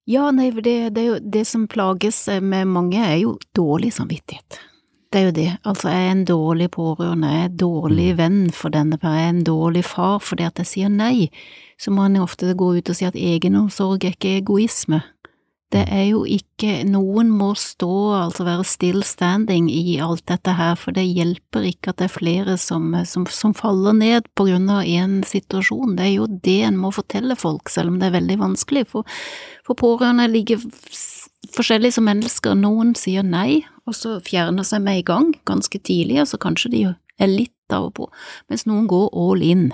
Ja, 0.06 0.28
nei, 0.30 0.52
for 0.54 0.62
det, 0.62 0.94
det, 0.94 1.04
det 1.34 1.40
som 1.50 1.64
plages 1.66 2.20
med 2.38 2.68
mange, 2.70 3.00
er 3.02 3.16
jo 3.24 3.32
dårlig 3.58 3.88
samvittighet. 3.96 4.60
Det 5.16 5.22
er 5.22 5.28
jo 5.30 5.32
det. 5.32 5.52
Altså, 5.64 5.88
jeg 5.88 6.06
er 6.06 6.10
en 6.12 6.24
dårlig 6.28 6.66
pårørende, 6.74 7.28
jeg 7.32 7.40
er 7.40 7.48
en 7.48 7.56
dårlig 7.56 8.08
Mm. 8.12 8.16
venn 8.18 8.50
for 8.52 8.68
denne 8.68 8.98
jeg 9.00 9.24
er 9.24 9.28
en 9.30 9.44
dårlig 9.44 9.82
far 9.84 10.18
fordi 10.20 10.44
at 10.44 10.58
jeg 10.58 10.66
sier 10.66 10.88
nei. 10.90 11.30
Så 11.80 11.90
må 11.90 12.04
en 12.04 12.16
ofte 12.16 12.52
gå 12.54 12.76
ut 12.76 12.90
og 12.90 12.96
si 12.96 13.06
at 13.06 13.14
egenomsorg 13.14 14.04
er 14.04 14.12
ikke 14.12 14.42
egoisme. 14.42 15.02
Det 15.72 15.86
Mm. 15.88 15.92
er 15.92 16.04
jo 16.10 16.24
ikke 16.24 16.84
Noen 16.84 17.30
må 17.30 17.54
stå, 17.56 18.28
altså 18.28 18.44
være 18.44 18.64
still 18.64 19.02
standing 19.02 19.70
i 19.70 19.98
alt 19.98 20.26
dette 20.26 20.52
her, 20.54 20.74
for 20.74 20.92
det 20.92 21.06
hjelper 21.06 21.64
ikke 21.64 21.88
at 21.88 21.96
det 21.96 22.04
er 22.04 22.18
flere 22.18 22.58
som, 22.58 22.92
som, 23.06 23.24
som 23.24 23.54
faller 23.54 23.94
ned 23.94 24.24
på 24.36 24.44
grunn 24.44 24.68
av 24.68 24.84
en 24.84 25.22
situasjon. 25.22 25.96
Det 25.96 26.04
er 26.04 26.14
jo 26.16 26.26
det 26.26 26.62
en 26.62 26.76
må 26.76 26.92
fortelle 26.92 27.34
folk, 27.36 27.70
selv 27.70 27.88
om 27.88 27.98
det 27.98 28.08
er 28.08 28.20
veldig 28.20 28.38
vanskelig. 28.38 28.86
For, 28.86 29.02
for 29.64 29.74
pårørende 29.74 30.28
ligger 30.28 30.58
forskjellig 31.56 31.94
som 31.94 32.04
mennesker. 32.04 32.54
Noen 32.54 32.94
sier 32.94 33.22
nei, 33.24 33.64
og 33.86 33.94
så 33.96 34.18
fjerner 34.24 34.66
seg 34.66 34.82
med 34.84 35.00
i 35.00 35.06
gang 35.06 35.32
ganske 35.48 35.78
tidlig, 35.78 36.20
og 36.22 36.30
så 36.30 36.40
kanskje 36.42 36.72
de 36.74 36.84
er 36.90 37.30
litt 37.30 37.74
av 37.74 37.88
og 37.88 37.96
på, 37.98 38.06
mens 38.50 38.66
noen 38.68 38.86
går 38.90 39.10
all 39.14 39.42
in. 39.42 39.68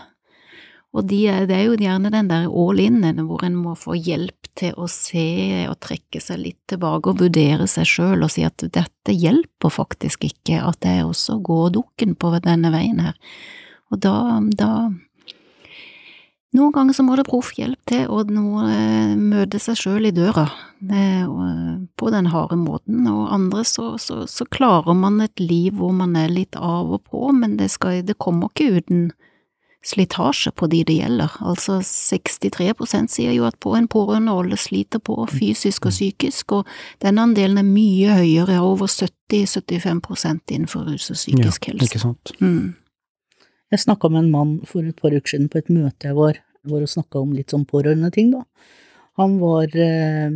Og 0.93 1.07
de 1.09 1.23
det 1.49 1.57
er 1.57 1.65
jo 1.71 1.77
gjerne 1.81 2.13
den 2.13 2.29
der 2.29 2.49
all 2.49 2.81
in-en 2.81 3.25
hvor 3.25 3.45
en 3.47 3.57
må 3.57 3.73
få 3.79 3.97
hjelp 3.97 4.51
til 4.59 4.77
å 4.77 4.89
se 4.93 5.65
og 5.71 5.79
trekke 5.81 6.21
seg 6.21 6.43
litt 6.43 6.61
tilbake 6.69 7.09
og 7.09 7.23
vurdere 7.23 7.65
seg 7.71 7.89
sjøl 7.89 8.27
og 8.27 8.33
si 8.35 8.45
at 8.45 8.61
dette 8.61 9.15
hjelper 9.17 9.73
faktisk 9.73 10.27
ikke, 10.29 10.61
at 10.61 10.85
jeg 10.85 11.07
også 11.07 11.39
går 11.41 11.73
dukken 11.79 12.13
på 12.13 12.35
denne 12.45 12.73
veien 12.75 13.01
her. 13.01 13.17
Og 13.93 14.03
da, 14.05 14.15
da 14.53 14.73
Noen 16.53 16.73
ganger 16.75 16.93
så 16.93 17.05
må 17.07 17.17
det 17.17 17.25
proffhjelp 17.31 17.81
til, 17.89 18.11
nå 18.29 18.65
eh, 18.67 19.15
møte 19.17 19.57
seg 19.63 19.79
sjøl 19.81 20.09
i 20.11 20.13
døra 20.13 20.45
eh, 20.85 21.25
på 21.97 22.11
den 22.13 22.29
harde 22.29 22.59
måten, 22.61 23.07
og 23.09 23.31
andre 23.33 23.65
så, 23.65 23.95
så, 23.97 24.27
så 24.29 24.45
klarer 24.53 24.93
man 24.93 25.23
et 25.25 25.41
liv 25.41 25.79
hvor 25.81 25.95
man 25.97 26.13
er 26.21 26.29
litt 26.29 26.59
av 26.61 26.93
og 26.93 27.07
på, 27.09 27.31
men 27.33 27.57
det, 27.57 27.71
skal, 27.73 28.03
det 28.05 28.19
kommer 28.21 28.53
ikke 28.53 28.83
uten 28.83 29.07
slitasje 29.83 30.53
på 30.55 30.69
de 30.71 30.83
det 30.87 30.99
gjelder. 31.01 31.33
Altså 31.41 31.81
63% 31.83 33.11
sier 33.11 33.33
jo 33.35 33.47
at 33.49 33.59
på 33.63 33.73
en 33.77 33.89
pårørenderolle 33.91 34.57
sliter 34.61 35.03
på 35.03 35.17
fysisk 35.33 35.89
og 35.89 35.97
psykisk, 35.97 36.53
og 36.61 36.69
den 37.03 37.19
andelen 37.19 37.59
er 37.59 37.67
mye 37.67 38.21
høyere, 38.21 38.61
over 38.63 38.87
70-75% 38.87 40.55
innenfor 40.55 40.87
rus 40.87 41.11
og 41.11 41.19
psykisk 41.19 41.67
ja, 41.67 41.73
helse. 41.73 41.89
Ikke 41.89 42.05
sant. 42.05 42.37
Mm. 42.39 42.75
Jeg 43.73 43.87
snakka 43.87 44.11
med 44.13 44.27
en 44.27 44.33
mann 44.33 44.55
for 44.69 44.85
et 44.85 44.99
par 45.01 45.15
uker 45.15 45.35
siden 45.35 45.49
på 45.53 45.63
et 45.63 45.71
møte 45.73 46.11
jeg 46.11 46.17
var, 46.19 46.39
hvor 46.69 46.85
og 46.85 46.91
snakka 46.93 47.23
om 47.23 47.33
litt 47.33 47.55
sånn 47.55 47.65
pårørendeting, 47.69 48.35
da. 48.35 48.45
Han 49.21 49.39
var 49.41 49.73
eh, 49.77 50.35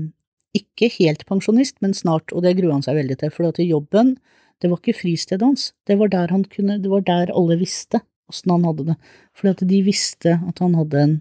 ikke 0.57 0.89
helt 0.99 1.27
pensjonist, 1.29 1.77
men 1.85 1.95
snart, 1.97 2.33
og 2.33 2.45
det 2.45 2.57
gruer 2.59 2.79
han 2.79 2.85
seg 2.85 2.99
veldig 2.99 3.19
til, 3.21 3.33
for 3.33 3.49
at 3.49 3.61
jobben, 3.61 4.17
det 4.61 4.73
var 4.73 4.81
ikke 4.81 4.97
fristedet 5.03 5.45
hans, 5.45 5.71
det 5.89 5.99
var 6.01 6.09
der 6.13 6.33
han 6.33 6.47
kunne, 6.49 6.79
det 6.81 6.93
var 6.93 7.05
der 7.05 7.33
alle 7.37 7.59
visste 7.61 8.01
åssen 8.31 8.51
han 8.51 8.67
hadde 8.67 8.91
det, 8.91 8.97
fordi 9.37 9.53
at 9.55 9.65
de 9.71 9.81
visste 9.87 10.37
at 10.49 10.63
han 10.63 10.77
hadde 10.79 11.03
en, 11.03 11.17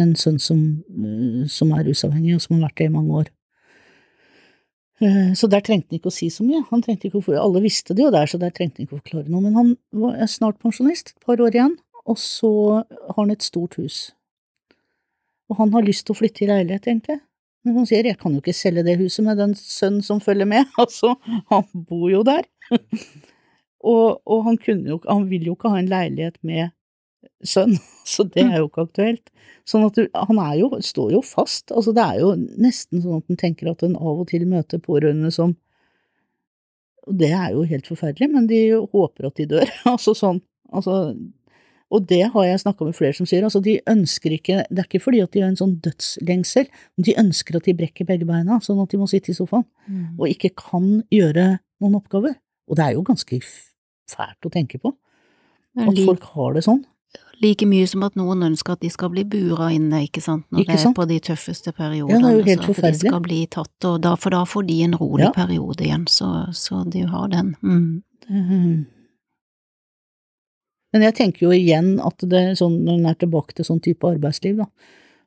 en 0.00 0.14
sønn 0.18 0.38
som, 0.42 0.60
eh, 0.94 1.44
som 1.50 1.72
er 1.76 1.88
rusavhengig, 1.88 2.36
og 2.38 2.44
som 2.44 2.56
har 2.56 2.68
vært 2.68 2.80
det 2.80 2.88
i 2.88 2.94
mange 2.94 3.24
år. 3.24 3.33
Eh, 5.04 5.32
Så 5.36 5.48
der 5.50 5.60
trengte 5.64 5.92
han 5.92 5.98
ikke 5.98 6.12
å 6.12 6.14
si 6.14 6.30
så 6.32 6.44
mye. 6.46 6.62
Han 6.70 6.82
trengte 6.84 7.08
ikke 7.08 7.20
å, 7.20 7.36
alle 7.40 7.62
visste 7.64 7.96
det 7.96 8.06
jo 8.06 8.12
der, 8.14 8.30
så 8.30 8.40
der 8.40 8.54
trengte 8.54 8.80
han 8.80 8.86
ikke 8.86 8.98
å 8.98 9.02
forklare 9.02 9.32
noe. 9.32 9.44
Men 9.44 9.58
han 9.58 10.14
er 10.14 10.30
snart 10.30 10.60
pensjonist, 10.62 11.12
et 11.12 11.26
par 11.26 11.42
år 11.44 11.56
igjen, 11.58 11.76
og 12.04 12.20
så 12.20 12.52
har 12.84 13.20
han 13.20 13.34
et 13.34 13.44
stort 13.44 13.76
hus. 13.80 14.14
Og 15.50 15.58
han 15.60 15.74
har 15.74 15.84
lyst 15.84 16.06
til 16.06 16.14
å 16.14 16.18
flytte 16.18 16.46
i 16.46 16.50
leilighet, 16.50 16.88
egentlig. 16.88 17.18
Men 17.64 17.78
han 17.80 17.88
sier 17.88 18.04
jeg 18.04 18.20
kan 18.20 18.32
jo 18.32 18.42
ikke 18.42 18.56
selge 18.56 18.84
det 18.84 18.98
huset 19.00 19.24
med 19.24 19.38
den 19.40 19.54
sønnen 19.56 20.04
som 20.04 20.20
følger 20.24 20.48
med, 20.48 20.68
altså, 20.82 21.14
han 21.52 21.68
bor 21.88 22.08
jo 22.12 22.22
der. 22.26 22.48
og, 23.92 24.20
og 24.24 24.48
han 24.48 24.58
jo 24.64 25.00
han 25.04 25.28
vil 25.28 25.50
jo 25.50 25.56
ikke 25.56 25.72
ha 25.72 25.80
en 25.80 25.92
leilighet 25.92 26.40
med 26.44 26.72
sønn, 27.44 27.76
så 28.14 28.26
det 28.28 28.44
er 28.44 28.58
jo 28.60 28.68
ikke 28.68 28.86
aktuelt. 28.88 29.30
Sånn 29.68 29.86
at 29.86 29.96
du, 29.96 30.08
han 30.12 30.40
er 30.44 30.58
jo, 30.60 30.70
står 30.84 31.14
jo 31.16 31.20
fast, 31.24 31.70
altså 31.72 31.94
det 31.96 32.02
er 32.04 32.18
jo 32.20 32.34
nesten 32.36 33.00
sånn 33.00 33.22
at 33.22 33.30
en 33.32 33.38
tenker 33.40 33.70
at 33.70 33.84
en 33.86 33.94
av 33.96 34.20
og 34.20 34.26
til 34.28 34.44
møter 34.50 34.82
pårørende 34.82 35.30
som 35.32 35.54
Og 37.04 37.16
det 37.20 37.32
er 37.36 37.50
jo 37.52 37.64
helt 37.68 37.84
forferdelig, 37.88 38.30
men 38.32 38.46
de 38.48 38.58
håper 38.72 39.26
at 39.28 39.36
de 39.36 39.44
dør, 39.50 39.72
altså 39.92 40.14
sånn, 40.16 40.38
altså 40.72 41.16
og 41.94 42.06
det 42.10 42.22
har 42.32 42.46
jeg 42.48 42.62
snakka 42.62 42.86
med 42.88 42.96
flere 42.96 43.14
som 43.14 43.26
sier, 43.28 43.44
altså 43.44 43.60
de 43.62 43.76
ønsker 43.86 44.32
ikke, 44.34 44.62
det 44.72 44.80
er 44.82 44.86
ikke 44.88 45.02
fordi 45.04 45.20
at 45.22 45.30
de 45.34 45.42
har 45.44 45.50
en 45.52 45.58
sånn 45.60 45.74
dødslengsel, 45.84 46.66
men 46.96 47.06
de 47.06 47.14
ønsker 47.20 47.58
at 47.58 47.68
de 47.68 47.74
brekker 47.76 48.08
begge 48.08 48.26
beina, 48.26 48.56
sånn 48.64 48.80
at 48.82 48.90
de 48.90 48.98
må 48.98 49.06
sitte 49.10 49.30
i 49.30 49.36
sofaen, 49.36 49.66
Mm. 49.84 50.16
og 50.16 50.24
ikke 50.32 50.50
kan 50.56 50.86
gjøre 51.12 51.58
noen 51.84 51.98
oppgaver. 52.00 52.34
Og 52.72 52.78
det 52.80 52.86
er 52.86 52.94
jo 52.96 53.04
ganske 53.04 53.36
fælt 54.10 54.48
å 54.48 54.50
tenke 54.50 54.80
på, 54.80 54.94
at 55.76 56.00
folk 56.08 56.24
har 56.32 56.54
det 56.56 56.64
sånn. 56.64 56.80
Like 57.42 57.66
mye 57.66 57.86
som 57.90 58.04
at 58.06 58.14
noen 58.18 58.42
ønsker 58.46 58.76
at 58.76 58.80
de 58.84 58.90
skal 58.92 59.10
bli 59.10 59.24
bura 59.26 59.70
inne, 59.74 60.04
ikke 60.06 60.22
sant, 60.22 60.44
når 60.52 60.60
Ikke 60.62 60.76
det 60.76 60.86
er 60.86 60.94
på 60.94 61.06
de 61.10 61.18
tøffeste 61.20 61.72
Ja, 61.72 61.76
periodene. 61.76 62.20
det 62.20 62.30
er 62.30 62.36
jo 62.38 62.44
helt 62.46 62.62
så 62.68 62.74
at 62.86 62.92
de 62.92 62.98
skal 63.08 63.20
bli 63.24 63.40
tatt, 63.50 63.86
da, 64.00 64.14
for 64.16 64.30
da 64.30 64.44
får 64.44 64.66
de 64.68 64.82
en 64.86 64.94
rolig 65.00 65.24
Ja. 65.26 65.32
periode 65.34 65.82
igjen, 65.84 66.06
så, 66.06 66.30
så 66.54 66.84
de 66.88 67.02
har 67.10 67.28
den. 67.28 67.56
Mm. 67.62 68.02
Mm. 68.30 68.86
Men 70.94 71.02
jeg 71.02 71.14
tenker 71.18 71.46
jo 71.48 71.50
igjen 71.50 71.96
at 72.06 72.22
det 72.22 72.58
sånn, 72.60 72.84
når 72.86 72.98
en 73.00 73.06
er 73.10 73.14
tilbake 73.18 73.54
til 73.58 73.66
sånn 73.66 73.82
type 73.82 74.06
arbeidsliv, 74.06 74.56
da, 74.62 74.66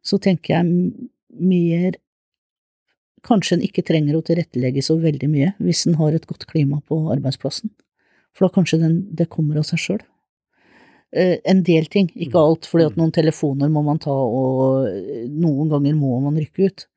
så 0.04 0.20
tenker 0.20 0.56
jeg 0.60 0.94
mer 1.40 1.98
Kanskje 3.28 3.58
en 3.58 3.64
ikke 3.66 3.82
trenger 3.84 4.16
å 4.16 4.22
tilrettelegge 4.24 4.80
så 4.86 4.96
veldig 5.02 5.28
mye 5.28 5.48
hvis 5.60 5.82
en 5.90 5.96
har 6.00 6.14
et 6.16 6.28
godt 6.30 6.46
klima 6.48 6.78
på 6.88 7.00
arbeidsplassen, 7.12 7.72
for 8.32 8.46
da 8.48 8.54
kanskje 8.54 8.78
den, 8.80 8.94
det 9.12 9.26
kommer 9.34 9.58
av 9.60 9.66
seg 9.68 9.82
sjøl. 9.82 10.04
Eh, 11.16 11.38
en 11.48 11.62
del 11.64 11.86
ting, 11.88 12.10
ikke 12.20 12.40
alt, 12.42 12.68
fordi 12.68 12.90
at 12.90 12.98
noen 13.00 13.14
telefoner 13.16 13.70
må 13.72 13.84
man 13.86 14.00
ta, 14.04 14.12
og 14.12 14.88
eh, 14.90 15.26
noen 15.32 15.70
ganger 15.72 15.96
må 15.96 16.18
man 16.24 16.36
rykke 16.40 16.68
ut. 16.68 16.88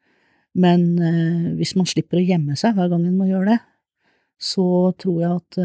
Men 0.59 0.87
eh, 0.99 1.51
hvis 1.61 1.77
man 1.79 1.87
slipper 1.87 2.19
å 2.19 2.25
gjemme 2.27 2.57
seg 2.59 2.75
hver 2.75 2.91
gang 2.91 3.05
man 3.05 3.21
må 3.21 3.29
gjøre 3.31 3.53
det, 3.53 3.61
så 4.41 4.65
tror 4.97 5.19
jeg 5.21 5.31
at 5.37 5.59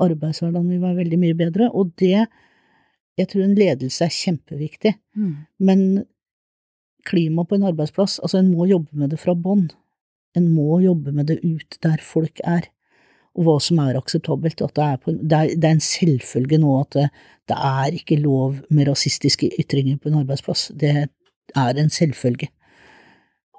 arbeidshverdagen 0.00 0.70
vil 0.72 0.80
være 0.80 1.02
veldig 1.02 1.18
mye 1.20 1.36
bedre, 1.36 1.68
og 1.68 1.92
det 2.00 2.26
Jeg 3.20 3.28
tror 3.28 3.42
en 3.44 3.58
ledelse 3.58 4.06
er 4.06 4.08
kjempeviktig, 4.08 4.94
Mm. 5.14 5.32
men 5.60 5.80
klima 7.04 7.44
på 7.44 7.58
en 7.58 7.66
arbeidsplass, 7.68 8.18
altså 8.24 8.38
en 8.38 8.48
må 8.54 8.64
jobbe 8.64 8.88
med 8.96 9.10
det 9.10 9.18
fra 9.20 9.34
bånn. 9.34 9.66
En 10.34 10.48
må 10.48 10.80
jobbe 10.80 11.12
med 11.12 11.26
det 11.26 11.44
ut 11.44 11.76
der 11.82 12.00
folk 12.00 12.40
er, 12.42 12.70
og 13.32 13.46
hva 13.46 13.58
som 13.64 13.80
er 13.82 13.98
akseptabelt. 13.98 14.62
At 14.64 14.74
det, 14.76 14.84
er 14.86 14.98
på, 15.00 15.14
det, 15.16 15.38
er, 15.38 15.54
det 15.56 15.68
er 15.68 15.76
en 15.76 15.84
selvfølge 15.84 16.60
nå 16.62 16.74
at 16.80 16.98
det, 16.98 17.06
det 17.50 17.58
er 17.58 17.98
ikke 17.98 18.20
lov 18.20 18.58
med 18.70 18.90
rasistiske 18.90 19.50
ytringer 19.60 20.00
på 20.00 20.10
en 20.10 20.20
arbeidsplass. 20.22 20.70
Det 20.78 20.92
er 20.92 21.80
en 21.80 21.92
selvfølge. 21.92 22.50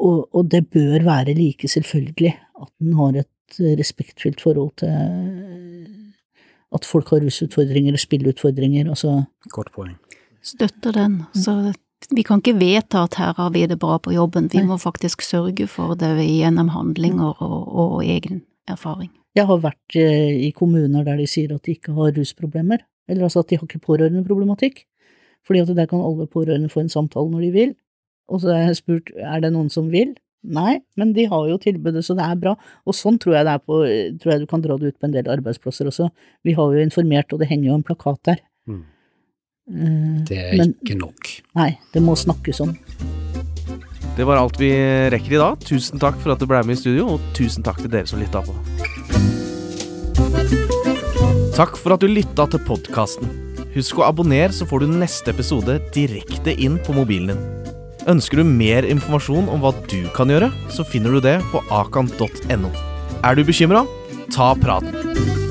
Og, 0.04 0.28
og 0.36 0.50
det 0.52 0.66
bør 0.74 1.06
være 1.06 1.36
like 1.38 1.68
selvfølgelig 1.70 2.34
at 2.34 2.72
en 2.82 2.98
har 3.00 3.22
et 3.24 3.60
respektfullt 3.80 4.42
forhold 4.42 4.72
til 4.82 4.90
at 6.74 6.86
folk 6.86 7.10
har 7.14 7.22
rusutfordringer 7.22 7.94
og 7.94 8.02
spilleutfordringer. 8.02 8.90
Altså, 8.90 9.24
Godt 9.54 9.72
poeng. 9.76 9.98
Støtter 10.44 10.92
den. 10.92 11.22
Så 11.34 11.74
vi 12.12 12.24
kan 12.26 12.42
ikke 12.42 12.60
vedta 12.60 13.06
at 13.08 13.16
her 13.16 13.34
har 13.38 13.52
vi 13.54 13.66
det 13.70 13.80
bra 13.80 13.98
på 13.98 14.12
jobben, 14.12 14.50
vi 14.52 14.60
Nei. 14.60 14.68
må 14.68 14.78
faktisk 14.78 15.22
sørge 15.22 15.68
for 15.68 15.94
det 15.96 16.18
gjennom 16.26 16.74
handlinger 16.74 17.42
og, 17.42 17.60
og 17.70 18.04
egen 18.04 18.42
erfaring. 18.68 19.12
Jeg 19.36 19.48
har 19.50 19.62
vært 19.64 19.96
eh, 19.98 20.34
i 20.48 20.52
kommuner 20.56 21.06
der 21.08 21.18
de 21.18 21.26
sier 21.30 21.54
at 21.56 21.64
de 21.66 21.74
ikke 21.78 21.94
har 21.98 22.12
rusproblemer, 22.18 22.84
eller 23.10 23.26
altså 23.28 23.42
at 23.42 23.50
de 23.50 23.58
har 23.58 23.66
ikke 23.68 23.82
pårørendeproblematikk, 23.88 24.84
fordi 25.48 25.64
at 25.64 25.72
der 25.76 25.88
kan 25.90 26.04
alle 26.06 26.28
pårørende 26.30 26.70
få 26.72 26.84
en 26.84 26.92
samtale 26.94 27.32
når 27.32 27.48
de 27.48 27.52
vil. 27.56 27.74
Og 28.30 28.40
så 28.44 28.54
har 28.54 28.70
jeg 28.70 28.78
spurt 28.80 29.10
er 29.18 29.42
det 29.44 29.52
noen 29.56 29.70
som 29.74 29.90
vil. 29.92 30.14
Nei, 30.44 30.78
men 31.00 31.14
de 31.16 31.26
har 31.32 31.48
jo 31.50 31.58
tilbudet, 31.58 32.04
så 32.06 32.16
det 32.16 32.24
er 32.28 32.36
bra. 32.40 32.54
Og 32.88 32.96
sånn 32.96 33.18
tror 33.20 33.38
jeg 33.38 33.48
det 33.48 33.52
er 33.56 33.62
på, 33.64 33.80
tror 34.22 34.32
jeg 34.34 34.44
du 34.44 34.48
kan 34.52 34.64
dra 34.64 34.78
det 34.80 34.92
ut 34.94 35.00
på 35.00 35.08
en 35.08 35.16
del 35.16 35.30
arbeidsplasser 35.32 35.88
også. 35.92 36.10
Vi 36.44 36.56
har 36.58 36.74
jo 36.76 36.84
informert, 36.84 37.32
og 37.34 37.40
det 37.40 37.48
henger 37.52 37.70
jo 37.72 37.78
en 37.80 37.86
plakat 37.88 38.20
der. 38.28 38.42
Mm. 38.68 38.82
Eh, 39.74 40.24
Det 40.30 40.38
er 40.40 40.58
men 40.60 40.74
ikke 40.76 41.00
nok. 41.00 41.32
nei, 41.56 41.70
det 41.94 42.04
må 42.04 42.16
snakkes 42.20 42.60
om. 42.64 42.76
Det 44.18 44.28
var 44.30 44.38
alt 44.38 44.60
vi 44.62 44.70
rekker 45.10 45.34
i 45.34 45.42
dag. 45.42 45.60
Tusen 45.66 46.00
takk 46.00 46.20
for 46.22 46.36
at 46.36 46.40
du 46.44 46.46
ble 46.46 46.60
med 46.68 46.76
i 46.78 46.82
studio, 46.84 47.16
og 47.16 47.24
tusen 47.34 47.64
takk 47.66 47.80
til 47.82 47.90
dere 47.90 48.06
som 48.06 48.20
lytta 48.22 48.44
på. 48.46 48.54
Takk 51.54 51.76
for 51.78 51.94
at 51.94 52.02
du 52.02 52.10
lytta 52.10 52.48
til 52.50 52.62
podkasten. 52.66 53.30
Husk 53.76 54.00
å 54.00 54.08
abonnere, 54.08 54.50
så 54.54 54.66
får 54.66 54.82
du 54.82 54.96
neste 54.96 55.30
episode 55.34 55.76
direkte 55.94 56.56
inn 56.58 56.80
på 56.82 56.96
mobilen 56.98 57.30
din. 57.30 57.76
Ønsker 58.10 58.42
du 58.42 58.50
mer 58.50 58.88
informasjon 58.90 59.52
om 59.54 59.62
hva 59.62 59.70
du 59.86 60.02
kan 60.18 60.34
gjøre, 60.34 60.50
så 60.74 60.86
finner 60.88 61.14
du 61.14 61.22
det 61.22 61.38
på 61.54 61.62
akan.no. 61.70 62.74
Er 63.22 63.38
du 63.38 63.46
bekymra? 63.46 63.86
Ta 64.34 64.52
praten. 64.58 65.43